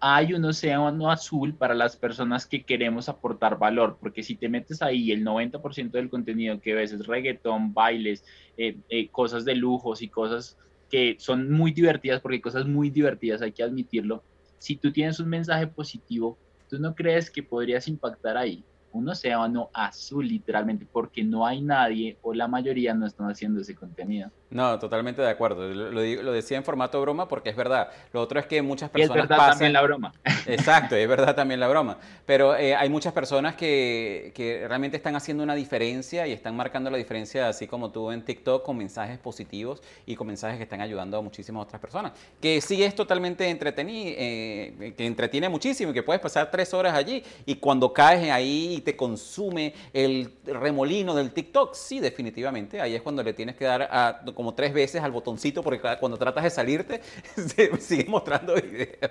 Hay 0.00 0.32
un 0.32 0.42
océano 0.46 1.10
azul 1.10 1.54
para 1.54 1.74
las 1.74 1.96
personas 1.98 2.46
que 2.46 2.64
queremos 2.64 3.10
aportar 3.10 3.58
valor, 3.58 3.98
porque 4.00 4.22
si 4.22 4.36
te 4.36 4.48
metes 4.48 4.80
ahí, 4.80 5.12
el 5.12 5.22
90% 5.22 5.90
del 5.90 6.08
contenido 6.08 6.62
que 6.62 6.72
ves 6.72 6.92
es 6.92 7.06
reggaetón, 7.06 7.74
bailes, 7.74 8.24
eh, 8.56 8.78
eh, 8.88 9.10
cosas 9.10 9.44
de 9.44 9.54
lujos 9.54 10.00
y 10.00 10.08
cosas 10.08 10.56
que 10.90 11.16
son 11.18 11.52
muy 11.52 11.72
divertidas, 11.72 12.22
porque 12.22 12.36
hay 12.36 12.40
cosas 12.40 12.64
muy 12.64 12.88
divertidas, 12.88 13.42
hay 13.42 13.52
que 13.52 13.62
admitirlo. 13.62 14.24
Si 14.56 14.76
tú 14.76 14.90
tienes 14.90 15.20
un 15.20 15.28
mensaje 15.28 15.66
positivo, 15.66 16.38
¿tú 16.70 16.78
no 16.78 16.94
crees 16.94 17.30
que 17.30 17.42
podrías 17.42 17.88
impactar 17.88 18.36
ahí? 18.36 18.64
un 18.92 19.08
océano 19.08 19.70
azul 19.72 20.26
literalmente 20.26 20.86
porque 20.90 21.22
no 21.22 21.46
hay 21.46 21.62
nadie 21.62 22.18
o 22.22 22.34
la 22.34 22.48
mayoría 22.48 22.94
no 22.94 23.06
están 23.06 23.30
haciendo 23.30 23.60
ese 23.60 23.74
contenido. 23.74 24.30
No, 24.50 24.78
totalmente 24.80 25.22
de 25.22 25.30
acuerdo. 25.30 25.68
Lo, 25.68 25.90
lo, 25.90 26.32
decía 26.32 26.56
en 26.56 26.64
formato 26.64 27.00
broma 27.00 27.28
porque 27.28 27.50
es 27.50 27.56
verdad. 27.56 27.90
Lo 28.12 28.20
otro 28.20 28.40
es 28.40 28.46
que 28.46 28.60
muchas 28.62 28.90
personas. 28.90 29.16
Y 29.16 29.20
es 29.20 29.28
verdad 29.28 29.50
también 29.50 29.72
la 29.72 29.82
broma. 29.82 30.12
Exacto, 30.46 30.96
es 30.96 31.08
verdad 31.08 31.36
también 31.36 31.60
la 31.60 31.68
broma. 31.68 31.98
Pero 32.26 32.56
eh, 32.56 32.74
hay 32.74 32.88
muchas 32.88 33.12
personas 33.12 33.54
que, 33.54 34.32
que, 34.34 34.66
realmente 34.66 34.96
están 34.96 35.14
haciendo 35.14 35.44
una 35.44 35.54
diferencia 35.54 36.26
y 36.26 36.32
están 36.32 36.56
marcando 36.56 36.90
la 36.90 36.98
diferencia, 36.98 37.48
así 37.48 37.68
como 37.68 37.90
tú 37.90 38.10
en 38.10 38.24
TikTok, 38.24 38.64
con 38.64 38.76
mensajes 38.76 39.18
positivos 39.18 39.82
y 40.04 40.16
con 40.16 40.26
mensajes 40.26 40.56
que 40.56 40.64
están 40.64 40.80
ayudando 40.80 41.16
a 41.16 41.22
muchísimas 41.22 41.62
otras 41.62 41.80
personas. 41.80 42.12
Que 42.40 42.60
sí 42.60 42.82
es 42.82 42.96
totalmente 42.96 43.48
entretenido, 43.48 44.14
eh, 44.18 44.94
que 44.96 45.06
entretiene 45.06 45.48
muchísimo 45.48 45.92
y 45.92 45.94
que 45.94 46.02
puedes 46.02 46.20
pasar 46.20 46.50
tres 46.50 46.74
horas 46.74 46.94
allí 46.94 47.22
y 47.46 47.54
cuando 47.56 47.92
caes 47.92 48.30
ahí 48.30 48.74
y 48.78 48.80
te 48.80 48.96
consume 48.96 49.74
el 49.92 50.32
remolino 50.44 51.14
del 51.14 51.30
TikTok, 51.30 51.74
sí, 51.74 52.00
definitivamente. 52.00 52.80
Ahí 52.80 52.96
es 52.96 53.02
cuando 53.02 53.22
le 53.22 53.32
tienes 53.32 53.54
que 53.54 53.64
dar 53.64 53.82
a 53.82 54.20
como 54.40 54.54
tres 54.54 54.72
veces 54.72 55.02
al 55.02 55.12
botoncito 55.12 55.62
porque 55.62 55.82
cuando 56.00 56.16
tratas 56.16 56.44
de 56.44 56.48
salirte 56.48 57.02
sigue 57.78 58.06
mostrando 58.08 58.54
videos. 58.54 59.10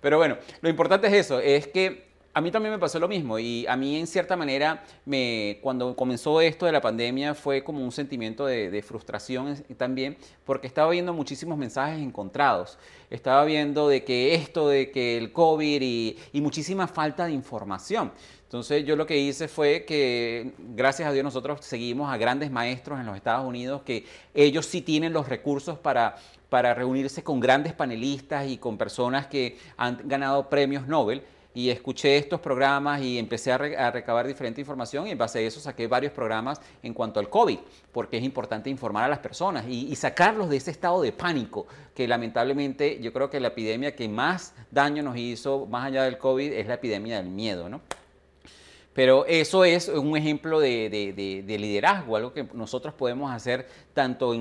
Pero 0.00 0.16
bueno, 0.16 0.38
lo 0.62 0.70
importante 0.70 1.08
es 1.08 1.12
eso, 1.12 1.40
es 1.40 1.66
que 1.66 2.11
a 2.34 2.40
mí 2.40 2.50
también 2.50 2.72
me 2.72 2.78
pasó 2.78 2.98
lo 2.98 3.08
mismo 3.08 3.38
y 3.38 3.66
a 3.66 3.76
mí 3.76 3.96
en 3.96 4.06
cierta 4.06 4.36
manera 4.36 4.84
me, 5.04 5.58
cuando 5.62 5.94
comenzó 5.94 6.40
esto 6.40 6.64
de 6.64 6.72
la 6.72 6.80
pandemia 6.80 7.34
fue 7.34 7.62
como 7.62 7.84
un 7.84 7.92
sentimiento 7.92 8.46
de, 8.46 8.82
frustración 8.82 9.62
también 9.76 10.16
porque 10.44 10.66
estaba 10.66 10.90
viendo 10.90 11.12
muchísimos 11.12 11.58
mensajes 11.58 12.00
encontrados. 12.00 12.78
Estaba 13.10 13.44
viendo 13.44 13.88
de 13.88 14.02
que 14.04 14.34
esto, 14.34 14.68
de 14.68 14.90
que 14.90 15.18
el 15.18 15.32
COVID 15.32 15.82
y, 15.82 16.16
y 16.32 16.40
muchísima 16.40 16.88
falta 16.88 17.26
de 17.26 17.32
información. 17.32 18.10
Entonces 18.44 18.84
yo 18.84 18.96
lo 18.96 19.06
que 19.06 19.18
hice 19.18 19.48
fue 19.48 19.84
que, 19.84 20.52
gracias 20.58 21.08
a 21.08 21.12
Dios, 21.12 21.24
nosotros 21.24 21.60
seguimos 21.62 22.12
a 22.12 22.16
grandes 22.16 22.50
maestros 22.50 23.00
en 23.00 23.06
los 23.06 23.16
Estados 23.16 23.46
Unidos 23.46 23.82
que 23.82 24.04
ellos 24.34 24.66
sí 24.66 24.82
tienen 24.82 25.12
los 25.12 25.28
recursos 25.28 25.78
para, 25.78 26.16
para 26.48 26.74
reunirse 26.74 27.22
con 27.22 27.40
grandes 27.40 27.72
panelistas 27.72 28.48
y 28.48 28.58
con 28.58 28.76
personas 28.76 29.26
que 29.26 29.58
han 29.76 30.00
ganado 30.04 30.48
premios 30.50 30.86
Nobel 30.86 31.22
y 31.54 31.70
escuché 31.70 32.16
estos 32.16 32.40
programas 32.40 33.02
y 33.02 33.18
empecé 33.18 33.52
a, 33.52 33.90
recabar 33.90 34.26
diferente 34.26 34.60
información 34.60 35.06
y 35.06 35.10
en 35.10 35.18
base 35.18 35.38
a 35.38 35.42
eso 35.42 35.60
saqué 35.60 35.86
varios 35.86 36.12
programas 36.12 36.60
en 36.82 36.94
cuanto 36.94 37.20
al 37.20 37.28
COVID, 37.28 37.58
porque 37.92 38.18
es 38.18 38.24
importante 38.24 38.70
informar 38.70 39.04
a 39.04 39.08
las 39.08 39.18
personas 39.18 39.64
y, 39.68 39.86
y 39.90 39.96
sacarlos 39.96 40.48
de 40.48 40.56
ese 40.56 40.70
estado 40.70 41.02
de 41.02 41.12
pánico 41.12 41.66
que 41.94 42.08
lamentablemente 42.08 42.98
yo 43.00 43.12
creo 43.12 43.30
que 43.30 43.40
la 43.40 43.48
epidemia 43.48 43.94
que 43.94 44.08
más 44.08 44.54
daño 44.70 45.02
nos 45.02 45.16
hizo, 45.16 45.66
más 45.66 45.86
allá 45.86 46.04
del 46.04 46.18
COVID, 46.18 46.52
es 46.52 46.66
la 46.66 46.74
epidemia 46.74 47.16
del 47.18 47.30
miedo, 47.30 47.68
¿no? 47.68 47.80
Pero 48.94 49.24
eso 49.26 49.64
es 49.64 49.88
un 49.88 50.16
ejemplo 50.16 50.60
de, 50.60 51.46
liderazgo, 51.46 52.16
algo 52.16 52.32
que 52.32 52.44
nosotros 52.52 52.92
podemos 52.94 53.32
hacer 53.32 53.66
tanto 53.94 54.34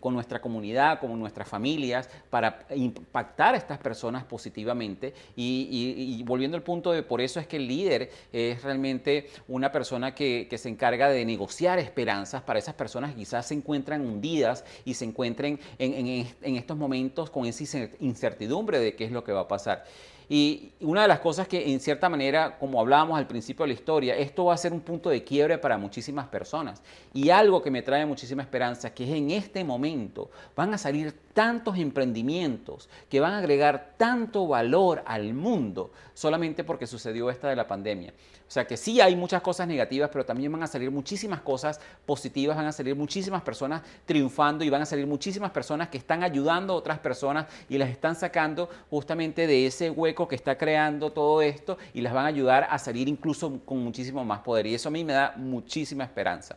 con 0.00 0.14
nuestra 0.14 0.40
comunidad 0.40 1.00
como 1.00 1.14
en 1.14 1.20
nuestras 1.20 1.48
familias 1.48 2.08
para 2.30 2.66
impactar 2.74 3.54
a 3.54 3.58
estas 3.58 3.78
personas 3.78 4.24
positivamente. 4.24 5.12
Y, 5.36 6.22
volviendo 6.24 6.56
al 6.56 6.62
punto 6.62 6.92
de 6.92 7.02
por 7.02 7.20
eso 7.20 7.40
es 7.40 7.46
que 7.46 7.56
el 7.56 7.68
líder 7.68 8.10
es 8.32 8.62
realmente 8.62 9.28
una 9.48 9.70
persona 9.70 10.14
que, 10.14 10.48
se 10.54 10.68
encarga 10.68 11.08
de 11.08 11.24
negociar 11.24 11.80
esperanzas 11.80 12.40
para 12.42 12.60
esas 12.60 12.74
personas 12.74 13.10
que 13.10 13.16
quizás 13.16 13.48
se 13.48 13.54
encuentran 13.54 14.00
hundidas 14.06 14.64
y 14.84 14.94
se 14.94 15.04
encuentren 15.04 15.58
en 15.78 16.56
estos 16.56 16.76
momentos 16.76 17.28
con 17.28 17.44
esa 17.44 17.64
incertidumbre 17.98 18.78
de 18.78 18.94
qué 18.94 19.04
es 19.04 19.12
lo 19.12 19.24
que 19.24 19.32
va 19.32 19.40
a 19.40 19.48
pasar. 19.48 19.84
Y 20.28 20.72
una 20.80 21.02
de 21.02 21.08
las 21.08 21.20
cosas 21.20 21.46
que 21.46 21.72
en 21.72 21.80
cierta 21.80 22.08
manera, 22.08 22.58
como 22.58 22.80
hablábamos 22.80 23.18
al 23.18 23.26
principio 23.26 23.64
de 23.64 23.68
la 23.68 23.74
historia, 23.74 24.16
esto 24.16 24.46
va 24.46 24.54
a 24.54 24.58
ser 24.58 24.72
un 24.72 24.80
punto 24.80 25.10
de 25.10 25.22
quiebre 25.22 25.58
para 25.58 25.76
muchísimas 25.76 26.26
personas. 26.28 26.82
Y 27.12 27.30
algo 27.30 27.62
que 27.62 27.70
me 27.70 27.82
trae 27.82 28.06
muchísima 28.06 28.42
esperanza, 28.42 28.94
que 28.94 29.04
es 29.04 29.10
en 29.10 29.30
este 29.30 29.64
momento 29.64 30.30
van 30.56 30.72
a 30.72 30.78
salir 30.78 31.14
tantos 31.34 31.76
emprendimientos 31.76 32.88
que 33.10 33.20
van 33.20 33.32
a 33.34 33.38
agregar 33.38 33.94
tanto 33.96 34.46
valor 34.46 35.02
al 35.06 35.34
mundo 35.34 35.90
solamente 36.14 36.64
porque 36.64 36.86
sucedió 36.86 37.28
esta 37.28 37.48
de 37.48 37.56
la 37.56 37.66
pandemia. 37.66 38.14
O 38.46 38.50
sea 38.54 38.66
que 38.66 38.76
sí 38.76 39.00
hay 39.00 39.16
muchas 39.16 39.42
cosas 39.42 39.66
negativas, 39.66 40.10
pero 40.12 40.24
también 40.24 40.52
van 40.52 40.62
a 40.62 40.66
salir 40.66 40.90
muchísimas 40.90 41.40
cosas 41.40 41.80
positivas, 42.06 42.56
van 42.56 42.66
a 42.66 42.72
salir 42.72 42.94
muchísimas 42.94 43.42
personas 43.42 43.82
triunfando 44.04 44.64
y 44.64 44.70
van 44.70 44.82
a 44.82 44.86
salir 44.86 45.06
muchísimas 45.06 45.50
personas 45.50 45.88
que 45.88 45.98
están 45.98 46.22
ayudando 46.22 46.74
a 46.74 46.76
otras 46.76 46.98
personas 47.00 47.46
y 47.68 47.78
las 47.78 47.90
están 47.90 48.14
sacando 48.14 48.68
justamente 48.90 49.46
de 49.46 49.66
ese 49.66 49.90
hueco 49.90 50.13
que 50.14 50.34
está 50.36 50.56
creando 50.56 51.10
todo 51.12 51.42
esto 51.42 51.78
y 51.92 52.00
las 52.00 52.12
van 52.12 52.24
a 52.24 52.28
ayudar 52.28 52.66
a 52.70 52.78
salir 52.78 53.08
incluso 53.08 53.60
con 53.64 53.78
muchísimo 53.78 54.24
más 54.24 54.40
poder. 54.40 54.66
Y 54.66 54.74
eso 54.74 54.88
a 54.88 54.92
mí 54.92 55.04
me 55.04 55.12
da 55.12 55.34
muchísima 55.36 56.04
esperanza. 56.04 56.56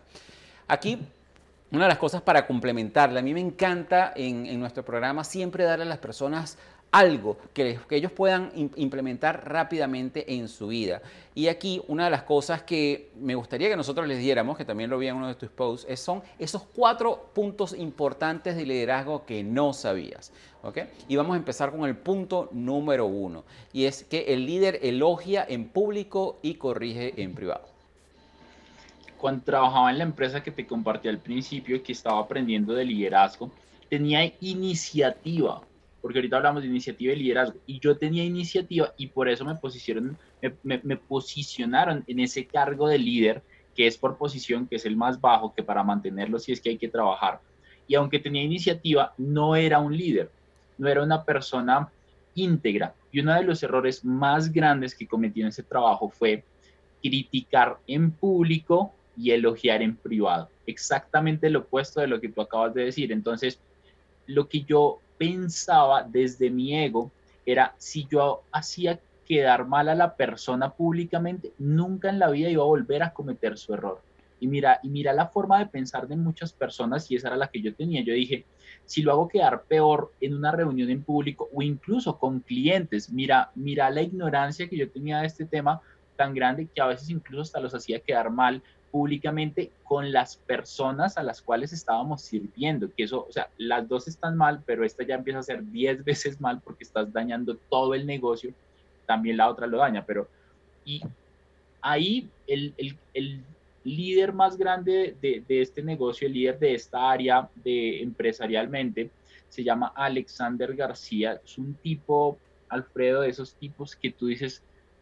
Aquí 0.67 0.99
una 1.69 1.83
de 1.83 1.89
las 1.89 1.97
cosas 1.97 2.21
para 2.21 2.47
complementarla, 2.47 3.19
a 3.19 3.23
mí 3.23 3.33
me 3.33 3.41
encanta 3.41 4.13
en, 4.15 4.45
en, 4.45 4.59
nuestro 4.59 4.85
programa 4.85 5.25
siempre 5.25 5.65
darle 5.65 5.83
a 5.83 5.87
las 5.87 5.97
personas 5.97 6.57
algo 6.91 7.37
que, 7.53 7.79
ellos 7.89 8.11
puedan 8.11 8.51
implementar 8.75 9.49
rápidamente 9.49 10.35
en 10.35 10.47
su 10.47 10.67
vida. 10.67 11.01
Y 11.35 11.47
aquí 11.47 11.81
una 11.87 12.05
de 12.05 12.11
las 12.11 12.23
cosas 12.23 12.63
que 12.63 13.11
me 13.19 13.35
gustaría 13.35 13.69
que 13.69 13.75
nosotros 13.75 14.07
les 14.07 14.19
diéramos, 14.19 14.57
que 14.57 14.65
también 14.65 14.89
lo 14.89 14.97
vi 14.97 15.07
en 15.07 15.15
uno 15.15 15.27
de 15.27 15.35
tus 15.35 15.49
posts, 15.49 15.99
son 15.99 16.23
esos 16.39 16.63
cuatro 16.63 17.29
puntos 17.33 17.73
importantes 17.77 18.55
de 18.55 18.65
liderazgo 18.65 19.25
que 19.25 19.43
no 19.43 19.73
sabías. 19.73 20.31
Y 21.07 21.15
vamos 21.15 21.35
a 21.35 21.37
empezar 21.37 21.71
con 21.71 21.87
el 21.87 21.95
punto 21.95 22.49
número 22.51 23.05
uno, 23.05 23.45
y 23.71 23.85
es 23.85 24.03
que 24.03 24.33
el 24.33 24.45
líder 24.45 24.79
elogia 24.83 25.45
en 25.47 25.69
público 25.69 26.39
y 26.41 26.55
corrige 26.55 27.21
en 27.21 27.33
privado. 27.33 27.67
Cuando 29.17 29.43
trabajaba 29.43 29.89
en 29.91 29.99
la 29.99 30.03
empresa 30.03 30.43
que 30.43 30.51
te 30.51 30.67
compartí 30.67 31.07
al 31.07 31.19
principio, 31.19 31.81
que 31.81 31.93
estaba 31.93 32.19
aprendiendo 32.19 32.73
de 32.73 32.85
liderazgo, 32.85 33.49
tenía 33.89 34.31
iniciativa 34.41 35.61
porque 36.01 36.19
ahorita 36.19 36.37
hablamos 36.37 36.63
de 36.63 36.69
iniciativa 36.69 37.13
y 37.13 37.17
liderazgo, 37.17 37.57
y 37.65 37.79
yo 37.79 37.97
tenía 37.97 38.23
iniciativa 38.23 38.93
y 38.97 39.07
por 39.07 39.29
eso 39.29 39.45
me 39.45 39.55
posicionaron, 39.55 40.17
me, 40.63 40.97
posicionaron 40.97 42.03
en 42.07 42.19
ese 42.19 42.45
cargo 42.45 42.87
de 42.87 42.97
líder, 42.99 43.41
que 43.75 43.87
es 43.87 43.97
por 43.97 44.17
posición, 44.17 44.67
que 44.67 44.77
es 44.77 44.85
el 44.85 44.95
más 44.95 45.19
bajo, 45.19 45.53
que 45.53 45.63
para 45.63 45.83
mantenerlo 45.83 46.39
sí 46.39 46.51
es 46.51 46.61
que 46.61 46.69
hay 46.69 46.77
que 46.77 46.87
trabajar. 46.87 47.39
Y 47.87 47.95
aunque 47.95 48.19
tenía 48.19 48.43
iniciativa, 48.43 49.13
no 49.17 49.55
era 49.55 49.79
un 49.79 49.95
líder, 49.95 50.29
no 50.77 50.87
era 50.87 51.03
una 51.03 51.23
persona 51.23 51.89
íntegra. 52.35 52.93
Y 53.11 53.19
uno 53.19 53.33
de 53.33 53.43
los 53.43 53.63
errores 53.63 54.03
más 54.03 54.51
grandes 54.51 54.95
que 54.95 55.07
cometí 55.07 55.41
en 55.41 55.47
ese 55.47 55.63
trabajo 55.63 56.09
fue 56.09 56.43
criticar 57.01 57.77
en 57.87 58.11
público 58.11 58.93
y 59.17 59.31
elogiar 59.31 59.81
en 59.81 59.95
privado. 59.95 60.49
Exactamente 60.65 61.49
lo 61.49 61.59
opuesto 61.59 62.01
de 62.01 62.07
lo 62.07 62.21
que 62.21 62.29
tú 62.29 62.41
acabas 62.41 62.73
de 62.73 62.85
decir. 62.85 63.11
Entonces, 63.11 63.59
lo 64.27 64.47
que 64.47 64.61
yo 64.61 64.99
pensaba 65.17 66.03
desde 66.03 66.49
mi 66.49 66.75
ego 66.75 67.11
era 67.45 67.73
si 67.77 68.05
yo 68.05 68.43
hacía 68.51 68.99
quedar 69.25 69.67
mal 69.67 69.89
a 69.89 69.95
la 69.95 70.15
persona 70.15 70.73
públicamente, 70.73 71.53
nunca 71.57 72.09
en 72.09 72.19
la 72.19 72.29
vida 72.29 72.49
iba 72.49 72.63
a 72.63 72.67
volver 72.67 73.03
a 73.03 73.13
cometer 73.13 73.57
su 73.57 73.73
error. 73.73 74.01
Y 74.39 74.47
mira, 74.47 74.79
y 74.83 74.89
mira 74.89 75.13
la 75.13 75.27
forma 75.27 75.59
de 75.59 75.65
pensar 75.65 76.07
de 76.07 76.15
muchas 76.15 76.53
personas 76.53 77.09
y 77.09 77.15
esa 77.15 77.29
era 77.29 77.37
la 77.37 77.49
que 77.49 77.61
yo 77.61 77.73
tenía. 77.73 78.03
Yo 78.03 78.13
dije, 78.13 78.45
si 78.85 79.01
lo 79.01 79.11
hago 79.11 79.27
quedar 79.27 79.63
peor 79.63 80.13
en 80.21 80.35
una 80.35 80.51
reunión 80.51 80.89
en 80.89 81.03
público 81.03 81.49
o 81.53 81.61
incluso 81.61 82.17
con 82.17 82.39
clientes, 82.39 83.11
mira, 83.11 83.51
mira 83.55 83.89
la 83.89 84.01
ignorancia 84.01 84.69
que 84.69 84.77
yo 84.77 84.89
tenía 84.89 85.19
de 85.19 85.27
este 85.27 85.45
tema 85.45 85.81
tan 86.15 86.33
grande 86.33 86.67
que 86.67 86.81
a 86.81 86.87
veces 86.87 87.09
incluso 87.09 87.41
hasta 87.41 87.59
los 87.59 87.73
hacía 87.73 87.99
quedar 87.99 88.29
mal 88.29 88.61
públicamente 88.91 89.71
con 89.83 90.11
las 90.11 90.37
personas 90.37 91.17
a 91.17 91.23
las 91.23 91.41
cuales 91.41 91.73
estábamos 91.73 92.21
sirviendo, 92.21 92.89
que 92.95 93.03
eso, 93.03 93.25
o 93.27 93.31
sea, 93.31 93.49
las 93.57 93.87
dos 93.87 94.07
están 94.07 94.37
mal, 94.37 94.63
pero 94.65 94.83
esta 94.83 95.03
ya 95.03 95.15
empieza 95.15 95.39
a 95.39 95.43
ser 95.43 95.63
10 95.63 96.03
veces 96.05 96.39
mal 96.41 96.61
porque 96.61 96.83
estás 96.83 97.11
dañando 97.11 97.57
todo 97.69 97.93
el 97.93 98.05
negocio, 98.05 98.53
también 99.05 99.37
la 99.37 99.49
otra 99.49 99.67
lo 99.67 99.77
daña, 99.77 100.05
pero 100.05 100.27
y 100.85 101.01
ahí 101.81 102.29
el, 102.47 102.73
el, 102.77 102.97
el 103.13 103.43
líder 103.83 104.33
más 104.33 104.57
grande 104.57 105.15
de, 105.21 105.43
de, 105.47 105.61
este 105.61 105.81
negocio, 105.81 106.27
el 106.27 106.33
líder 106.33 106.59
de 106.59 106.73
esta 106.73 107.09
área 107.09 107.49
de 107.55 108.01
empresarialmente, 108.01 109.09
se 109.49 109.63
llama 109.63 109.93
Alexander 109.95 110.75
García, 110.75 111.41
es 111.43 111.57
un 111.57 111.73
tipo, 111.75 112.37
Alfredo, 112.69 113.21
de 113.21 113.29
esos 113.29 113.53
tipos 113.55 113.95
que 113.95 114.11
tú 114.11 114.27
dices, 114.27 114.61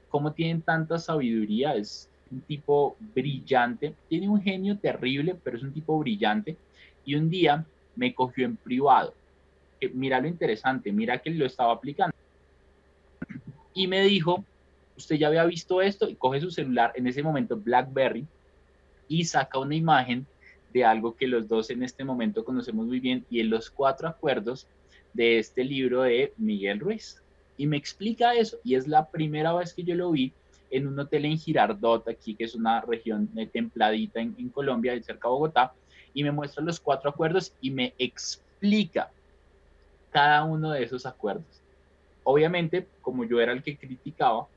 ¿cómo 0.09 0.33
tienen 0.33 0.61
tanta 0.61 0.99
sabiduría? 0.99 1.75
Es, 1.75 2.09
un 2.35 2.41
tipo 2.41 2.97
brillante, 2.99 3.95
tiene 4.09 4.27
un 4.27 4.41
genio 4.41 4.77
terrible, 4.77 5.35
pero 5.41 5.57
es 5.57 5.63
un 5.63 5.73
tipo 5.73 5.97
brillante. 5.97 6.57
Y 7.05 7.15
un 7.15 7.29
día 7.29 7.65
me 7.95 8.13
cogió 8.13 8.45
en 8.45 8.57
privado. 8.57 9.13
mira 9.93 10.19
lo 10.19 10.27
interesante, 10.27 10.91
mira 10.91 11.19
que 11.19 11.29
lo 11.29 11.45
estaba 11.45 11.73
aplicando. 11.73 12.13
Y 13.73 13.87
me 13.87 14.03
dijo, 14.03 14.43
usted 14.97 15.15
ya 15.15 15.27
había 15.27 15.45
visto 15.45 15.81
esto 15.81 16.09
y 16.09 16.15
coge 16.15 16.41
su 16.41 16.51
celular, 16.51 16.91
en 16.95 17.07
ese 17.07 17.23
momento 17.23 17.57
BlackBerry, 17.57 18.25
y 19.07 19.23
saca 19.25 19.59
una 19.59 19.75
imagen 19.75 20.25
de 20.73 20.83
algo 20.83 21.15
que 21.15 21.27
los 21.27 21.47
dos 21.47 21.69
en 21.69 21.83
este 21.83 22.03
momento 22.03 22.43
conocemos 22.43 22.85
muy 22.87 22.99
bien 22.99 23.25
y 23.29 23.39
en 23.39 23.49
los 23.49 23.69
cuatro 23.69 24.09
acuerdos 24.09 24.67
de 25.13 25.39
este 25.39 25.63
libro 25.63 26.01
de 26.01 26.33
Miguel 26.37 26.79
Ruiz. 26.79 27.21
Y 27.57 27.67
me 27.67 27.77
explica 27.77 28.35
eso 28.35 28.57
y 28.63 28.75
es 28.75 28.87
la 28.87 29.07
primera 29.09 29.53
vez 29.53 29.73
que 29.73 29.83
yo 29.83 29.95
lo 29.95 30.11
vi 30.11 30.33
en 30.71 30.87
un 30.87 30.99
hotel 30.99 31.25
en 31.25 31.37
Girardot, 31.37 32.07
aquí 32.07 32.35
que 32.35 32.45
es 32.45 32.55
una 32.55 32.81
región 32.81 33.29
templadita 33.51 34.19
en, 34.19 34.35
en 34.37 34.49
Colombia, 34.49 34.93
cerca 35.01 35.27
de 35.27 35.33
Bogotá, 35.33 35.73
y 36.13 36.23
me 36.23 36.31
muestra 36.31 36.63
los 36.63 36.79
cuatro 36.79 37.09
acuerdos 37.09 37.53
y 37.61 37.71
me 37.71 37.93
explica 37.97 39.11
cada 40.11 40.43
uno 40.45 40.71
de 40.71 40.83
esos 40.83 41.05
acuerdos. 41.05 41.61
Obviamente, 42.23 42.87
como 43.01 43.25
yo 43.25 43.39
era 43.39 43.51
el 43.51 43.61
que 43.61 43.77
criticaba, 43.77 44.47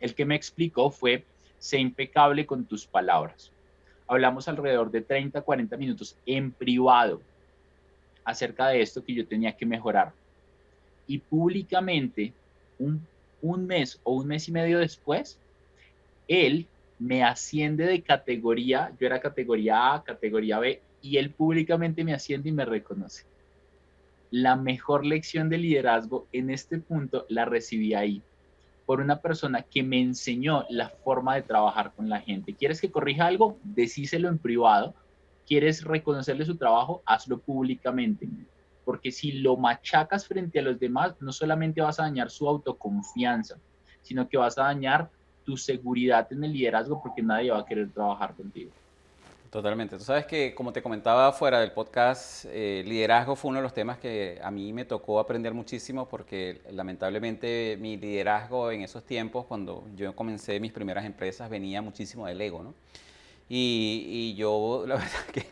el 0.00 0.14
que 0.14 0.24
me 0.24 0.36
explicó 0.36 0.90
fue, 0.90 1.24
sé 1.58 1.78
impecable 1.78 2.46
con 2.46 2.64
tus 2.64 2.86
palabras. 2.86 3.50
Hablamos 4.06 4.48
alrededor 4.48 4.90
de 4.90 5.00
30, 5.00 5.40
40 5.42 5.76
minutos 5.76 6.16
en 6.26 6.52
privado 6.52 7.20
acerca 8.24 8.68
de 8.68 8.82
esto 8.82 9.04
que 9.04 9.14
yo 9.14 9.26
tenía 9.26 9.56
que 9.56 9.66
mejorar. 9.66 10.12
Y 11.06 11.18
públicamente, 11.18 12.32
un, 12.78 13.06
un 13.44 13.66
mes 13.66 14.00
o 14.04 14.14
un 14.14 14.26
mes 14.26 14.48
y 14.48 14.52
medio 14.52 14.78
después, 14.78 15.38
él 16.28 16.66
me 16.98 17.22
asciende 17.22 17.84
de 17.84 18.00
categoría, 18.00 18.90
yo 18.98 19.06
era 19.06 19.20
categoría 19.20 19.94
A, 19.94 20.02
categoría 20.02 20.58
B, 20.58 20.80
y 21.02 21.18
él 21.18 21.30
públicamente 21.30 22.04
me 22.04 22.14
asciende 22.14 22.48
y 22.48 22.52
me 22.52 22.64
reconoce. 22.64 23.26
La 24.30 24.56
mejor 24.56 25.04
lección 25.04 25.50
de 25.50 25.58
liderazgo 25.58 26.26
en 26.32 26.48
este 26.48 26.78
punto 26.78 27.26
la 27.28 27.44
recibí 27.44 27.92
ahí, 27.92 28.22
por 28.86 29.00
una 29.00 29.20
persona 29.20 29.62
que 29.62 29.82
me 29.82 30.00
enseñó 30.00 30.64
la 30.70 30.88
forma 30.88 31.34
de 31.34 31.42
trabajar 31.42 31.92
con 31.94 32.08
la 32.08 32.20
gente. 32.20 32.54
¿Quieres 32.54 32.80
que 32.80 32.90
corrija 32.90 33.26
algo? 33.26 33.58
Decíselo 33.62 34.28
en 34.28 34.38
privado. 34.38 34.94
¿Quieres 35.46 35.84
reconocerle 35.84 36.46
su 36.46 36.56
trabajo? 36.56 37.02
Hazlo 37.04 37.38
públicamente. 37.38 38.26
Porque 38.84 39.10
si 39.10 39.32
lo 39.32 39.56
machacas 39.56 40.26
frente 40.26 40.58
a 40.58 40.62
los 40.62 40.78
demás, 40.78 41.14
no 41.20 41.32
solamente 41.32 41.80
vas 41.80 41.98
a 41.98 42.04
dañar 42.04 42.30
su 42.30 42.48
autoconfianza, 42.48 43.56
sino 44.02 44.28
que 44.28 44.36
vas 44.36 44.58
a 44.58 44.64
dañar 44.64 45.10
tu 45.44 45.56
seguridad 45.56 46.26
en 46.32 46.44
el 46.44 46.52
liderazgo 46.52 47.02
porque 47.02 47.22
nadie 47.22 47.50
va 47.50 47.60
a 47.60 47.66
querer 47.66 47.90
trabajar 47.90 48.34
contigo. 48.34 48.70
Totalmente. 49.54 49.96
Tú 49.96 50.02
sabes 50.02 50.26
que, 50.26 50.52
como 50.52 50.72
te 50.72 50.82
comentaba 50.82 51.32
fuera 51.32 51.60
del 51.60 51.70
podcast, 51.70 52.44
eh, 52.48 52.82
liderazgo 52.84 53.36
fue 53.36 53.50
uno 53.50 53.58
de 53.58 53.62
los 53.62 53.72
temas 53.72 53.98
que 53.98 54.40
a 54.42 54.50
mí 54.50 54.72
me 54.72 54.84
tocó 54.84 55.20
aprender 55.20 55.54
muchísimo 55.54 56.08
porque 56.08 56.60
lamentablemente 56.72 57.78
mi 57.80 57.96
liderazgo 57.96 58.72
en 58.72 58.82
esos 58.82 59.04
tiempos, 59.04 59.46
cuando 59.46 59.84
yo 59.94 60.12
comencé 60.16 60.58
mis 60.58 60.72
primeras 60.72 61.04
empresas, 61.04 61.48
venía 61.48 61.80
muchísimo 61.82 62.26
del 62.26 62.40
ego, 62.40 62.64
¿no? 62.64 62.74
Y, 63.48 64.34
yo, 64.36 64.84
la 64.86 64.94
verdad 64.96 65.26
que 65.32 65.46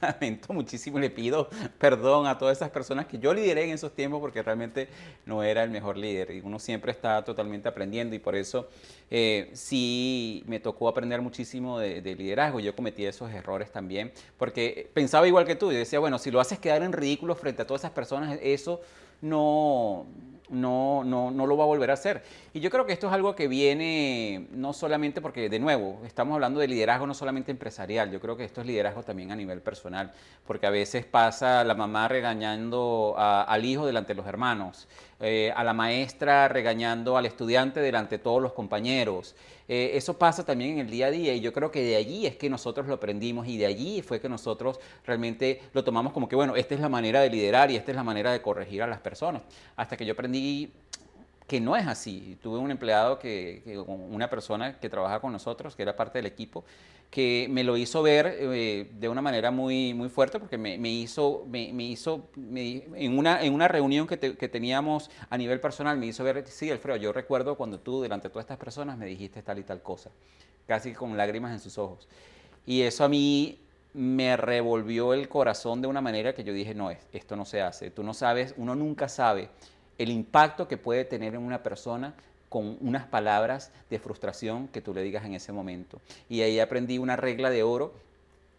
lamento 0.00 0.52
muchísimo 0.52 0.98
y 0.98 1.02
le 1.02 1.10
pido 1.10 1.48
perdón 1.78 2.26
a 2.26 2.36
todas 2.38 2.56
esas 2.58 2.70
personas 2.70 3.06
que 3.06 3.18
yo 3.18 3.32
lideré 3.32 3.64
en 3.64 3.70
esos 3.70 3.94
tiempos 3.94 4.20
porque 4.20 4.42
realmente 4.42 4.88
no 5.24 5.42
era 5.42 5.62
el 5.62 5.70
mejor 5.70 5.96
líder. 5.96 6.30
Y 6.32 6.40
uno 6.40 6.58
siempre 6.58 6.92
está 6.92 7.24
totalmente 7.24 7.68
aprendiendo 7.68 8.14
y 8.14 8.18
por 8.18 8.34
eso 8.34 8.68
eh, 9.10 9.50
sí 9.52 10.42
me 10.46 10.60
tocó 10.60 10.88
aprender 10.88 11.20
muchísimo 11.20 11.78
de, 11.78 12.00
de, 12.00 12.14
liderazgo. 12.14 12.60
Yo 12.60 12.74
cometí 12.74 13.04
esos 13.04 13.30
errores 13.32 13.70
también 13.70 14.12
porque 14.38 14.90
pensaba 14.94 15.26
igual 15.26 15.46
que 15.46 15.56
tú 15.56 15.72
y 15.72 15.76
decía, 15.76 15.98
bueno, 15.98 16.18
si 16.18 16.30
lo 16.30 16.40
haces 16.40 16.58
quedar 16.58 16.82
en 16.82 16.92
ridículo 16.92 17.34
frente 17.34 17.62
a 17.62 17.66
todas 17.66 17.82
esas 17.82 17.92
personas, 17.92 18.38
eso 18.42 18.80
no, 19.20 20.06
no, 20.54 21.04
no, 21.04 21.30
no 21.30 21.46
lo 21.46 21.56
va 21.56 21.64
a 21.64 21.66
volver 21.66 21.90
a 21.90 21.94
hacer. 21.94 22.22
Y 22.52 22.60
yo 22.60 22.70
creo 22.70 22.86
que 22.86 22.92
esto 22.92 23.08
es 23.08 23.12
algo 23.12 23.34
que 23.34 23.48
viene 23.48 24.46
no 24.52 24.72
solamente 24.72 25.20
porque, 25.20 25.48
de 25.48 25.58
nuevo, 25.58 26.00
estamos 26.06 26.34
hablando 26.34 26.60
de 26.60 26.68
liderazgo 26.68 27.06
no 27.06 27.14
solamente 27.14 27.50
empresarial, 27.50 28.10
yo 28.10 28.20
creo 28.20 28.36
que 28.36 28.44
esto 28.44 28.60
es 28.60 28.66
liderazgo 28.66 29.02
también 29.02 29.32
a 29.32 29.36
nivel 29.36 29.60
personal, 29.60 30.12
porque 30.46 30.66
a 30.66 30.70
veces 30.70 31.04
pasa 31.04 31.64
la 31.64 31.74
mamá 31.74 32.08
regañando 32.08 33.14
al 33.16 33.64
hijo 33.64 33.86
delante 33.86 34.14
de 34.14 34.16
los 34.16 34.26
hermanos, 34.26 34.88
eh, 35.20 35.52
a 35.54 35.64
la 35.64 35.72
maestra 35.72 36.48
regañando 36.48 37.16
al 37.16 37.26
estudiante 37.26 37.80
delante 37.80 38.18
de 38.18 38.22
todos 38.22 38.42
los 38.42 38.52
compañeros. 38.52 39.34
Eh, 39.68 39.92
eso 39.94 40.18
pasa 40.18 40.44
también 40.44 40.72
en 40.72 40.78
el 40.80 40.90
día 40.90 41.06
a 41.06 41.10
día 41.10 41.34
y 41.34 41.40
yo 41.40 41.52
creo 41.52 41.70
que 41.70 41.82
de 41.82 41.96
allí 41.96 42.26
es 42.26 42.36
que 42.36 42.50
nosotros 42.50 42.86
lo 42.86 42.94
aprendimos 42.94 43.46
y 43.46 43.56
de 43.56 43.66
allí 43.66 44.02
fue 44.02 44.20
que 44.20 44.28
nosotros 44.28 44.78
realmente 45.06 45.62
lo 45.72 45.84
tomamos 45.84 46.12
como 46.12 46.28
que, 46.28 46.36
bueno, 46.36 46.56
esta 46.56 46.74
es 46.74 46.80
la 46.80 46.88
manera 46.88 47.20
de 47.20 47.30
liderar 47.30 47.70
y 47.70 47.76
esta 47.76 47.92
es 47.92 47.96
la 47.96 48.04
manera 48.04 48.32
de 48.32 48.42
corregir 48.42 48.82
a 48.82 48.86
las 48.86 49.00
personas. 49.00 49.42
Hasta 49.76 49.96
que 49.96 50.04
yo 50.04 50.12
aprendí 50.12 50.72
que 51.46 51.60
no 51.60 51.76
es 51.76 51.86
así. 51.86 52.38
Tuve 52.42 52.58
un 52.58 52.70
empleado, 52.70 53.18
que, 53.18 53.62
una 53.86 54.28
persona 54.30 54.78
que 54.78 54.88
trabaja 54.88 55.20
con 55.20 55.32
nosotros, 55.32 55.76
que 55.76 55.82
era 55.82 55.94
parte 55.94 56.18
del 56.18 56.26
equipo, 56.26 56.64
que 57.14 57.46
me 57.48 57.62
lo 57.62 57.76
hizo 57.76 58.02
ver 58.02 58.26
eh, 58.40 58.90
de 58.92 59.08
una 59.08 59.22
manera 59.22 59.52
muy, 59.52 59.94
muy 59.94 60.08
fuerte 60.08 60.40
porque 60.40 60.58
me, 60.58 60.88
hizo, 60.88 61.46
me, 61.48 61.60
hizo 61.84 62.28
en, 62.36 63.16
una, 63.16 63.40
en 63.40 63.54
una 63.54 63.68
reunión 63.68 64.08
que, 64.08 64.18
que, 64.18 64.48
teníamos 64.48 65.12
a 65.30 65.38
nivel 65.38 65.60
personal, 65.60 65.96
me 65.96 66.06
hizo 66.06 66.24
ver, 66.24 66.44
sí, 66.48 66.72
Alfredo, 66.72 66.96
yo 66.96 67.12
recuerdo 67.12 67.54
cuando 67.54 67.78
tú 67.78 68.02
delante 68.02 68.26
de 68.26 68.32
todas 68.32 68.42
estas 68.42 68.58
personas 68.58 68.98
me 68.98 69.06
dijiste 69.06 69.42
tal 69.42 69.60
y 69.60 69.62
tal 69.62 69.80
cosa, 69.80 70.10
casi 70.66 70.92
con 70.92 71.16
lágrimas 71.16 71.52
en 71.52 71.60
sus 71.60 71.78
ojos. 71.78 72.08
Y 72.66 72.82
eso 72.82 73.04
a 73.04 73.08
mí 73.08 73.60
me 73.92 74.36
revolvió 74.36 75.14
el 75.14 75.28
corazón 75.28 75.82
de 75.82 75.86
una 75.86 76.00
manera 76.00 76.34
que 76.34 76.42
yo 76.42 76.52
dije, 76.52 76.74
no, 76.74 76.90
esto 77.12 77.36
no 77.36 77.44
se 77.44 77.62
hace. 77.62 77.92
Tú 77.92 78.02
no 78.02 78.12
sabes, 78.12 78.54
uno 78.56 78.74
nunca 78.74 79.08
sabe 79.08 79.50
el 79.98 80.10
impacto 80.10 80.66
que 80.66 80.78
puede 80.78 81.04
tener 81.04 81.36
en 81.36 81.42
una 81.42 81.62
persona 81.62 82.14
con 82.54 82.78
unas 82.80 83.04
palabras 83.06 83.72
de 83.90 83.98
frustración 83.98 84.68
que 84.68 84.80
tú 84.80 84.94
le 84.94 85.02
digas 85.02 85.24
en 85.24 85.34
ese 85.34 85.50
momento. 85.50 86.00
Y 86.28 86.42
ahí 86.42 86.60
aprendí 86.60 86.98
una 86.98 87.16
regla 87.16 87.50
de 87.50 87.64
oro 87.64 87.94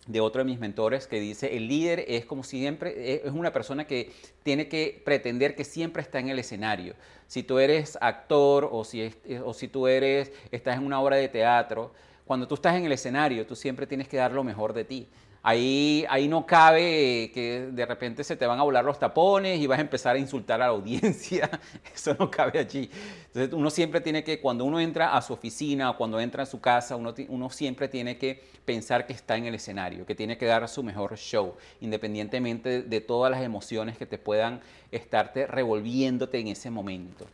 de 0.05 0.19
otro 0.19 0.39
de 0.39 0.51
mis 0.51 0.59
mentores 0.59 1.07
que 1.07 1.17
dice, 1.21 1.55
el 1.55 1.69
líder 1.69 2.03
es 2.09 2.25
como 2.25 2.43
siempre, 2.43 3.23
es 3.25 3.31
una 3.31 3.53
persona 3.53 3.87
que 3.87 4.11
tiene 4.43 4.67
que 4.67 5.01
pretender 5.05 5.55
que 5.55 5.63
siempre 5.63 6.01
está 6.01 6.19
en 6.19 6.27
el 6.27 6.39
escenario. 6.39 6.93
Si 7.27 7.41
tú 7.41 7.57
eres 7.57 7.97
actor 8.01 8.67
o 8.69 8.83
si, 8.83 9.13
o 9.45 9.53
si 9.53 9.69
tú 9.69 9.87
eres, 9.87 10.33
estás 10.51 10.75
en 10.75 10.83
una 10.83 10.99
obra 10.99 11.15
de 11.15 11.29
teatro, 11.29 11.93
cuando 12.25 12.49
tú 12.49 12.55
estás 12.55 12.75
en 12.75 12.83
el 12.83 12.91
escenario, 12.91 13.47
tú 13.47 13.55
siempre 13.55 13.87
tienes 13.87 14.09
que 14.09 14.17
dar 14.17 14.33
lo 14.33 14.43
mejor 14.43 14.73
de 14.73 14.83
ti. 14.83 15.07
Ahí, 15.47 16.03
ahí 16.09 16.27
no 16.27 16.43
cabe 16.47 17.29
que 17.31 17.69
de 17.71 17.85
repente 17.85 18.23
se 18.23 18.35
te 18.35 18.47
van 18.47 18.59
a 18.59 18.63
volar 18.63 18.83
los 18.83 18.97
tapones 18.97 19.59
y 19.59 19.67
vas 19.67 19.77
a 19.77 19.81
empezar 19.83 20.15
a 20.15 20.17
insultar 20.17 20.59
a 20.59 20.65
la 20.65 20.71
audiencia. 20.71 21.47
Eso 21.93 22.15
no 22.17 22.31
cabe 22.31 22.57
allí. 22.57 22.89
Entonces 23.27 23.53
uno 23.53 23.69
siempre 23.69 24.01
tiene 24.01 24.23
que, 24.23 24.41
cuando 24.41 24.65
uno 24.65 24.79
entra 24.79 25.15
a 25.15 25.21
su 25.21 25.33
oficina 25.33 25.91
o 25.91 25.97
cuando 25.97 26.19
entra 26.19 26.41
a 26.41 26.45
su 26.47 26.59
casa, 26.61 26.95
uno, 26.95 27.49
siempre 27.51 27.87
tiene 27.87 28.17
que 28.17 28.41
pensar 28.65 29.05
que 29.05 29.13
está 29.13 29.37
en 29.37 29.45
el 29.45 29.53
escenario, 29.53 30.07
que 30.07 30.15
tiene 30.15 30.35
que 30.39 30.47
dar 30.47 30.67
su 30.67 30.81
mejor 30.81 31.15
show, 31.15 31.53
independientemente 31.79 32.81
de 32.81 33.01
todas 33.01 33.29
las 33.29 33.43
emociones 33.43 33.99
que 33.99 34.07
te 34.07 34.17
puedan 34.17 34.61
estarte 34.91 35.45
revolviéndote 35.45 36.39
en 36.39 36.47
ese 36.47 36.71
momento. 36.71 37.27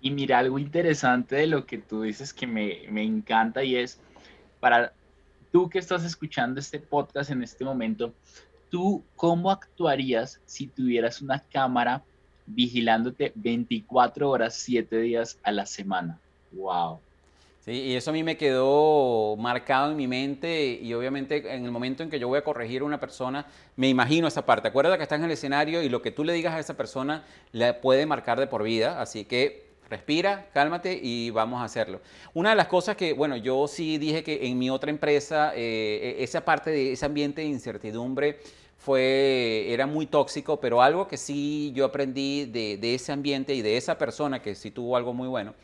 Y 0.00 0.10
mira, 0.10 0.40
algo 0.40 0.58
interesante 0.58 1.36
de 1.36 1.46
lo 1.46 1.66
que 1.66 1.78
tú 1.78 2.02
dices 2.02 2.32
que 2.32 2.48
me, 2.48 2.80
me 2.90 3.04
encanta 3.04 3.62
y 3.62 3.76
es, 3.76 4.00
para 4.58 4.92
tú 5.52 5.68
que 5.68 5.78
estás 5.78 6.04
escuchando 6.04 6.60
este 6.60 6.78
podcast 6.78 7.30
en 7.30 7.42
este 7.42 7.64
momento, 7.64 8.12
¿tú 8.70 9.02
cómo 9.16 9.50
actuarías 9.50 10.40
si 10.46 10.66
tuvieras 10.66 11.22
una 11.22 11.40
cámara 11.40 12.02
vigilándote 12.46 13.32
24 13.34 14.28
horas, 14.28 14.54
7 14.54 14.98
días 15.00 15.38
a 15.42 15.52
la 15.52 15.66
semana? 15.66 16.18
¡Wow! 16.52 17.00
Sí, 17.64 17.72
y 17.72 17.96
eso 17.96 18.10
a 18.10 18.12
mí 18.14 18.22
me 18.22 18.38
quedó 18.38 19.36
marcado 19.36 19.90
en 19.90 19.96
mi 19.98 20.06
mente 20.06 20.78
y 20.80 20.94
obviamente 20.94 21.54
en 21.54 21.66
el 21.66 21.70
momento 21.70 22.02
en 22.02 22.08
que 22.08 22.18
yo 22.18 22.26
voy 22.26 22.38
a 22.38 22.44
corregir 22.44 22.80
a 22.80 22.84
una 22.86 22.98
persona, 22.98 23.44
me 23.76 23.88
imagino 23.88 24.26
esa 24.26 24.46
parte. 24.46 24.68
Acuérdate 24.68 24.96
que 24.96 25.02
estás 25.02 25.18
en 25.18 25.26
el 25.26 25.32
escenario 25.32 25.82
y 25.82 25.90
lo 25.90 26.00
que 26.00 26.10
tú 26.10 26.24
le 26.24 26.32
digas 26.32 26.54
a 26.54 26.60
esa 26.60 26.78
persona 26.78 27.24
le 27.52 27.74
puede 27.74 28.06
marcar 28.06 28.40
de 28.40 28.46
por 28.46 28.62
vida, 28.62 29.02
así 29.02 29.26
que 29.26 29.67
respira, 29.90 30.48
cálmate 30.52 30.98
y 31.02 31.30
vamos 31.30 31.60
a 31.60 31.64
hacerlo. 31.64 32.00
Una 32.34 32.50
de 32.50 32.56
las 32.56 32.68
cosas 32.68 32.96
que, 32.96 33.12
bueno, 33.12 33.36
yo 33.36 33.66
sí 33.68 33.98
dije 33.98 34.22
que 34.22 34.46
en 34.46 34.58
mi 34.58 34.70
otra 34.70 34.90
empresa, 34.90 35.52
eh, 35.54 36.16
e-, 36.18 36.22
esa 36.22 36.44
parte 36.44 36.70
de 36.70 36.92
ese 36.92 37.06
ambiente 37.06 37.42
de 37.42 37.48
incertidumbre 37.48 38.38
fue, 38.76 39.66
era 39.68 39.86
muy 39.86 40.06
tóxico, 40.06 40.60
pero 40.60 40.80
algo 40.82 41.08
que 41.08 41.16
sí 41.16 41.72
yo 41.74 41.84
aprendí 41.84 42.44
de, 42.46 42.94
ese 42.94 43.12
ambiente 43.12 43.54
y 43.54 43.62
de 43.62 43.76
esa 43.76 43.98
persona 43.98 44.40
que 44.40 44.54
sí 44.54 44.70
tuvo 44.70 44.96
algo 44.96 45.12
muy 45.12 45.28
bueno, 45.28 45.54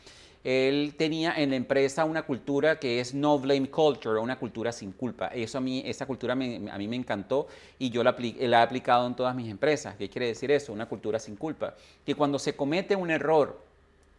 él 0.43 0.93
tenía 0.95 1.33
en 1.37 1.49
la 1.49 1.55
empresa 1.55 2.05
una 2.05 2.21
cultura 2.21 2.77
que 2.77 2.99
es 2.99 3.15
no 3.15 3.39
blame 3.39 3.71
culture, 3.71 4.19
una 4.19 4.37
cultura 4.37 4.71
sin 4.71 4.91
culpa. 4.91 5.27
Eso 5.29 5.57
a 5.57 5.61
mí, 5.61 5.81
esa 5.83 6.05
cultura 6.05 6.33
a 6.33 6.35
mí 6.35 6.87
me 6.87 6.95
encantó 6.95 7.47
y 7.79 7.89
yo 7.89 8.03
la, 8.03 8.15
la 8.41 8.59
he 8.59 8.61
aplicado 8.61 9.07
en 9.07 9.15
todas 9.15 9.35
mis 9.35 9.49
empresas. 9.49 9.95
¿Qué 9.95 10.07
quiere 10.07 10.27
decir 10.27 10.51
eso? 10.51 10.71
Una 10.71 10.87
cultura 10.87 11.17
sin 11.17 11.35
culpa. 11.35 11.73
Que 12.05 12.13
cuando 12.13 12.37
se 12.37 12.55
comete 12.55 12.95
un 12.95 13.09
error, 13.09 13.59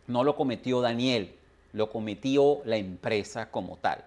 no 0.06 0.24
lo 0.24 0.36
cometió 0.36 0.80
Daniel, 0.80 1.34
lo 1.72 1.90
cometió 1.90 2.62
la 2.64 2.76
empresa 2.76 3.50
como 3.50 3.76
tal. 3.76 4.04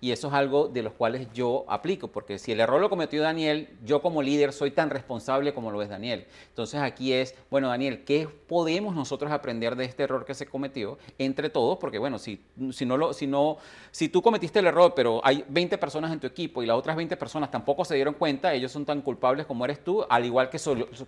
Y 0.00 0.12
eso 0.12 0.28
es 0.28 0.34
algo 0.34 0.68
de 0.68 0.82
los 0.82 0.92
cuales 0.92 1.28
yo 1.32 1.64
aplico, 1.68 2.08
porque 2.08 2.38
si 2.38 2.52
el 2.52 2.60
error 2.60 2.80
lo 2.80 2.88
cometió 2.88 3.22
Daniel, 3.22 3.68
yo 3.84 4.00
como 4.00 4.22
líder 4.22 4.52
soy 4.52 4.70
tan 4.70 4.90
responsable 4.90 5.52
como 5.52 5.70
lo 5.70 5.82
es 5.82 5.88
Daniel. 5.88 6.26
Entonces 6.48 6.80
aquí 6.80 7.12
es, 7.12 7.34
bueno, 7.50 7.68
Daniel, 7.68 8.04
¿qué 8.04 8.28
podemos 8.28 8.94
nosotros 8.94 9.30
aprender 9.32 9.76
de 9.76 9.84
este 9.84 10.04
error 10.04 10.24
que 10.24 10.34
se 10.34 10.46
cometió 10.46 10.98
entre 11.18 11.50
todos? 11.50 11.78
Porque 11.78 11.98
bueno, 11.98 12.18
si, 12.18 12.40
no 12.86 12.96
lo, 12.96 13.12
si, 13.12 13.26
no, 13.26 13.58
si 13.90 14.08
tú 14.08 14.22
cometiste 14.22 14.58
el 14.58 14.66
error, 14.66 14.94
pero 14.94 15.20
hay 15.24 15.44
20 15.48 15.78
personas 15.78 16.12
en 16.12 16.20
tu 16.20 16.26
equipo 16.26 16.62
y 16.62 16.66
las 16.66 16.76
otras 16.76 16.96
20 16.96 17.16
personas 17.16 17.50
tampoco 17.50 17.84
se 17.84 17.94
dieron 17.94 18.14
cuenta, 18.14 18.54
ellos 18.54 18.72
son 18.72 18.84
tan 18.84 19.02
culpables 19.02 19.46
como 19.46 19.64
eres 19.64 19.82
tú, 19.84 20.04
al 20.08 20.24
igual 20.24 20.48
que 20.48 20.58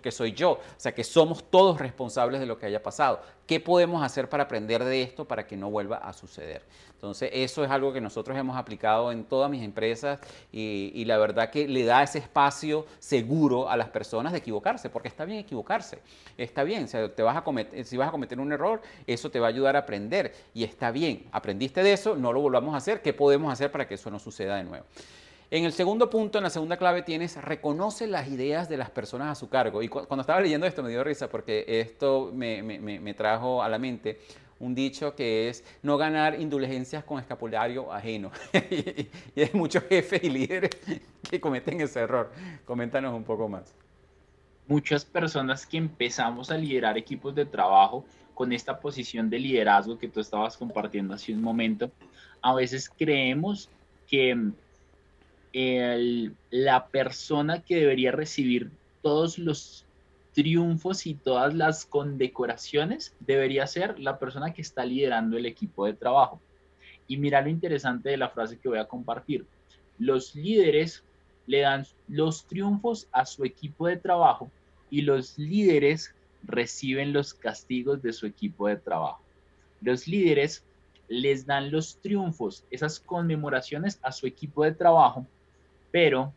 que 0.01 0.11
soy 0.11 0.33
yo. 0.33 0.51
O 0.51 0.59
sea, 0.77 0.93
que 0.93 1.03
somos 1.03 1.43
todos 1.49 1.79
responsables 1.79 2.39
de 2.39 2.45
lo 2.45 2.57
que 2.57 2.65
haya 2.65 2.81
pasado. 2.81 3.21
¿Qué 3.47 3.59
podemos 3.59 4.03
hacer 4.03 4.29
para 4.29 4.43
aprender 4.43 4.83
de 4.83 5.01
esto 5.01 5.25
para 5.25 5.45
que 5.45 5.57
no 5.57 5.69
vuelva 5.69 5.97
a 5.97 6.13
suceder? 6.13 6.63
Entonces, 7.03 7.31
eso 7.33 7.65
es 7.65 7.69
algo 7.69 7.91
que 7.91 7.99
nosotros 7.99 8.37
hemos 8.37 8.55
aplicado 8.55 9.11
en 9.11 9.25
todas 9.25 9.51
mis 9.51 9.61
empresas 9.61 10.21
y, 10.53 11.03
la 11.03 11.17
verdad 11.17 11.49
que 11.49 11.67
le 11.67 11.83
da 11.83 12.01
ese 12.01 12.19
espacio 12.19 12.85
seguro 12.97 13.67
a 13.69 13.75
las 13.75 13.89
personas 13.89 14.31
de 14.31 14.37
equivocarse, 14.37 14.89
porque 14.89 15.09
está 15.09 15.25
bien 15.25 15.39
equivocarse, 15.39 15.99
está 16.37 16.63
bien, 16.63 16.87
te 16.87 17.21
vas 17.21 17.35
a 17.35 17.43
cometer, 17.43 17.83
si 17.83 17.97
vas 17.97 18.07
a 18.07 18.11
cometer 18.11 18.39
un 18.39 18.53
error, 18.53 18.81
eso 19.05 19.29
te 19.29 19.41
va 19.41 19.47
a 19.47 19.49
ayudar 19.49 19.75
a 19.75 19.79
aprender 19.79 20.33
y 20.53 20.63
está 20.63 20.91
bien, 20.91 21.25
aprendiste 21.33 21.83
de 21.83 21.91
eso, 21.91 22.15
no 22.15 22.31
lo 22.31 22.39
volvamos 22.39 22.73
a 22.73 22.77
hacer, 22.77 23.01
¿qué 23.01 23.11
podemos 23.11 23.51
hacer 23.51 23.69
para 23.69 23.85
que 23.85 23.95
eso 23.95 24.09
no 24.09 24.17
suceda 24.17 24.55
de 24.55 24.63
nuevo? 24.63 24.85
En 25.51 25.65
el 25.65 25.73
segundo 25.73 26.09
punto, 26.09 26.37
en 26.37 26.45
la 26.45 26.49
segunda 26.49 26.77
clave, 26.77 27.01
tienes 27.01 27.35
reconoce 27.35 28.07
las 28.07 28.29
ideas 28.29 28.69
de 28.69 28.77
las 28.77 28.89
personas 28.89 29.29
a 29.29 29.35
su 29.35 29.49
cargo. 29.49 29.83
Y 29.83 29.87
cuando 29.87 30.21
estaba 30.21 30.41
leyendo 30.41 30.65
esto 30.65 30.81
me 30.81 30.89
dio 30.89 31.03
risa 31.03 31.29
porque 31.29 31.63
esto 31.67 32.31
me, 32.33 32.63
me 32.63 33.13
trajo 33.13 33.61
a 33.61 33.69
la 33.69 33.77
mente 33.77 34.19
un 34.59 34.75
dicho 34.75 35.15
que 35.15 35.49
es 35.49 35.63
no 35.81 35.97
ganar 35.97 36.39
indulgencias 36.39 37.03
con 37.03 37.19
escapulario 37.19 37.91
ajeno. 37.91 38.31
y 39.35 39.41
hay 39.41 39.51
muchos 39.53 39.83
jefes 39.83 40.23
y 40.23 40.29
líderes 40.29 40.71
que 41.29 41.39
cometen 41.39 41.81
ese 41.81 41.99
error. 42.01 42.31
Coméntanos 42.65 43.13
un 43.13 43.23
poco 43.23 43.47
más. 43.49 43.75
Muchas 44.67 45.03
personas 45.03 45.65
que 45.65 45.77
empezamos 45.77 46.49
a 46.49 46.57
liderar 46.57 46.97
equipos 46.97 47.35
de 47.35 47.45
trabajo 47.45 48.05
con 48.33 48.51
esta 48.51 48.79
posición 48.79 49.29
de 49.29 49.39
liderazgo 49.39 49.97
que 49.97 50.07
tú 50.07 50.19
estabas 50.19 50.57
compartiendo 50.57 51.13
hace 51.13 51.33
un 51.33 51.41
momento, 51.41 51.91
a 52.41 52.53
veces 52.53 52.89
creemos 52.89 53.69
que 54.07 54.51
la 56.49 56.87
persona 56.87 57.61
que 57.61 57.75
debería 57.75 58.11
recibir 58.11 58.71
todos 59.01 59.37
los 59.37 59.85
triunfos 60.33 61.05
y 61.05 61.13
todas 61.13 61.53
las 61.53 61.85
condecoraciones 61.85 63.15
debería 63.19 63.67
ser 63.67 63.99
la 63.99 64.17
persona 64.19 64.53
que 64.53 64.61
está 64.61 64.85
liderando 64.85 65.37
el 65.37 65.45
equipo 65.45 65.85
de 65.85 65.93
trabajo. 65.93 66.41
Y 67.07 67.17
mira 67.17 67.41
lo 67.41 67.49
interesante 67.49 68.09
de 68.09 68.17
la 68.17 68.29
frase 68.29 68.57
que 68.57 68.69
voy 68.69 68.79
a 68.79 68.87
compartir. 68.87 69.45
los 69.99 70.35
líderes 70.35 71.03
le 71.45 71.59
dan 71.59 71.85
los 72.07 72.45
triunfos 72.45 73.07
a 73.11 73.25
su 73.25 73.43
equipo 73.45 73.87
de 73.87 73.97
trabajo 73.97 74.49
y 74.89 75.01
los 75.01 75.37
líderes 75.37 76.15
reciben 76.43 77.13
los 77.13 77.33
castigos 77.33 78.01
de 78.01 78.13
su 78.13 78.25
equipo 78.25 78.67
de 78.67 78.75
trabajo. 78.75 79.21
Los 79.81 80.07
líderes 80.07 80.63
les 81.07 81.45
dan 81.45 81.71
los 81.71 81.97
triunfos, 81.97 82.65
esas 82.71 82.99
conmemoraciones 82.99 83.99
a 84.01 84.11
su 84.11 84.25
equipo 84.25 84.63
de 84.63 84.71
trabajo, 84.71 85.25
pero 85.91 86.33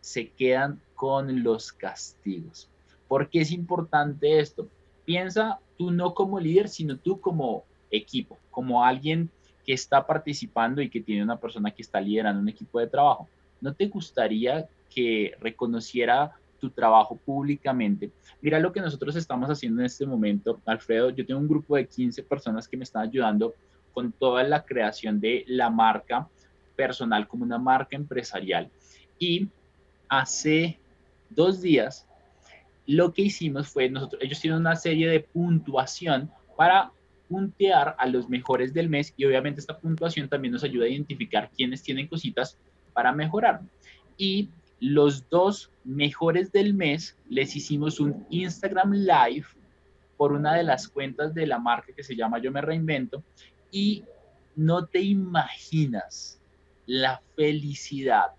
se 0.00 0.28
quedan 0.28 0.80
con 0.94 1.42
los 1.42 1.72
castigos. 1.72 2.69
¿Por 3.10 3.28
qué 3.28 3.40
es 3.40 3.50
importante 3.50 4.38
esto? 4.38 4.68
Piensa 5.04 5.58
tú 5.76 5.90
no 5.90 6.14
como 6.14 6.38
líder, 6.38 6.68
sino 6.68 6.96
tú 6.96 7.20
como 7.20 7.64
equipo, 7.90 8.38
como 8.52 8.84
alguien 8.84 9.28
que 9.66 9.72
está 9.72 10.06
participando 10.06 10.80
y 10.80 10.88
que 10.88 11.00
tiene 11.00 11.24
una 11.24 11.36
persona 11.36 11.72
que 11.72 11.82
está 11.82 12.00
liderando 12.00 12.40
un 12.40 12.48
equipo 12.48 12.78
de 12.78 12.86
trabajo. 12.86 13.28
¿No 13.60 13.74
te 13.74 13.88
gustaría 13.88 14.68
que 14.88 15.34
reconociera 15.40 16.30
tu 16.60 16.70
trabajo 16.70 17.16
públicamente? 17.16 18.12
Mira 18.40 18.60
lo 18.60 18.72
que 18.72 18.80
nosotros 18.80 19.16
estamos 19.16 19.50
haciendo 19.50 19.80
en 19.80 19.86
este 19.86 20.06
momento, 20.06 20.60
Alfredo. 20.64 21.10
Yo 21.10 21.26
tengo 21.26 21.40
un 21.40 21.48
grupo 21.48 21.74
de 21.74 21.88
15 21.88 22.22
personas 22.22 22.68
que 22.68 22.76
me 22.76 22.84
están 22.84 23.08
ayudando 23.08 23.54
con 23.92 24.12
toda 24.12 24.44
la 24.44 24.64
creación 24.64 25.18
de 25.18 25.44
la 25.48 25.68
marca 25.68 26.28
personal 26.76 27.26
como 27.26 27.42
una 27.42 27.58
marca 27.58 27.96
empresarial. 27.96 28.70
Y 29.18 29.48
hace 30.08 30.78
dos 31.28 31.60
días 31.60 32.06
lo 32.90 33.12
que 33.12 33.22
hicimos 33.22 33.68
fue, 33.68 33.88
nosotros, 33.88 34.20
ellos 34.20 34.40
tienen 34.40 34.58
una 34.58 34.74
serie 34.74 35.08
de 35.08 35.20
puntuación 35.20 36.28
para 36.56 36.90
puntear 37.28 37.94
a 37.96 38.06
los 38.06 38.28
mejores 38.28 38.74
del 38.74 38.88
mes 38.88 39.14
y 39.16 39.24
obviamente 39.26 39.60
esta 39.60 39.78
puntuación 39.78 40.28
también 40.28 40.50
nos 40.50 40.64
ayuda 40.64 40.86
a 40.86 40.88
identificar 40.88 41.52
quiénes 41.56 41.84
tienen 41.84 42.08
cositas 42.08 42.58
para 42.92 43.12
mejorar. 43.12 43.60
Y 44.16 44.48
los 44.80 45.28
dos 45.30 45.70
mejores 45.84 46.50
del 46.50 46.74
mes 46.74 47.16
les 47.28 47.54
hicimos 47.54 48.00
un 48.00 48.26
Instagram 48.28 48.92
Live 48.92 49.46
por 50.16 50.32
una 50.32 50.56
de 50.56 50.64
las 50.64 50.88
cuentas 50.88 51.32
de 51.32 51.46
la 51.46 51.60
marca 51.60 51.92
que 51.94 52.02
se 52.02 52.16
llama 52.16 52.40
Yo 52.40 52.50
Me 52.50 52.60
Reinvento 52.60 53.22
y 53.70 54.02
no 54.56 54.86
te 54.86 55.00
imaginas 55.00 56.40
la 56.86 57.22
felicidad 57.36 58.32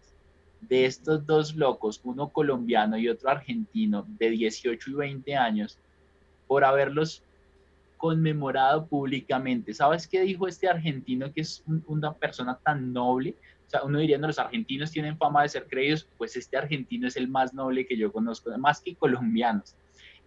de 0.61 0.85
estos 0.85 1.25
dos 1.25 1.55
locos, 1.55 1.99
uno 2.03 2.29
colombiano 2.29 2.97
y 2.97 3.09
otro 3.09 3.29
argentino 3.29 4.05
de 4.07 4.29
18 4.29 4.91
y 4.91 4.93
20 4.93 5.35
años, 5.35 5.79
por 6.47 6.63
haberlos 6.63 7.23
conmemorado 7.97 8.87
públicamente. 8.87 9.73
¿Sabes 9.73 10.07
qué 10.07 10.21
dijo 10.21 10.47
este 10.47 10.67
argentino 10.67 11.31
que 11.31 11.41
es 11.41 11.63
una 11.85 12.13
persona 12.13 12.57
tan 12.63 12.93
noble? 12.93 13.35
O 13.67 13.69
sea, 13.69 13.83
uno 13.83 13.99
diría, 13.99 14.17
no, 14.17 14.27
los 14.27 14.39
argentinos 14.39 14.91
tienen 14.91 15.17
fama 15.17 15.43
de 15.43 15.49
ser 15.49 15.67
creídos, 15.67 16.07
pues 16.17 16.35
este 16.35 16.57
argentino 16.57 17.07
es 17.07 17.15
el 17.15 17.27
más 17.27 17.53
noble 17.53 17.85
que 17.85 17.95
yo 17.95 18.11
conozco, 18.11 18.55
más 18.57 18.81
que 18.81 18.95
colombianos. 18.95 19.75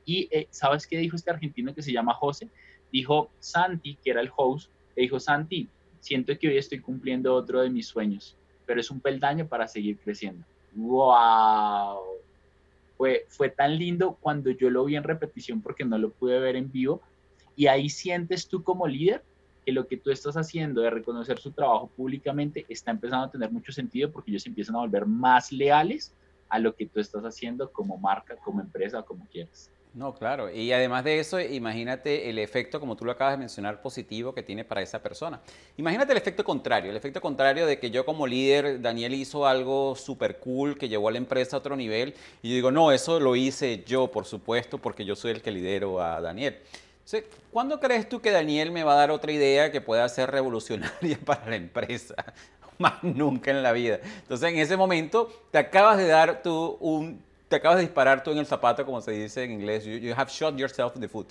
Y 0.04 0.28
eh, 0.30 0.46
¿sabes 0.50 0.86
qué 0.86 0.98
dijo 0.98 1.16
este 1.16 1.30
argentino 1.30 1.74
que 1.74 1.82
se 1.82 1.92
llama 1.92 2.14
José? 2.14 2.48
Dijo 2.92 3.30
Santi, 3.38 3.98
que 4.02 4.10
era 4.10 4.20
el 4.20 4.30
host, 4.34 4.70
le 4.96 5.02
dijo, 5.02 5.18
Santi, 5.18 5.68
siento 6.00 6.38
que 6.38 6.48
hoy 6.48 6.58
estoy 6.58 6.80
cumpliendo 6.80 7.34
otro 7.34 7.60
de 7.62 7.70
mis 7.70 7.88
sueños, 7.88 8.36
pero 8.66 8.80
es 8.80 8.90
un 8.90 9.00
peldaño 9.00 9.46
para 9.46 9.68
seguir 9.68 9.98
creciendo. 9.98 10.44
¡Wow! 10.74 12.00
Fue, 12.96 13.26
fue 13.28 13.48
tan 13.50 13.76
lindo 13.76 14.16
cuando 14.20 14.50
yo 14.50 14.70
lo 14.70 14.84
vi 14.84 14.96
en 14.96 15.02
repetición 15.02 15.60
porque 15.60 15.84
no 15.84 15.98
lo 15.98 16.10
pude 16.10 16.38
ver 16.38 16.56
en 16.56 16.70
vivo, 16.70 17.00
y 17.56 17.66
ahí 17.66 17.88
sientes 17.88 18.48
tú 18.48 18.62
como 18.62 18.86
líder 18.86 19.22
que 19.64 19.72
lo 19.72 19.86
que 19.86 19.96
tú 19.96 20.10
estás 20.10 20.36
haciendo 20.36 20.82
de 20.82 20.90
reconocer 20.90 21.38
su 21.38 21.50
trabajo 21.50 21.88
públicamente 21.96 22.66
está 22.68 22.90
empezando 22.90 23.26
a 23.26 23.30
tener 23.30 23.50
mucho 23.50 23.72
sentido 23.72 24.10
porque 24.10 24.30
ellos 24.30 24.46
empiezan 24.46 24.76
a 24.76 24.80
volver 24.80 25.06
más 25.06 25.50
leales 25.52 26.12
a 26.48 26.58
lo 26.58 26.74
que 26.74 26.86
tú 26.86 27.00
estás 27.00 27.24
haciendo 27.24 27.70
como 27.72 27.96
marca, 27.96 28.36
como 28.36 28.60
empresa, 28.60 29.02
como 29.02 29.26
quieras. 29.26 29.70
No, 29.94 30.12
claro. 30.12 30.50
Y 30.50 30.72
además 30.72 31.04
de 31.04 31.20
eso, 31.20 31.38
imagínate 31.38 32.28
el 32.28 32.40
efecto, 32.40 32.80
como 32.80 32.96
tú 32.96 33.04
lo 33.04 33.12
acabas 33.12 33.34
de 33.34 33.38
mencionar, 33.38 33.80
positivo 33.80 34.34
que 34.34 34.42
tiene 34.42 34.64
para 34.64 34.82
esa 34.82 35.00
persona. 35.00 35.40
Imagínate 35.76 36.10
el 36.10 36.18
efecto 36.18 36.42
contrario, 36.42 36.90
el 36.90 36.96
efecto 36.96 37.20
contrario 37.20 37.64
de 37.64 37.78
que 37.78 37.92
yo 37.92 38.04
como 38.04 38.26
líder, 38.26 38.82
Daniel 38.82 39.14
hizo 39.14 39.46
algo 39.46 39.94
súper 39.94 40.40
cool 40.40 40.76
que 40.76 40.88
llevó 40.88 41.08
a 41.08 41.12
la 41.12 41.18
empresa 41.18 41.54
a 41.54 41.60
otro 41.60 41.76
nivel 41.76 42.12
y 42.42 42.48
yo 42.48 42.54
digo, 42.56 42.72
no, 42.72 42.90
eso 42.90 43.20
lo 43.20 43.36
hice 43.36 43.84
yo, 43.86 44.10
por 44.10 44.24
supuesto, 44.24 44.78
porque 44.78 45.04
yo 45.04 45.14
soy 45.14 45.30
el 45.30 45.42
que 45.42 45.52
lidero 45.52 46.02
a 46.02 46.20
Daniel. 46.20 46.58
¿Cuándo 47.52 47.78
crees 47.78 48.08
tú 48.08 48.20
que 48.20 48.32
Daniel 48.32 48.72
me 48.72 48.82
va 48.82 48.94
a 48.94 48.96
dar 48.96 49.10
otra 49.12 49.30
idea 49.30 49.70
que 49.70 49.80
pueda 49.80 50.08
ser 50.08 50.30
revolucionaria 50.30 51.18
para 51.24 51.50
la 51.50 51.56
empresa? 51.56 52.16
Más 52.78 53.00
nunca 53.04 53.52
en 53.52 53.62
la 53.62 53.70
vida. 53.70 54.00
Entonces, 54.22 54.50
en 54.50 54.58
ese 54.58 54.76
momento, 54.76 55.30
te 55.52 55.58
acabas 55.58 55.98
de 55.98 56.08
dar 56.08 56.42
tú 56.42 56.76
un, 56.80 57.22
te 57.54 57.58
acabas 57.58 57.76
de 57.76 57.84
disparar 57.84 58.24
tú 58.24 58.32
en 58.32 58.38
el 58.38 58.46
zapato, 58.46 58.84
como 58.84 59.00
se 59.00 59.12
dice 59.12 59.44
en 59.44 59.52
inglés. 59.52 59.84
You, 59.84 60.12
have 60.16 60.28
shot 60.28 60.56
yourself 60.56 60.96
in 60.96 61.00
the 61.00 61.08
foot. 61.08 61.30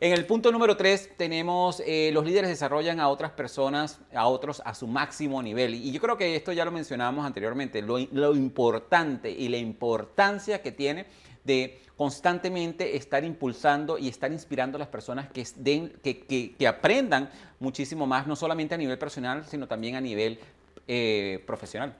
En 0.00 0.14
el 0.14 0.24
punto 0.24 0.50
número 0.50 0.74
tres 0.74 1.10
tenemos 1.18 1.82
eh, 1.84 2.10
los 2.14 2.24
líderes 2.24 2.48
desarrollan 2.48 2.98
a 2.98 3.10
otras 3.10 3.32
personas, 3.32 4.00
a 4.14 4.26
otros 4.26 4.62
a 4.64 4.72
su 4.72 4.86
máximo 4.86 5.42
nivel. 5.42 5.74
Y 5.74 5.92
yo 5.92 6.00
creo 6.00 6.16
que 6.16 6.34
esto 6.34 6.52
ya 6.52 6.64
lo 6.64 6.72
mencionamos 6.72 7.26
anteriormente, 7.26 7.82
lo, 7.82 7.98
importante 8.34 9.30
y 9.30 9.50
la 9.50 9.58
importancia 9.58 10.62
que 10.62 10.72
tiene 10.72 11.04
de 11.44 11.82
constantemente 11.94 12.96
estar 12.96 13.22
impulsando 13.22 13.98
y 13.98 14.08
estar 14.08 14.32
inspirando 14.32 14.76
a 14.76 14.78
las 14.78 14.88
personas 14.88 15.28
que, 15.30 16.66
aprendan 16.66 17.28
muchísimo 17.58 18.06
más, 18.06 18.26
no 18.26 18.34
solamente 18.34 18.76
a 18.76 18.78
nivel 18.78 18.96
personal, 18.96 19.44
sino 19.44 19.68
también 19.68 19.96
a 19.96 20.00
nivel 20.00 20.40
eh, 20.88 21.44
profesional. 21.46 21.94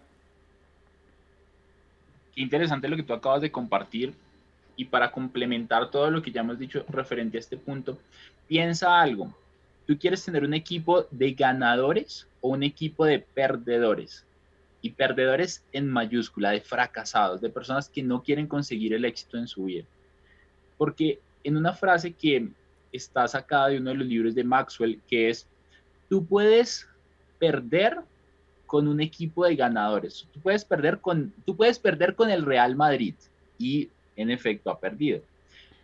Interesante 2.41 2.88
lo 2.88 2.97
que 2.97 3.03
tú 3.03 3.12
acabas 3.12 3.43
de 3.43 3.53
compartir. 3.53 4.14
Y 4.76 4.86
para 4.86 5.12
complementar 5.12 5.91
todo 5.91 6.11
lo 6.11 6.22
que 6.22 6.32
ya 6.32 6.41
hemos 6.41 6.59
dicho 6.59 6.86
referente 6.88 7.36
a 7.36 7.41
este 7.41 7.59
punto, 7.59 7.99
piensa 8.49 8.99
algo. 8.99 9.34
¿Tú 9.86 9.99
quieres 9.99 10.24
tener 10.24 10.43
un 10.45 10.55
equipo 10.55 11.07
de 11.11 11.32
ganadores 11.32 12.26
o 12.41 12.49
un 12.49 12.62
equipo 12.62 13.05
de 13.05 13.18
perdedores? 13.18 14.24
y 14.82 14.91
perdedores 14.91 15.62
en 15.72 15.88
mayúscula, 15.88 16.51
de 16.51 16.61
fracasados, 16.61 17.41
de 17.41 17.51
personas 17.51 17.88
que 17.88 18.03
no 18.03 18.22
quieren 18.22 18.47
conseguir 18.47 18.95
el 18.95 19.05
éxito 19.05 19.36
en 19.36 19.47
su 19.47 19.64
vida. 19.64 19.84
Porque 20.78 21.20
en 21.45 21.57
una 21.57 21.74
frase 21.74 22.12
que 22.12 22.49
está 22.93 23.28
sacada 23.28 23.68
de 23.68 23.78
uno 23.78 23.91
de 23.91 23.97
los 23.97 24.07
libros 24.07 24.34
de 24.34 24.45
Maxwell, 24.45 25.01
que 25.07 25.28
es, 25.28 25.47
tú 26.09 26.24
puedes 26.24 26.88
perder 27.38 27.99
con 28.71 28.87
un 28.87 29.01
equipo 29.01 29.45
de 29.45 29.57
ganadores, 29.57 30.29
tú 30.33 30.39
puedes 30.39 30.64
perder 30.64 31.01
con, 31.01 31.33
tú 31.45 31.57
puedes 31.57 31.77
perder 31.77 32.14
con 32.14 32.31
el 32.31 32.47
Real 32.47 32.77
Madrid 32.77 33.16
y 33.59 33.89
en 34.14 34.31
efecto 34.31 34.71
ha 34.71 34.79
perdido, 34.79 35.23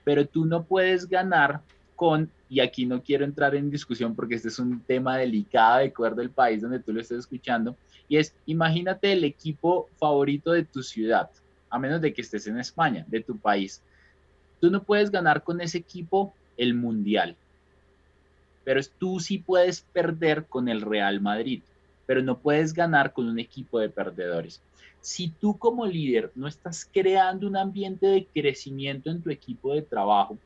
pero 0.04 0.24
tú 0.24 0.46
no 0.46 0.62
puedes 0.62 1.08
ganar 1.08 1.62
con, 1.96 2.30
y 2.48 2.60
aquí 2.60 2.86
no 2.86 3.02
quiero 3.02 3.24
entrar 3.24 3.56
en 3.56 3.72
discusión 3.72 4.14
porque 4.14 4.36
este 4.36 4.46
es 4.46 4.60
un 4.60 4.78
tema 4.78 5.18
delicado 5.18 5.78
de 5.78 5.86
acuerdo 5.86 6.22
al 6.22 6.30
país 6.30 6.62
donde 6.62 6.78
tú 6.78 6.92
lo 6.92 7.00
estés 7.00 7.18
escuchando, 7.18 7.74
y 8.08 8.18
es, 8.18 8.36
imagínate 8.46 9.10
el 9.10 9.24
equipo 9.24 9.88
favorito 9.98 10.52
de 10.52 10.62
tu 10.62 10.80
ciudad, 10.84 11.28
a 11.68 11.80
menos 11.80 12.00
de 12.00 12.14
que 12.14 12.22
estés 12.22 12.46
en 12.46 12.60
España, 12.60 13.04
de 13.08 13.20
tu 13.20 13.36
país. 13.36 13.82
Tú 14.60 14.70
no 14.70 14.80
puedes 14.80 15.10
ganar 15.10 15.42
con 15.42 15.60
ese 15.60 15.78
equipo 15.78 16.32
el 16.56 16.74
mundial, 16.74 17.34
pero 18.62 18.80
tú 18.96 19.18
sí 19.18 19.38
puedes 19.38 19.80
perder 19.80 20.44
con 20.44 20.68
el 20.68 20.82
Real 20.82 21.20
Madrid, 21.20 21.62
pero 22.06 22.22
no 22.22 22.38
puedes 22.38 22.72
ganar 22.72 23.12
con 23.12 23.28
un 23.28 23.38
equipo 23.38 23.78
de 23.78 23.90
perdedores. 23.90 24.62
Si 25.00 25.28
tú 25.28 25.58
como 25.58 25.86
líder 25.86 26.32
no 26.34 26.48
estás 26.48 26.88
creando 26.90 27.46
un 27.46 27.56
ambiente 27.56 28.06
de 28.06 28.26
crecimiento 28.26 29.10
en 29.10 29.22
tu 29.22 29.30
equipo 29.30 29.74
de 29.74 29.82
trabajo, 29.82 30.38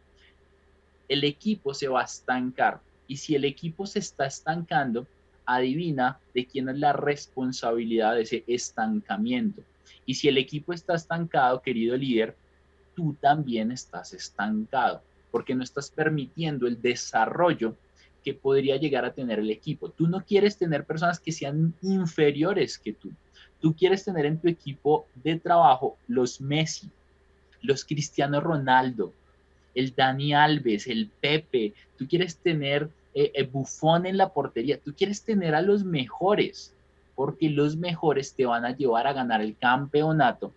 el 1.08 1.24
equipo 1.24 1.74
se 1.74 1.88
va 1.88 2.02
a 2.02 2.04
estancar. 2.04 2.80
Y 3.06 3.16
si 3.16 3.34
el 3.34 3.44
equipo 3.44 3.86
se 3.86 3.98
está 3.98 4.26
estancando, 4.26 5.06
adivina 5.44 6.18
de 6.34 6.46
quién 6.46 6.68
es 6.68 6.78
la 6.78 6.92
responsabilidad 6.92 8.14
de 8.14 8.22
ese 8.22 8.44
estancamiento. 8.46 9.62
Y 10.06 10.14
si 10.14 10.28
el 10.28 10.38
equipo 10.38 10.72
está 10.72 10.94
estancado, 10.94 11.60
querido 11.60 11.96
líder, 11.96 12.36
tú 12.94 13.16
también 13.20 13.72
estás 13.72 14.12
estancado, 14.12 15.02
porque 15.30 15.54
no 15.54 15.64
estás 15.64 15.90
permitiendo 15.90 16.66
el 16.66 16.80
desarrollo 16.80 17.76
que 18.22 18.34
podría 18.34 18.76
llegar 18.76 19.04
a 19.04 19.12
tener 19.12 19.38
el 19.38 19.50
equipo. 19.50 19.90
Tú 19.90 20.06
no 20.06 20.24
quieres 20.24 20.56
tener 20.56 20.84
personas 20.84 21.18
que 21.18 21.32
sean 21.32 21.74
inferiores 21.82 22.78
que 22.78 22.92
tú. 22.92 23.10
Tú 23.60 23.74
quieres 23.74 24.04
tener 24.04 24.26
en 24.26 24.38
tu 24.38 24.48
equipo 24.48 25.06
de 25.14 25.38
trabajo 25.38 25.96
los 26.08 26.40
Messi, 26.40 26.90
los 27.62 27.84
Cristiano 27.84 28.40
Ronaldo, 28.40 29.12
el 29.74 29.94
Dani 29.94 30.34
Alves, 30.34 30.86
el 30.86 31.10
Pepe. 31.20 31.74
Tú 31.98 32.06
quieres 32.08 32.36
tener 32.36 32.88
eh, 33.14 33.32
eh, 33.34 33.44
bufón 33.44 34.06
en 34.06 34.16
la 34.16 34.32
portería. 34.32 34.78
Tú 34.78 34.94
quieres 34.94 35.22
tener 35.22 35.54
a 35.54 35.62
los 35.62 35.84
mejores, 35.84 36.74
porque 37.14 37.50
los 37.50 37.76
mejores 37.76 38.34
te 38.34 38.46
van 38.46 38.64
a 38.64 38.74
llevar 38.74 39.06
a 39.06 39.12
ganar 39.12 39.42
el 39.42 39.56
campeonato. 39.56 40.52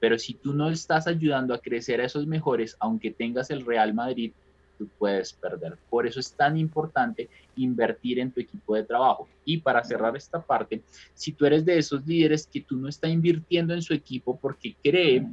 Pero 0.00 0.18
si 0.18 0.34
tú 0.34 0.52
no 0.52 0.68
estás 0.68 1.06
ayudando 1.06 1.54
a 1.54 1.60
crecer 1.60 2.00
a 2.00 2.04
esos 2.04 2.26
mejores, 2.26 2.76
aunque 2.78 3.10
tengas 3.10 3.50
el 3.50 3.64
Real 3.64 3.94
Madrid, 3.94 4.32
tú 4.78 4.88
puedes 4.98 5.32
perder. 5.32 5.76
Por 5.90 6.06
eso 6.06 6.20
es 6.20 6.32
tan 6.32 6.56
importante 6.56 7.28
invertir 7.56 8.18
en 8.18 8.30
tu 8.30 8.40
equipo 8.40 8.74
de 8.74 8.84
trabajo. 8.84 9.28
Y 9.44 9.58
para 9.58 9.84
cerrar 9.84 10.16
esta 10.16 10.40
parte, 10.40 10.82
si 11.14 11.32
tú 11.32 11.46
eres 11.46 11.64
de 11.64 11.78
esos 11.78 12.06
líderes 12.06 12.46
que 12.46 12.60
tú 12.60 12.76
no 12.76 12.88
estás 12.88 13.10
invirtiendo 13.10 13.74
en 13.74 13.82
su 13.82 13.94
equipo 13.94 14.36
porque 14.36 14.74
cree 14.82 15.26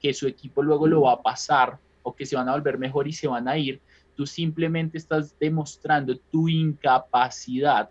que 0.00 0.14
su 0.14 0.26
equipo 0.26 0.62
luego 0.62 0.86
lo 0.86 1.02
va 1.02 1.12
a 1.12 1.22
pasar 1.22 1.78
o 2.02 2.14
que 2.14 2.26
se 2.26 2.36
van 2.36 2.48
a 2.48 2.52
volver 2.52 2.78
mejor 2.78 3.08
y 3.08 3.12
se 3.12 3.28
van 3.28 3.48
a 3.48 3.58
ir, 3.58 3.80
tú 4.16 4.26
simplemente 4.26 4.98
estás 4.98 5.38
demostrando 5.38 6.16
tu 6.30 6.48
incapacidad 6.48 7.88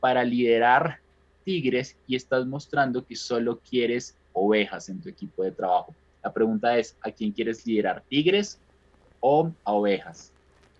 para 0.00 0.24
liderar 0.24 1.00
tigres 1.44 1.96
y 2.06 2.16
estás 2.16 2.46
mostrando 2.46 3.04
que 3.04 3.16
solo 3.16 3.60
quieres 3.68 4.16
ovejas 4.32 4.88
en 4.88 5.00
tu 5.00 5.08
equipo 5.08 5.42
de 5.42 5.52
trabajo. 5.52 5.94
La 6.22 6.32
pregunta 6.32 6.78
es, 6.78 6.96
¿a 7.02 7.10
quién 7.10 7.32
quieres 7.32 7.66
liderar? 7.66 8.02
¿Tigres 8.08 8.60
o 9.20 9.50
a 9.64 9.72
ovejas? 9.72 10.32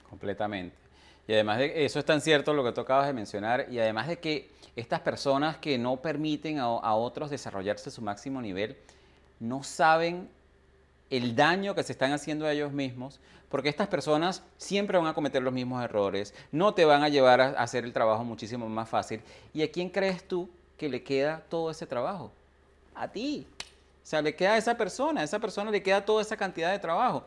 Completamente. 0.09 0.77
Y 1.29 1.33
además 1.33 1.59
de 1.59 1.85
eso 1.85 1.99
es 1.99 2.05
tan 2.05 2.21
cierto 2.21 2.55
lo 2.55 2.63
que 2.65 2.73
tú 2.73 2.85
de 2.85 3.13
mencionar, 3.13 3.67
y 3.71 3.79
además 3.79 4.09
de 4.09 4.19
que 4.19 4.51
estas 4.77 5.01
personas 5.01 5.57
que 5.57 5.79
no 5.79 5.97
permiten 5.97 6.59
a, 6.59 6.65
a 6.65 6.95
otros 6.95 7.31
desarrollarse 7.31 7.89
a 7.89 7.93
su 7.93 8.03
máximo 8.03 8.41
nivel, 8.41 8.77
no 9.41 9.63
saben 9.63 10.29
el 11.11 11.35
daño 11.35 11.75
que 11.75 11.83
se 11.83 11.93
están 11.93 12.13
haciendo 12.13 12.47
a 12.47 12.53
ellos 12.53 12.73
mismos, 12.73 13.21
porque 13.49 13.69
estas 13.69 13.89
personas 13.89 14.43
siempre 14.57 14.99
van 14.99 15.07
a 15.07 15.15
cometer 15.15 15.43
los 15.43 15.53
mismos 15.53 15.83
errores, 15.83 16.35
no 16.51 16.75
te 16.75 16.85
van 16.85 17.03
a 17.03 17.09
llevar 17.09 17.41
a 17.41 17.49
hacer 17.51 17.85
el 17.85 17.93
trabajo 17.93 18.25
muchísimo 18.25 18.69
más 18.69 18.89
fácil. 18.89 19.21
¿Y 19.55 19.63
a 19.63 19.71
quién 19.71 19.89
crees 19.89 20.27
tú 20.27 20.49
que 20.77 20.89
le 20.89 21.03
queda 21.03 21.43
todo 21.49 21.71
ese 21.71 21.87
trabajo? 21.87 22.33
A 22.95 23.09
ti. 23.09 23.47
O 23.61 24.09
sea, 24.09 24.23
le 24.23 24.35
queda 24.35 24.55
a 24.55 24.57
esa 24.57 24.77
persona, 24.77 25.21
a 25.21 25.25
esa 25.25 25.39
persona 25.39 25.71
le 25.71 25.83
queda 25.83 26.05
toda 26.05 26.23
esa 26.23 26.37
cantidad 26.37 26.71
de 26.71 26.79
trabajo. 26.79 27.25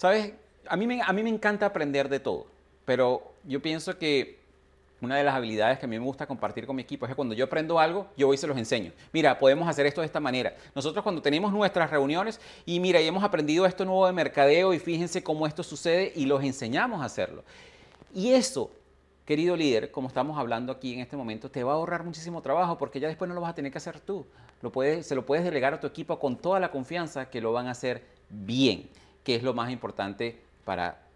¿Sabes? 0.00 0.32
A 0.66 0.78
mí, 0.78 0.86
me, 0.86 1.02
a 1.02 1.12
mí 1.12 1.22
me 1.22 1.28
encanta 1.28 1.66
aprender 1.66 2.08
de 2.08 2.20
todo, 2.20 2.46
pero 2.86 3.34
yo 3.44 3.60
pienso 3.60 3.98
que 3.98 4.38
una 5.02 5.18
de 5.18 5.24
las 5.24 5.34
habilidades 5.34 5.78
que 5.78 5.84
a 5.84 5.88
mí 5.90 5.98
me 5.98 6.04
gusta 6.06 6.26
compartir 6.26 6.66
con 6.66 6.74
mi 6.74 6.80
equipo 6.80 7.04
es 7.04 7.10
que 7.10 7.14
cuando 7.14 7.34
yo 7.34 7.44
aprendo 7.44 7.78
algo, 7.78 8.06
yo 8.16 8.26
voy 8.26 8.36
y 8.36 8.38
se 8.38 8.46
los 8.46 8.56
enseño. 8.56 8.92
Mira, 9.12 9.38
podemos 9.38 9.68
hacer 9.68 9.84
esto 9.84 10.00
de 10.00 10.06
esta 10.06 10.18
manera. 10.18 10.56
Nosotros 10.74 11.02
cuando 11.02 11.20
tenemos 11.20 11.52
nuestras 11.52 11.90
reuniones 11.90 12.40
y 12.64 12.80
mira, 12.80 12.98
y 12.98 13.08
hemos 13.08 13.22
aprendido 13.22 13.66
esto 13.66 13.84
nuevo 13.84 14.06
de 14.06 14.14
mercadeo 14.14 14.72
y 14.72 14.78
fíjense 14.78 15.22
cómo 15.22 15.46
esto 15.46 15.62
sucede 15.62 16.14
y 16.16 16.24
los 16.24 16.42
enseñamos 16.42 17.02
a 17.02 17.04
hacerlo. 17.04 17.44
Y 18.14 18.30
eso 18.30 18.70
querido 19.26 19.54
líder, 19.54 19.90
como 19.90 20.08
estamos 20.08 20.38
hablando 20.38 20.72
aquí 20.72 20.94
en 20.94 21.00
este 21.00 21.14
momento, 21.14 21.50
te 21.50 21.62
va 21.62 21.72
a 21.72 21.74
ahorrar 21.74 22.04
muchísimo 22.04 22.40
trabajo 22.40 22.78
porque 22.78 23.00
ya 23.00 23.08
después 23.08 23.28
no 23.28 23.34
lo 23.34 23.42
vas 23.42 23.50
a 23.50 23.54
tener 23.54 23.70
que 23.70 23.76
hacer 23.76 24.00
tú. 24.00 24.24
Se 25.02 25.14
lo 25.14 25.26
puedes 25.26 25.44
delegar 25.44 25.74
a 25.74 25.78
tu 25.78 25.86
equipo 25.86 26.18
con 26.18 26.38
toda 26.38 26.58
la 26.58 26.70
confianza 26.70 27.28
que 27.28 27.42
lo 27.42 27.52
van 27.52 27.66
a 27.66 27.72
hacer 27.72 28.02
bien, 28.30 28.88
que 29.24 29.34
es 29.34 29.42
lo 29.42 29.54
más 29.54 29.70
importante 29.70 30.38
para 30.64 31.10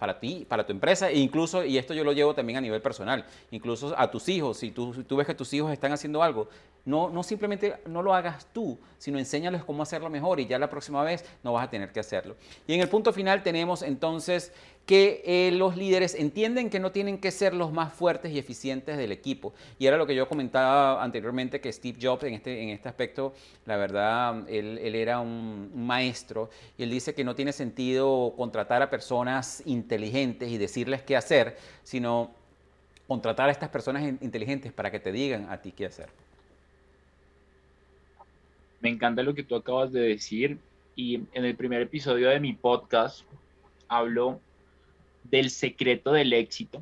para 0.00 0.18
ti, 0.18 0.46
para 0.48 0.64
tu 0.64 0.72
empresa, 0.72 1.10
e 1.10 1.18
incluso, 1.18 1.62
y 1.62 1.76
esto 1.76 1.92
yo 1.92 2.04
lo 2.04 2.12
llevo 2.14 2.32
también 2.34 2.56
a 2.56 2.62
nivel 2.62 2.80
personal, 2.80 3.22
incluso 3.50 3.94
a 3.98 4.10
tus 4.10 4.30
hijos, 4.30 4.56
si 4.56 4.70
tú, 4.70 4.94
tú 5.06 5.16
ves 5.16 5.26
que 5.26 5.34
tus 5.34 5.52
hijos 5.52 5.70
están 5.70 5.92
haciendo 5.92 6.22
algo, 6.22 6.48
no, 6.84 7.10
no 7.10 7.22
simplemente 7.22 7.76
no 7.86 8.02
lo 8.02 8.14
hagas 8.14 8.46
tú, 8.52 8.78
sino 8.98 9.18
enséñales 9.18 9.64
cómo 9.64 9.82
hacerlo 9.82 10.10
mejor 10.10 10.40
y 10.40 10.46
ya 10.46 10.58
la 10.58 10.70
próxima 10.70 11.02
vez 11.02 11.24
no 11.42 11.52
vas 11.52 11.66
a 11.66 11.70
tener 11.70 11.92
que 11.92 12.00
hacerlo. 12.00 12.36
Y 12.66 12.74
en 12.74 12.80
el 12.80 12.88
punto 12.88 13.12
final 13.12 13.42
tenemos 13.42 13.82
entonces 13.82 14.52
que 14.86 15.22
eh, 15.24 15.52
los 15.52 15.76
líderes 15.76 16.14
entienden 16.14 16.68
que 16.68 16.80
no 16.80 16.90
tienen 16.90 17.18
que 17.18 17.30
ser 17.30 17.54
los 17.54 17.72
más 17.72 17.92
fuertes 17.92 18.32
y 18.32 18.38
eficientes 18.38 18.96
del 18.96 19.12
equipo. 19.12 19.54
Y 19.78 19.86
era 19.86 19.96
lo 19.96 20.06
que 20.06 20.14
yo 20.14 20.28
comentaba 20.28 21.02
anteriormente, 21.02 21.60
que 21.60 21.72
Steve 21.72 21.98
Jobs 22.02 22.24
en 22.24 22.34
este, 22.34 22.62
en 22.62 22.70
este 22.70 22.88
aspecto, 22.88 23.32
la 23.66 23.76
verdad, 23.76 24.48
él, 24.48 24.78
era 24.78 25.20
un, 25.20 25.70
un, 25.72 25.86
maestro 25.86 26.50
y 26.76 26.82
él 26.82 26.90
dice 26.90 27.14
que 27.14 27.22
no 27.22 27.34
tiene 27.34 27.52
sentido 27.52 28.34
contratar 28.36 28.82
a 28.82 28.90
personas 28.90 29.62
inteligentes 29.64 30.50
y 30.50 30.58
decirles 30.58 31.02
qué 31.02 31.16
hacer, 31.16 31.56
sino 31.84 32.32
contratar 33.06 33.48
a 33.48 33.52
estas 33.52 33.68
personas 33.68 34.02
inteligentes 34.20 34.72
para 34.72 34.90
que 34.90 35.00
te 35.00 35.12
digan 35.12 35.48
a 35.50 35.60
ti 35.60 35.72
qué 35.72 35.86
hacer. 35.86 36.08
Me 38.80 38.88
encanta 38.88 39.22
lo 39.22 39.34
que 39.34 39.42
tú 39.42 39.56
acabas 39.56 39.92
de 39.92 40.00
decir 40.00 40.58
y 40.96 41.16
en 41.16 41.44
el 41.44 41.54
primer 41.54 41.82
episodio 41.82 42.30
de 42.30 42.40
mi 42.40 42.54
podcast 42.54 43.26
hablo 43.88 44.40
del 45.24 45.50
secreto 45.50 46.12
del 46.12 46.32
éxito 46.32 46.80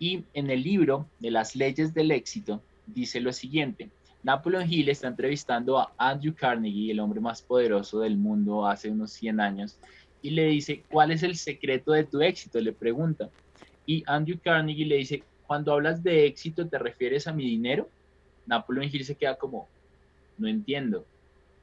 y 0.00 0.24
en 0.34 0.50
el 0.50 0.64
libro 0.64 1.06
de 1.20 1.30
las 1.30 1.54
leyes 1.54 1.94
del 1.94 2.10
éxito 2.10 2.60
dice 2.86 3.20
lo 3.20 3.32
siguiente. 3.32 3.88
Napoleon 4.24 4.68
Hill 4.68 4.88
está 4.88 5.06
entrevistando 5.06 5.78
a 5.78 5.92
Andrew 5.96 6.34
Carnegie, 6.34 6.90
el 6.90 6.98
hombre 6.98 7.20
más 7.20 7.40
poderoso 7.40 8.00
del 8.00 8.16
mundo 8.16 8.66
hace 8.66 8.90
unos 8.90 9.12
100 9.12 9.38
años, 9.38 9.78
y 10.20 10.30
le 10.30 10.46
dice, 10.46 10.82
¿cuál 10.90 11.12
es 11.12 11.22
el 11.22 11.36
secreto 11.36 11.92
de 11.92 12.02
tu 12.02 12.20
éxito? 12.20 12.60
Le 12.60 12.72
pregunta. 12.72 13.30
Y 13.86 14.02
Andrew 14.08 14.40
Carnegie 14.42 14.86
le 14.86 14.96
dice, 14.96 15.22
cuando 15.46 15.72
hablas 15.72 16.02
de 16.02 16.26
éxito, 16.26 16.66
¿te 16.66 16.78
refieres 16.78 17.28
a 17.28 17.32
mi 17.32 17.44
dinero? 17.44 17.88
Napoleon 18.46 18.90
Hill 18.92 19.04
se 19.04 19.14
queda 19.14 19.36
como, 19.36 19.68
no 20.36 20.48
entiendo 20.48 21.06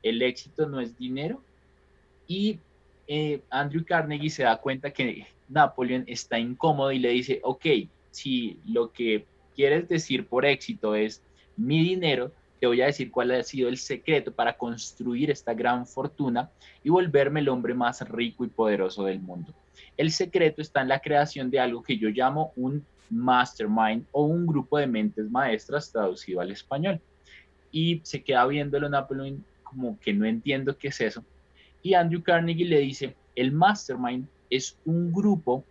el 0.06 0.22
éxito 0.22 0.68
no 0.68 0.80
es 0.80 0.98
dinero. 0.98 1.42
Y 2.28 2.60
eh, 3.08 3.42
Andrew 3.50 3.84
Carnegie 3.84 4.30
se 4.30 4.44
da 4.44 4.58
cuenta 4.58 4.92
que 4.92 5.26
Napoleon 5.50 6.04
está 6.08 6.40
incómodo 6.40 6.92
y 6.92 7.00
le 7.00 7.10
dice, 7.10 7.40
ok, 7.44 7.66
si 8.12 8.60
lo 8.68 8.92
que 8.92 9.26
quieres 9.56 9.90
decir 9.90 10.28
por 10.28 10.46
éxito 10.46 10.96
es 10.96 11.22
mi 11.58 11.84
dinero, 11.84 12.32
te 12.60 12.68
voy 12.68 12.82
a 12.82 12.86
decir 12.86 13.12
cuál 13.12 13.32
ha 13.32 13.44
sido 13.44 13.68
el 13.68 13.78
secreto 13.78 14.32
para 14.32 14.58
construir 14.58 15.32
esta 15.32 15.54
gran 15.54 15.86
fortuna 15.88 16.50
y 16.84 16.90
volverme 16.90 17.40
el 17.40 17.50
hombre 17.50 17.74
más 17.74 18.08
rico 18.08 18.46
y 18.46 18.48
poderoso 18.48 19.06
del 19.06 19.20
mundo. 19.20 19.54
El 19.98 20.12
secreto 20.12 20.62
está 20.62 20.82
en 20.82 20.90
la 20.90 21.00
creación 21.00 21.50
de 21.50 21.60
algo 21.60 21.82
que 21.82 21.98
yo 21.98 22.10
llamo 22.10 22.54
un 22.56 22.86
mastermind 23.10 24.06
o 24.12 24.24
un 24.24 24.46
grupo 24.46 24.78
de 24.78 24.88
mentes 24.88 25.30
maestras 25.32 25.92
traducido 25.92 26.42
al 26.42 26.52
español. 26.52 27.00
Y 27.72 28.02
se 28.04 28.24
queda 28.24 28.46
viéndolo 28.46 28.88
Napoleon 28.88 29.44
como 29.76 30.00
que 30.00 30.14
no 30.14 30.26
entiendo 30.26 30.78
qué 30.78 30.88
es 30.88 31.02
eso. 31.02 31.24
Y 31.84 31.94
Andrew 31.94 32.24
Carnegie 32.24 32.66
le 32.66 32.80
dice, 32.80 33.16
el 33.36 33.52
mastermind 33.52 34.28
es 34.50 34.78
un 34.86 35.12
grupo 35.12 35.64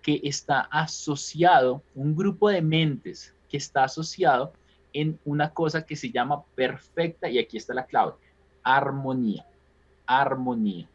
que 0.00 0.20
está 0.24 0.60
asociado, 0.70 1.82
un 1.94 2.14
grupo 2.14 2.48
de 2.48 2.62
mentes 2.62 3.34
que 3.48 3.56
está 3.56 3.84
asociado 3.84 4.52
en 4.92 5.18
una 5.24 5.50
cosa 5.50 5.84
que 5.84 5.96
se 5.96 6.10
llama 6.10 6.42
perfecta, 6.54 7.28
y 7.28 7.38
aquí 7.38 7.56
está 7.56 7.74
la 7.74 7.86
clave, 7.86 8.12
armonía, 8.62 9.46
armonía, 10.06 10.88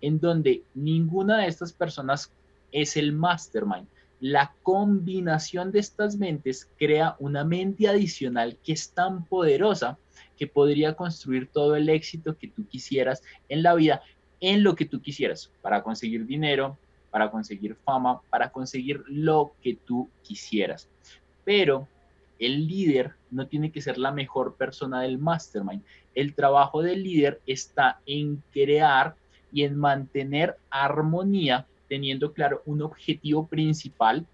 en 0.00 0.18
donde 0.18 0.62
ninguna 0.74 1.38
de 1.38 1.46
estas 1.46 1.72
personas 1.72 2.32
es 2.72 2.96
el 2.96 3.12
mastermind. 3.12 3.86
La 4.20 4.54
combinación 4.62 5.70
de 5.70 5.80
estas 5.80 6.16
mentes 6.16 6.68
crea 6.78 7.16
una 7.18 7.44
mente 7.44 7.88
adicional 7.88 8.56
que 8.64 8.72
es 8.72 8.90
tan 8.90 9.24
poderosa 9.24 9.98
que 10.36 10.46
podría 10.46 10.94
construir 10.94 11.48
todo 11.48 11.76
el 11.76 11.88
éxito 11.88 12.36
que 12.36 12.48
tú 12.48 12.66
quisieras 12.66 13.22
en 13.48 13.62
la 13.62 13.74
vida, 13.74 14.02
en 14.40 14.62
lo 14.62 14.74
que 14.74 14.84
tú 14.84 15.00
quisieras, 15.00 15.50
para 15.62 15.82
conseguir 15.82 16.26
dinero, 16.26 16.76
para 17.10 17.30
conseguir 17.30 17.76
fama, 17.76 18.20
para 18.30 18.50
conseguir 18.50 19.02
lo 19.06 19.52
que 19.62 19.76
tú 19.76 20.08
quisieras. 20.22 20.88
Pero 21.44 21.86
el 22.38 22.66
líder 22.66 23.12
no 23.30 23.46
tiene 23.46 23.70
que 23.70 23.80
ser 23.80 23.98
la 23.98 24.12
mejor 24.12 24.54
persona 24.56 25.00
del 25.00 25.18
mastermind. 25.18 25.82
El 26.14 26.34
trabajo 26.34 26.82
del 26.82 27.02
líder 27.02 27.40
está 27.46 28.00
en 28.06 28.42
crear 28.52 29.14
y 29.52 29.62
en 29.62 29.78
mantener 29.78 30.56
armonía, 30.70 31.66
teniendo 31.88 32.32
claro 32.32 32.62
un 32.66 32.82
objetivo 32.82 33.46
principal 33.46 34.26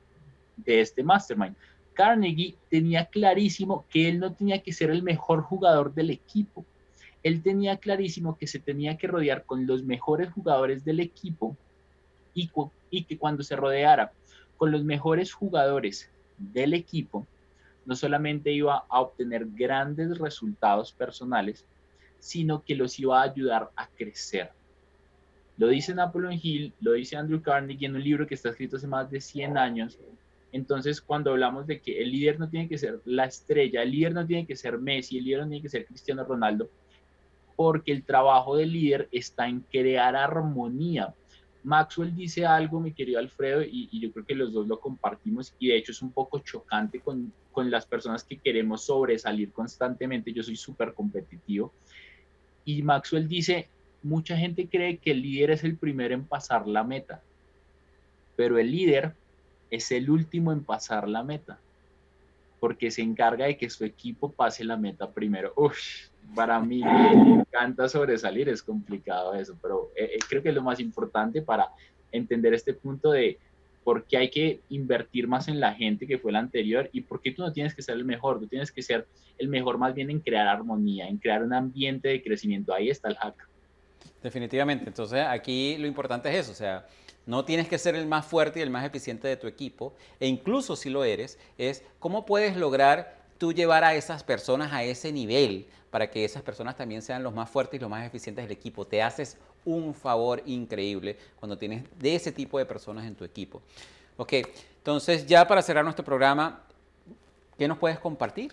de 0.57 0.80
este 0.80 1.03
mastermind. 1.03 1.57
Carnegie 2.01 2.57
tenía 2.70 3.05
clarísimo 3.05 3.84
que 3.90 4.09
él 4.09 4.20
no 4.20 4.32
tenía 4.32 4.62
que 4.62 4.72
ser 4.72 4.90
el 4.90 5.03
mejor 5.03 5.42
jugador 5.42 5.92
del 5.92 6.09
equipo. 6.09 6.64
Él 7.22 7.42
tenía 7.42 7.76
clarísimo 7.76 8.38
que 8.38 8.46
se 8.46 8.59
tenía 8.59 8.96
que 8.96 9.07
rodear 9.07 9.44
con 9.44 9.66
los 9.66 9.82
mejores 9.82 10.32
jugadores 10.32 10.82
del 10.82 11.01
equipo 11.01 11.59
y, 12.32 12.48
que 13.05 13.18
cuando 13.18 13.42
se 13.42 13.55
rodeara 13.55 14.12
con 14.57 14.72
los 14.72 14.82
mejores 14.82 15.34
jugadores 15.34 16.11
del 16.38 16.72
equipo, 16.72 17.26
no 17.84 17.94
solamente 17.94 18.51
iba 18.51 18.86
a 18.88 19.01
obtener 19.03 19.44
grandes 19.51 20.16
resultados 20.16 20.92
personales, 20.92 21.66
sino 22.18 22.64
que 22.64 22.76
los 22.76 22.98
iba 22.98 23.20
a 23.20 23.24
ayudar 23.24 23.68
a 23.76 23.86
crecer. 23.88 24.53
Lo 25.59 25.68
dice 25.68 25.94
Napoleon 25.94 26.40
Hill, 26.42 26.72
lo 26.80 26.92
dice 26.92 27.18
Andrew 27.18 27.42
Carnegie 27.42 27.88
en 27.88 27.96
un 27.96 28.03
libro 28.03 28.26
que 28.26 28.36
está 28.36 28.48
escrito 28.48 28.78
hace 28.78 28.86
más 28.86 29.11
de 29.11 29.20
100 29.20 29.59
años, 29.59 29.98
entonces, 30.53 31.01
cuando 31.01 31.30
hablamos 31.30 31.66
de 31.66 31.80
que 31.80 32.03
el 32.03 32.11
líder 32.11 32.38
no 32.40 32.48
tiene 32.48 32.68
que 32.68 32.78
ser 32.78 33.01
la 33.05 33.24
estrella, 33.24 33.82
el 33.82 33.90
líder 33.92 34.12
no 34.12 34.26
tiene 34.26 34.46
que 34.46 34.57
ser 34.57 34.78
Messi, 34.78 35.18
el 35.18 35.24
líder 35.24 35.40
no 35.40 35.48
tiene 35.48 35.62
que 35.62 35.68
ser 35.68 35.86
Cristiano 35.86 36.24
Ronaldo, 36.24 36.68
porque 37.57 37.92
el 37.92 38.05
trabajo 38.05 38.57
del 38.57 38.72
líder 38.72 39.09
está 39.12 39.48
en 39.48 39.61
crear 39.61 40.16
armonía. 40.16 41.14
Maxwell 41.62 42.16
dice 42.16 42.46
algo, 42.46 42.80
mi 42.80 42.92
querido 42.92 43.18
Alfredo, 43.18 43.62
y, 43.62 43.88
yo 44.01 44.11
creo 44.12 44.24
que 44.24 44.34
los 44.34 44.53
dos 44.53 44.66
lo 44.66 44.80
compartimos, 44.80 45.55
y 45.59 45.68
de 45.68 45.76
hecho 45.76 45.92
es 45.92 46.03
un 46.03 46.11
poco 46.11 46.40
chocante 46.40 47.01
con, 47.01 47.32
con 47.53 47.70
las 47.70 47.86
personas 47.86 48.24
que 48.24 48.38
queremos 48.38 48.84
sobresalir 48.86 49.53
constantemente. 49.53 50.32
Yo 50.32 50.42
soy 50.42 50.57
súper 50.57 50.94
competitivo. 50.94 51.72
Y 52.64 52.82
Maxwell 52.82 53.28
dice, 53.28 53.68
mucha 54.03 54.36
gente 54.36 54.68
cree 54.68 54.96
que 54.98 55.12
el 55.12 55.22
líder 55.22 55.53
es 55.53 55.64
el 55.64 55.76
primero 55.76 56.14
en 56.14 56.24
pasar 56.24 56.66
la 56.66 56.82
meta 56.82 57.22
pero 58.40 58.59
el 58.59 58.70
líder 58.70 59.12
es 59.70 59.90
el 59.92 60.10
último 60.10 60.52
en 60.52 60.64
pasar 60.64 61.08
la 61.08 61.22
meta, 61.22 61.58
porque 62.58 62.90
se 62.90 63.02
encarga 63.02 63.46
de 63.46 63.56
que 63.56 63.70
su 63.70 63.84
equipo 63.84 64.30
pase 64.30 64.64
la 64.64 64.76
meta 64.76 65.10
primero. 65.10 65.52
Uf, 65.56 65.78
para 66.34 66.60
mí 66.60 66.82
me 66.82 67.40
encanta 67.40 67.88
sobresalir, 67.88 68.48
es 68.48 68.62
complicado 68.62 69.34
eso, 69.34 69.56
pero 69.60 69.90
eh, 69.96 70.12
eh, 70.14 70.18
creo 70.28 70.42
que 70.42 70.50
es 70.50 70.54
lo 70.54 70.62
más 70.62 70.80
importante 70.80 71.42
para 71.42 71.68
entender 72.12 72.54
este 72.54 72.74
punto 72.74 73.12
de 73.12 73.38
por 73.84 74.04
qué 74.04 74.18
hay 74.18 74.30
que 74.30 74.60
invertir 74.68 75.26
más 75.26 75.48
en 75.48 75.58
la 75.58 75.72
gente 75.74 76.06
que 76.06 76.18
fue 76.18 76.32
la 76.32 76.38
anterior 76.38 76.90
y 76.92 77.00
por 77.00 77.20
qué 77.20 77.32
tú 77.32 77.42
no 77.42 77.52
tienes 77.52 77.74
que 77.74 77.82
ser 77.82 77.96
el 77.96 78.04
mejor, 78.04 78.38
tú 78.38 78.46
tienes 78.46 78.70
que 78.70 78.82
ser 78.82 79.06
el 79.38 79.48
mejor 79.48 79.78
más 79.78 79.94
bien 79.94 80.10
en 80.10 80.20
crear 80.20 80.46
armonía, 80.46 81.08
en 81.08 81.16
crear 81.16 81.42
un 81.42 81.54
ambiente 81.54 82.08
de 82.08 82.22
crecimiento. 82.22 82.74
Ahí 82.74 82.90
está 82.90 83.08
el 83.08 83.16
hack. 83.16 83.48
Definitivamente. 84.22 84.84
Entonces 84.86 85.24
aquí 85.26 85.78
lo 85.78 85.86
importante 85.86 86.28
es 86.28 86.36
eso, 86.36 86.52
o 86.52 86.54
sea, 86.54 86.86
no 87.26 87.44
tienes 87.44 87.68
que 87.68 87.78
ser 87.78 87.94
el 87.94 88.06
más 88.06 88.26
fuerte 88.26 88.58
y 88.58 88.62
el 88.62 88.70
más 88.70 88.84
eficiente 88.84 89.28
de 89.28 89.36
tu 89.36 89.46
equipo, 89.46 89.94
e 90.18 90.26
incluso 90.26 90.76
si 90.76 90.90
lo 90.90 91.04
eres, 91.04 91.38
es 91.58 91.82
cómo 91.98 92.26
puedes 92.26 92.56
lograr 92.56 93.20
tú 93.38 93.52
llevar 93.52 93.84
a 93.84 93.94
esas 93.94 94.22
personas 94.22 94.72
a 94.72 94.82
ese 94.82 95.12
nivel 95.12 95.66
para 95.90 96.10
que 96.10 96.24
esas 96.24 96.42
personas 96.42 96.76
también 96.76 97.02
sean 97.02 97.22
los 97.22 97.34
más 97.34 97.50
fuertes 97.50 97.78
y 97.78 97.80
los 97.80 97.90
más 97.90 98.06
eficientes 98.06 98.44
del 98.44 98.52
equipo. 98.52 98.86
Te 98.86 99.02
haces 99.02 99.36
un 99.64 99.94
favor 99.94 100.42
increíble 100.46 101.16
cuando 101.38 101.58
tienes 101.58 101.84
de 101.98 102.14
ese 102.14 102.32
tipo 102.32 102.58
de 102.58 102.64
personas 102.64 103.06
en 103.06 103.14
tu 103.14 103.24
equipo. 103.24 103.60
Ok, 104.16 104.34
entonces 104.78 105.26
ya 105.26 105.46
para 105.46 105.62
cerrar 105.62 105.84
nuestro 105.84 106.04
programa, 106.04 106.60
¿qué 107.58 107.66
nos 107.66 107.78
puedes 107.78 107.98
compartir? 107.98 108.52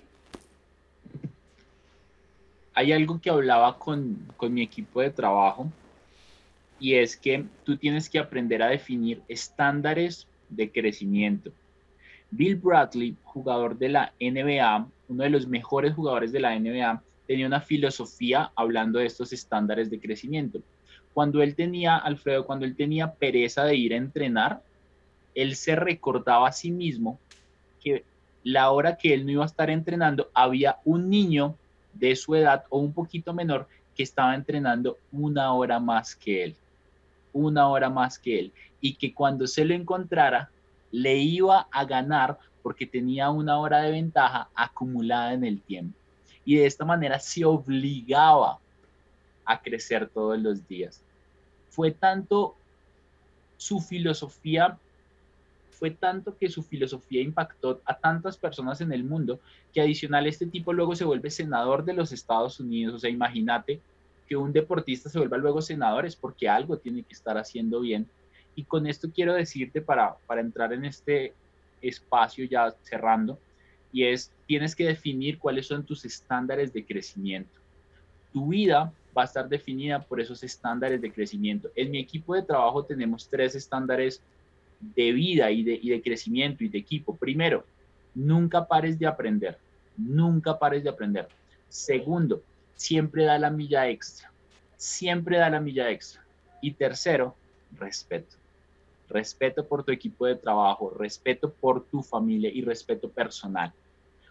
Hay 2.74 2.92
algo 2.92 3.20
que 3.20 3.30
hablaba 3.30 3.78
con, 3.78 4.18
con 4.38 4.54
mi 4.54 4.62
equipo 4.62 5.02
de 5.02 5.10
trabajo 5.10 5.68
y 6.80 6.96
es 6.96 7.18
que 7.18 7.46
tú 7.64 7.78
tienes 7.78 8.10
que 8.10 8.20
aprender 8.20 8.62
a 8.62 8.70
definir 8.70 9.22
estándares 9.28 10.28
de 10.50 10.72
crecimiento. 10.72 11.52
Bill 12.30 12.56
Bradley, 12.56 13.16
jugador 13.24 13.78
de 13.78 13.90
la 13.90 14.14
NBA, 14.20 14.88
uno 15.08 15.24
de 15.24 15.30
los 15.30 15.48
mejores 15.48 15.94
jugadores 15.94 16.32
de 16.32 16.40
la 16.40 16.58
NBA, 16.58 17.02
tenía 17.26 17.48
una 17.48 17.62
filosofía 17.62 18.52
hablando 18.56 19.00
de 19.00 19.06
estos 19.06 19.34
estándares 19.34 19.90
de 19.90 20.00
crecimiento. 20.00 20.62
Cuando 21.14 21.42
él 21.42 21.56
tenía, 21.56 21.98
Alfredo, 21.98 22.46
cuando 22.46 22.66
él 22.66 22.76
tenía 22.76 23.14
pereza 23.14 23.64
de 23.64 23.76
ir 23.76 23.94
a 23.94 23.98
entrenar, 23.98 24.62
él 25.34 25.56
se 25.56 25.76
recordaba 25.76 26.48
a 26.48 26.52
sí 26.52 26.72
mismo 26.72 27.20
que 27.84 28.04
la 28.44 28.72
hora 28.72 28.98
que 28.98 29.14
él 29.14 29.26
no 29.26 29.32
iba 29.32 29.44
a 29.44 29.48
estar 29.48 29.70
entrenando, 29.70 30.30
había 30.34 30.78
un 30.86 31.10
niño 31.10 31.56
de 31.94 32.16
su 32.16 32.36
edad 32.36 32.64
o 32.70 32.80
un 32.80 32.94
poquito 32.94 33.34
menor 33.34 33.68
que 33.96 34.04
estaba 34.04 34.36
entrenando 34.36 34.98
una 35.12 35.54
hora 35.54 35.80
más 35.80 36.16
que 36.16 36.44
él 36.44 36.56
una 37.38 37.68
hora 37.68 37.90
más 37.90 38.20
que 38.20 38.40
él 38.40 38.54
y 38.82 38.96
que 38.96 39.14
cuando 39.14 39.48
se 39.48 39.66
lo 39.66 39.74
encontrara 39.74 40.50
le 40.92 41.18
iba 41.18 41.68
a 41.72 41.86
ganar 41.86 42.38
porque 42.62 42.86
tenía 42.86 43.30
una 43.30 43.60
hora 43.60 43.82
de 43.82 43.92
ventaja 43.92 44.50
acumulada 44.54 45.34
en 45.34 45.46
el 45.46 45.62
tiempo. 45.62 45.98
Y 46.44 46.56
de 46.56 46.66
esta 46.66 46.86
manera 46.86 47.20
se 47.20 47.46
obligaba 47.46 48.60
a 49.46 49.62
crecer 49.62 50.10
todos 50.10 50.38
los 50.40 50.68
días. 50.68 51.02
Fue 51.70 51.92
tanto 51.92 52.56
su 53.58 53.80
filosofía, 53.80 54.78
fue 55.72 55.92
tanto 55.92 56.38
que 56.38 56.50
su 56.50 56.64
filosofía 56.64 57.22
impactó 57.22 57.82
a 57.86 57.98
tantas 57.98 58.38
personas 58.38 58.82
en 58.82 58.92
el 58.92 59.04
mundo 59.04 59.40
que 59.74 59.82
adicional 59.82 60.28
este 60.28 60.48
tipo 60.48 60.74
luego 60.74 60.96
se 60.96 61.06
vuelve 61.06 61.30
senador 61.30 61.86
de 61.86 61.94
los 61.94 62.12
Estados 62.12 62.60
Unidos. 62.60 62.96
O 62.96 63.00
sea, 63.00 63.10
imagínate 63.10 63.82
que 64.28 64.36
un 64.36 64.52
deportista 64.54 65.10
se 65.10 65.18
vuelva 65.20 65.38
luego 65.38 65.62
senador 65.62 66.06
es 66.06 66.16
porque 66.16 66.50
algo 66.50 66.78
tiene 66.78 67.04
que 67.04 67.14
estar 67.14 67.38
haciendo 67.38 67.80
bien. 67.82 68.08
Y 68.56 68.64
con 68.64 68.88
esto 68.88 69.10
quiero 69.14 69.34
decirte 69.34 69.82
para, 69.82 70.16
para 70.26 70.42
entrar 70.42 70.74
en 70.74 70.86
este 70.86 71.34
espacio 71.82 72.46
ya 72.46 72.74
cerrando, 72.82 73.40
y 73.92 74.04
es, 74.04 74.32
tienes 74.46 74.76
que 74.76 74.86
definir 74.86 75.40
cuáles 75.40 75.68
son 75.68 75.86
tus 75.86 76.04
estándares 76.06 76.74
de 76.74 76.86
crecimiento. 76.86 77.60
Tu 78.34 78.48
vida 78.48 78.92
va 79.18 79.22
a 79.24 79.26
estar 79.26 79.48
definida 79.48 80.00
por 80.04 80.20
esos 80.20 80.44
estándares 80.44 81.02
de 81.02 81.12
crecimiento. 81.12 81.70
En 81.76 81.92
mi 81.92 82.00
equipo 82.00 82.36
de 82.36 82.44
trabajo 82.44 82.84
tenemos 82.84 83.28
tres 83.30 83.56
estándares 83.56 84.22
de 84.80 85.12
vida 85.12 85.50
y 85.50 85.64
de, 85.64 85.80
y 85.82 85.90
de 85.90 86.02
crecimiento 86.02 86.64
y 86.64 86.70
de 86.70 86.78
equipo. 86.78 87.16
Primero, 87.16 87.66
nunca 88.14 88.68
pares 88.68 89.00
de 89.00 89.08
aprender, 89.08 89.58
nunca 89.96 90.60
pares 90.60 90.84
de 90.84 90.90
aprender. 90.90 91.28
Segundo, 91.70 92.42
siempre 92.78 93.26
da 93.26 93.38
la 93.38 93.50
milla 93.50 93.90
extra, 93.90 94.32
siempre 94.78 95.38
da 95.38 95.50
la 95.50 95.60
milla 95.60 95.90
extra. 95.90 96.24
Y 96.62 96.72
tercero, 96.72 97.36
respeto. 97.74 98.38
Respeto 99.10 99.68
por 99.68 99.84
tu 99.84 99.92
equipo 99.92 100.26
de 100.26 100.36
trabajo, 100.36 100.92
respeto 100.92 101.52
por 101.52 101.86
tu 101.86 102.02
familia 102.02 102.50
y 102.54 102.62
respeto 102.62 103.10
personal. 103.10 103.74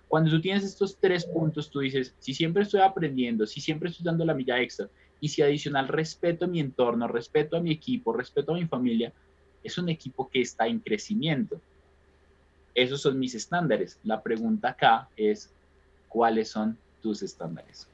Cuando 0.08 0.30
tú 0.30 0.40
tienes 0.40 0.64
estos 0.64 0.96
tres 0.98 1.26
puntos, 1.26 1.70
tú 1.70 1.80
dices, 1.80 2.14
si 2.20 2.32
siempre 2.32 2.62
estoy 2.62 2.80
aprendiendo, 2.80 3.46
si 3.46 3.60
siempre 3.60 3.90
estoy 3.90 4.04
dando 4.04 4.24
la 4.24 4.34
milla 4.34 4.60
extra, 4.60 4.88
y 5.20 5.28
si 5.28 5.42
adicional 5.42 5.88
respeto 5.88 6.44
a 6.44 6.48
mi 6.48 6.60
entorno, 6.60 7.08
respeto 7.08 7.56
a 7.56 7.60
mi 7.60 7.72
equipo, 7.72 8.12
respeto 8.12 8.52
a 8.52 8.56
mi 8.56 8.66
familia, 8.66 9.12
es 9.64 9.78
un 9.78 9.88
equipo 9.88 10.28
que 10.28 10.42
está 10.42 10.66
en 10.66 10.78
crecimiento. 10.78 11.60
Esos 12.74 13.00
son 13.00 13.18
mis 13.18 13.34
estándares. 13.34 13.98
La 14.04 14.22
pregunta 14.22 14.70
acá 14.70 15.08
es, 15.16 15.50
¿cuáles 16.08 16.50
son 16.50 16.78
tus 17.00 17.22
estándares? 17.22 17.88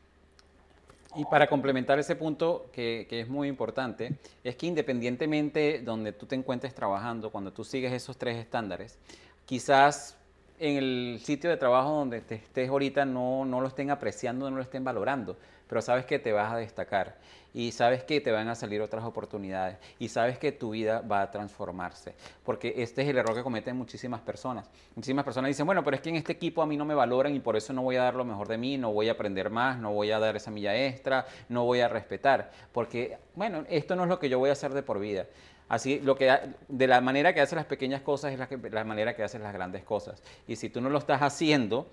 Y 1.15 1.25
para 1.27 1.47
complementar 1.47 1.99
ese 1.99 2.17
punto 2.17 2.71
que, 2.73 3.07
es 3.11 3.29
muy 3.29 3.49
importante, 3.49 4.17
es 4.43 4.57
que 4.57 4.67
independientemente 4.67 5.81
donde 5.85 6.13
tú 6.13 6.27
te 6.27 6.35
encuentres 6.35 6.75
trabajando, 6.75 7.31
cuando 7.31 7.53
tú 7.53 7.65
sigues 7.65 7.93
esos 7.93 8.17
tres 8.17 8.39
estándares, 8.39 8.99
quizás 9.45 10.17
en 10.63 10.77
el 10.77 11.19
sitio 11.21 11.51
de 11.51 11.57
trabajo 11.57 11.91
donde 11.91 12.21
te 12.21 12.37
estés 12.37 12.69
ahorita 12.69 13.05
no, 13.05 13.45
no 13.45 13.61
lo 13.61 13.67
estén 13.67 13.91
apreciando, 13.91 14.49
no 14.49 14.57
lo 14.57 14.63
estén 14.63 14.85
valorando, 14.85 15.37
pero 15.67 15.83
sabes 15.83 16.07
que 16.07 16.21
te 16.21 16.31
vas 16.31 16.53
a 16.53 16.57
destacar 16.57 17.17
y 17.53 17.73
sabes 17.73 18.05
que 18.05 18.21
te 18.21 18.31
van 18.31 18.47
a 18.49 18.55
salir 18.55 18.81
otras 18.81 19.05
oportunidades 19.05 19.79
y 19.99 20.09
sabes 20.09 20.39
que 20.39 20.53
tu 20.53 20.71
vida 20.71 21.01
va 21.01 21.23
a 21.23 21.31
transformarse, 21.33 22.15
porque 22.45 22.75
este 22.77 23.03
es 23.03 23.09
el 23.09 23.19
error 23.19 23.35
que 23.35 23.43
cometen 23.43 23.77
muchísimas 23.77 24.21
personas. 24.21 24.71
Muchísimas 24.95 25.25
personas 25.25 25.49
dicen, 25.49 25.67
bueno, 25.67 25.83
pero 25.83 25.97
es 25.97 26.01
que 26.01 26.11
en 26.11 26.17
este 26.17 26.33
equipo 26.33 26.63
a 26.63 26.67
mí 26.67 26.77
no 26.77 26.85
me 26.85 26.95
valoran 26.95 27.35
y 27.35 27.41
por 27.41 27.57
eso 27.57 27.73
no 27.73 27.83
voy 27.83 27.97
a 27.97 28.05
dar 28.05 28.15
lo 28.15 28.25
mejor 28.25 28.47
de 28.47 28.57
mí, 28.57 28.79
no 28.79 28.93
voy 28.93 29.09
a 29.09 29.13
aprender 29.13 29.51
más, 29.51 29.79
no 29.79 29.93
voy 29.93 30.13
a 30.13 30.21
dar 30.21 30.37
esa 30.37 30.53
milla 30.53 30.77
extra, 30.87 31.27
no 31.49 31.65
voy 31.65 31.81
a 31.81 31.89
respetar, 31.89 32.53
porque, 32.71 33.19
bueno, 33.35 33.65
esto 33.69 33.97
no 33.97 34.05
es 34.05 34.09
lo 34.09 34.21
que 34.21 34.29
yo 34.29 34.39
voy 34.39 34.51
a 34.51 34.53
hacer 34.53 34.73
de 34.73 34.85
por 34.85 35.01
vida. 35.01 35.27
Así, 35.73 36.01
lo 36.01 36.17
que, 36.17 36.31
de 36.69 36.87
la 36.87 37.01
manera 37.01 37.33
que 37.33 37.41
haces 37.41 37.57
las 37.57 37.65
pequeñas 37.65 38.03
cosas 38.03 38.31
es 38.35 38.39
la, 38.39 38.47
la 38.71 38.85
manera 38.85 39.17
que 39.17 39.23
haces 39.23 39.41
las 39.41 39.55
grandes 39.55 39.83
cosas. 39.83 40.23
Y 40.47 40.57
si 40.57 40.69
tú 40.69 40.83
no 40.83 40.91
lo 40.91 40.99
estás 40.99 41.23
haciendo, 41.23 41.87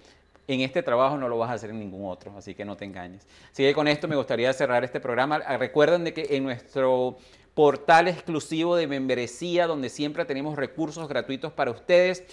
en 0.49 0.59
este 0.59 0.83
trabajo 0.83 1.15
no 1.15 1.29
lo 1.29 1.37
vas 1.37 1.49
a 1.49 1.53
hacer 1.53 1.69
en 1.69 1.79
ningún 1.79 2.11
otro, 2.11 2.37
así 2.37 2.53
que 2.53 2.65
no 2.65 2.75
te 2.75 2.83
engañes. 2.83 3.25
Así 3.53 3.63
que 3.63 3.73
con 3.73 3.87
esto 3.87 4.09
me 4.09 4.17
gustaría 4.17 4.51
cerrar 4.51 4.83
este 4.83 4.99
programa. 4.99 5.39
Ah, 5.45 5.55
recuerden 5.55 6.03
de 6.03 6.13
que 6.13 6.27
en 6.35 6.43
nuestro 6.43 7.19
portal 7.53 8.09
exclusivo 8.09 8.75
de 8.75 8.85
membresía, 8.85 9.65
donde 9.65 9.87
siempre 9.87 10.25
tenemos 10.25 10.57
recursos 10.57 11.07
gratuitos 11.07 11.53
para 11.53 11.71
ustedes, 11.71 12.25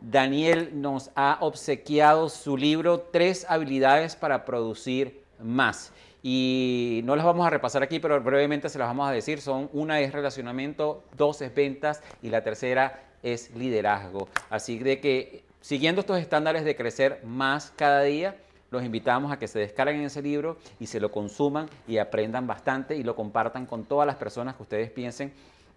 Daniel 0.00 0.70
nos 0.80 1.10
ha 1.14 1.36
obsequiado 1.42 2.30
su 2.30 2.56
libro 2.56 3.00
Tres 3.00 3.44
habilidades 3.50 4.16
para 4.16 4.46
producir 4.46 5.20
más. 5.38 5.92
Y 6.28 7.02
no 7.04 7.14
las 7.14 7.24
vamos 7.24 7.46
a 7.46 7.50
repasar 7.50 7.84
aquí, 7.84 8.00
pero 8.00 8.20
brevemente 8.20 8.68
se 8.68 8.80
las 8.80 8.88
vamos 8.88 9.08
a 9.08 9.12
decir. 9.12 9.40
Son 9.40 9.70
una 9.72 10.00
es 10.00 10.12
relacionamiento, 10.12 11.04
dos 11.16 11.40
es 11.40 11.54
ventas 11.54 12.02
y 12.20 12.30
la 12.30 12.42
tercera 12.42 13.00
es 13.22 13.54
liderazgo. 13.54 14.26
Así 14.50 14.78
de 14.78 14.98
que 14.98 15.46
Siguiendo 15.66 16.00
estos 16.00 16.20
estándares 16.20 16.64
de 16.64 16.76
crecer 16.76 17.20
más 17.24 17.72
cada 17.74 18.02
día, 18.02 18.36
los 18.70 18.84
invitamos 18.84 19.32
a 19.32 19.38
que 19.40 19.48
se 19.48 19.58
descarguen 19.58 20.02
ese 20.02 20.22
libro 20.22 20.58
y 20.78 20.86
se 20.86 21.00
lo 21.00 21.10
consuman 21.10 21.68
y 21.88 21.98
aprendan 21.98 22.46
bastante 22.46 22.94
y 22.94 23.02
lo 23.02 23.16
compartan 23.16 23.66
con 23.66 23.84
todas 23.84 24.06
las 24.06 24.14
personas 24.14 24.54
que 24.54 24.62
ustedes 24.62 24.92
piensen 24.92 25.32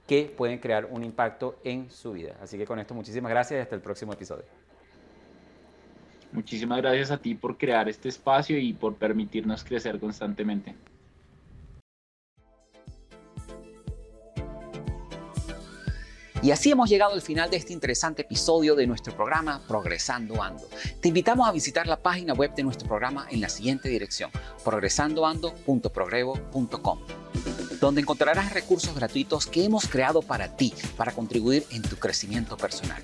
que 0.06 0.32
pueden 0.38 0.60
crear 0.60 0.86
un 0.86 1.04
impacto 1.04 1.56
en 1.64 1.90
su 1.90 2.12
vida. 2.12 2.36
Así 2.40 2.56
que 2.56 2.68
con 2.68 2.78
esto 2.78 2.94
muchísimas 2.94 3.32
gracias 3.32 3.58
y 3.58 3.62
hasta 3.62 3.74
el 3.74 3.82
próximo 3.82 4.14
episodio. 4.14 4.46
Muchísimas 6.32 6.82
gracias 6.82 7.12
a 7.12 7.18
ti 7.18 7.36
por 7.36 7.58
crear 7.58 7.90
este 7.90 8.10
espacio 8.10 8.58
y 8.58 8.74
por 8.74 8.96
permitirnos 8.96 9.64
crecer 9.64 10.00
constantemente. 10.00 10.76
Y 16.42 16.52
así 16.52 16.72
hemos 16.72 16.90
llegado 16.90 17.14
al 17.14 17.22
final 17.22 17.50
de 17.50 17.58
este 17.58 17.74
interesante 17.74 18.22
episodio 18.22 18.74
de 18.74 18.88
nuestro 18.88 19.14
programa 19.14 19.62
Progresando 19.68 20.42
Ando. 20.42 20.64
Te 21.02 21.10
invitamos 21.10 21.46
a 21.46 21.52
visitar 21.52 21.86
la 21.86 21.98
página 21.98 22.34
web 22.34 22.56
de 22.56 22.64
nuestro 22.64 22.88
programa 22.88 23.28
en 23.30 23.42
la 23.42 23.50
siguiente 23.50 23.90
dirección, 23.90 24.32
progresandoando.progrevo.com, 24.64 27.00
donde 27.82 28.02
encontrarás 28.02 28.54
recursos 28.54 28.96
gratuitos 28.96 29.48
que 29.48 29.66
hemos 29.66 29.90
creado 29.90 30.22
para 30.22 30.56
ti, 30.56 30.74
para 30.96 31.12
contribuir 31.12 31.66
en 31.72 31.82
tu 31.82 31.98
crecimiento 31.98 32.56
personal. 32.56 33.04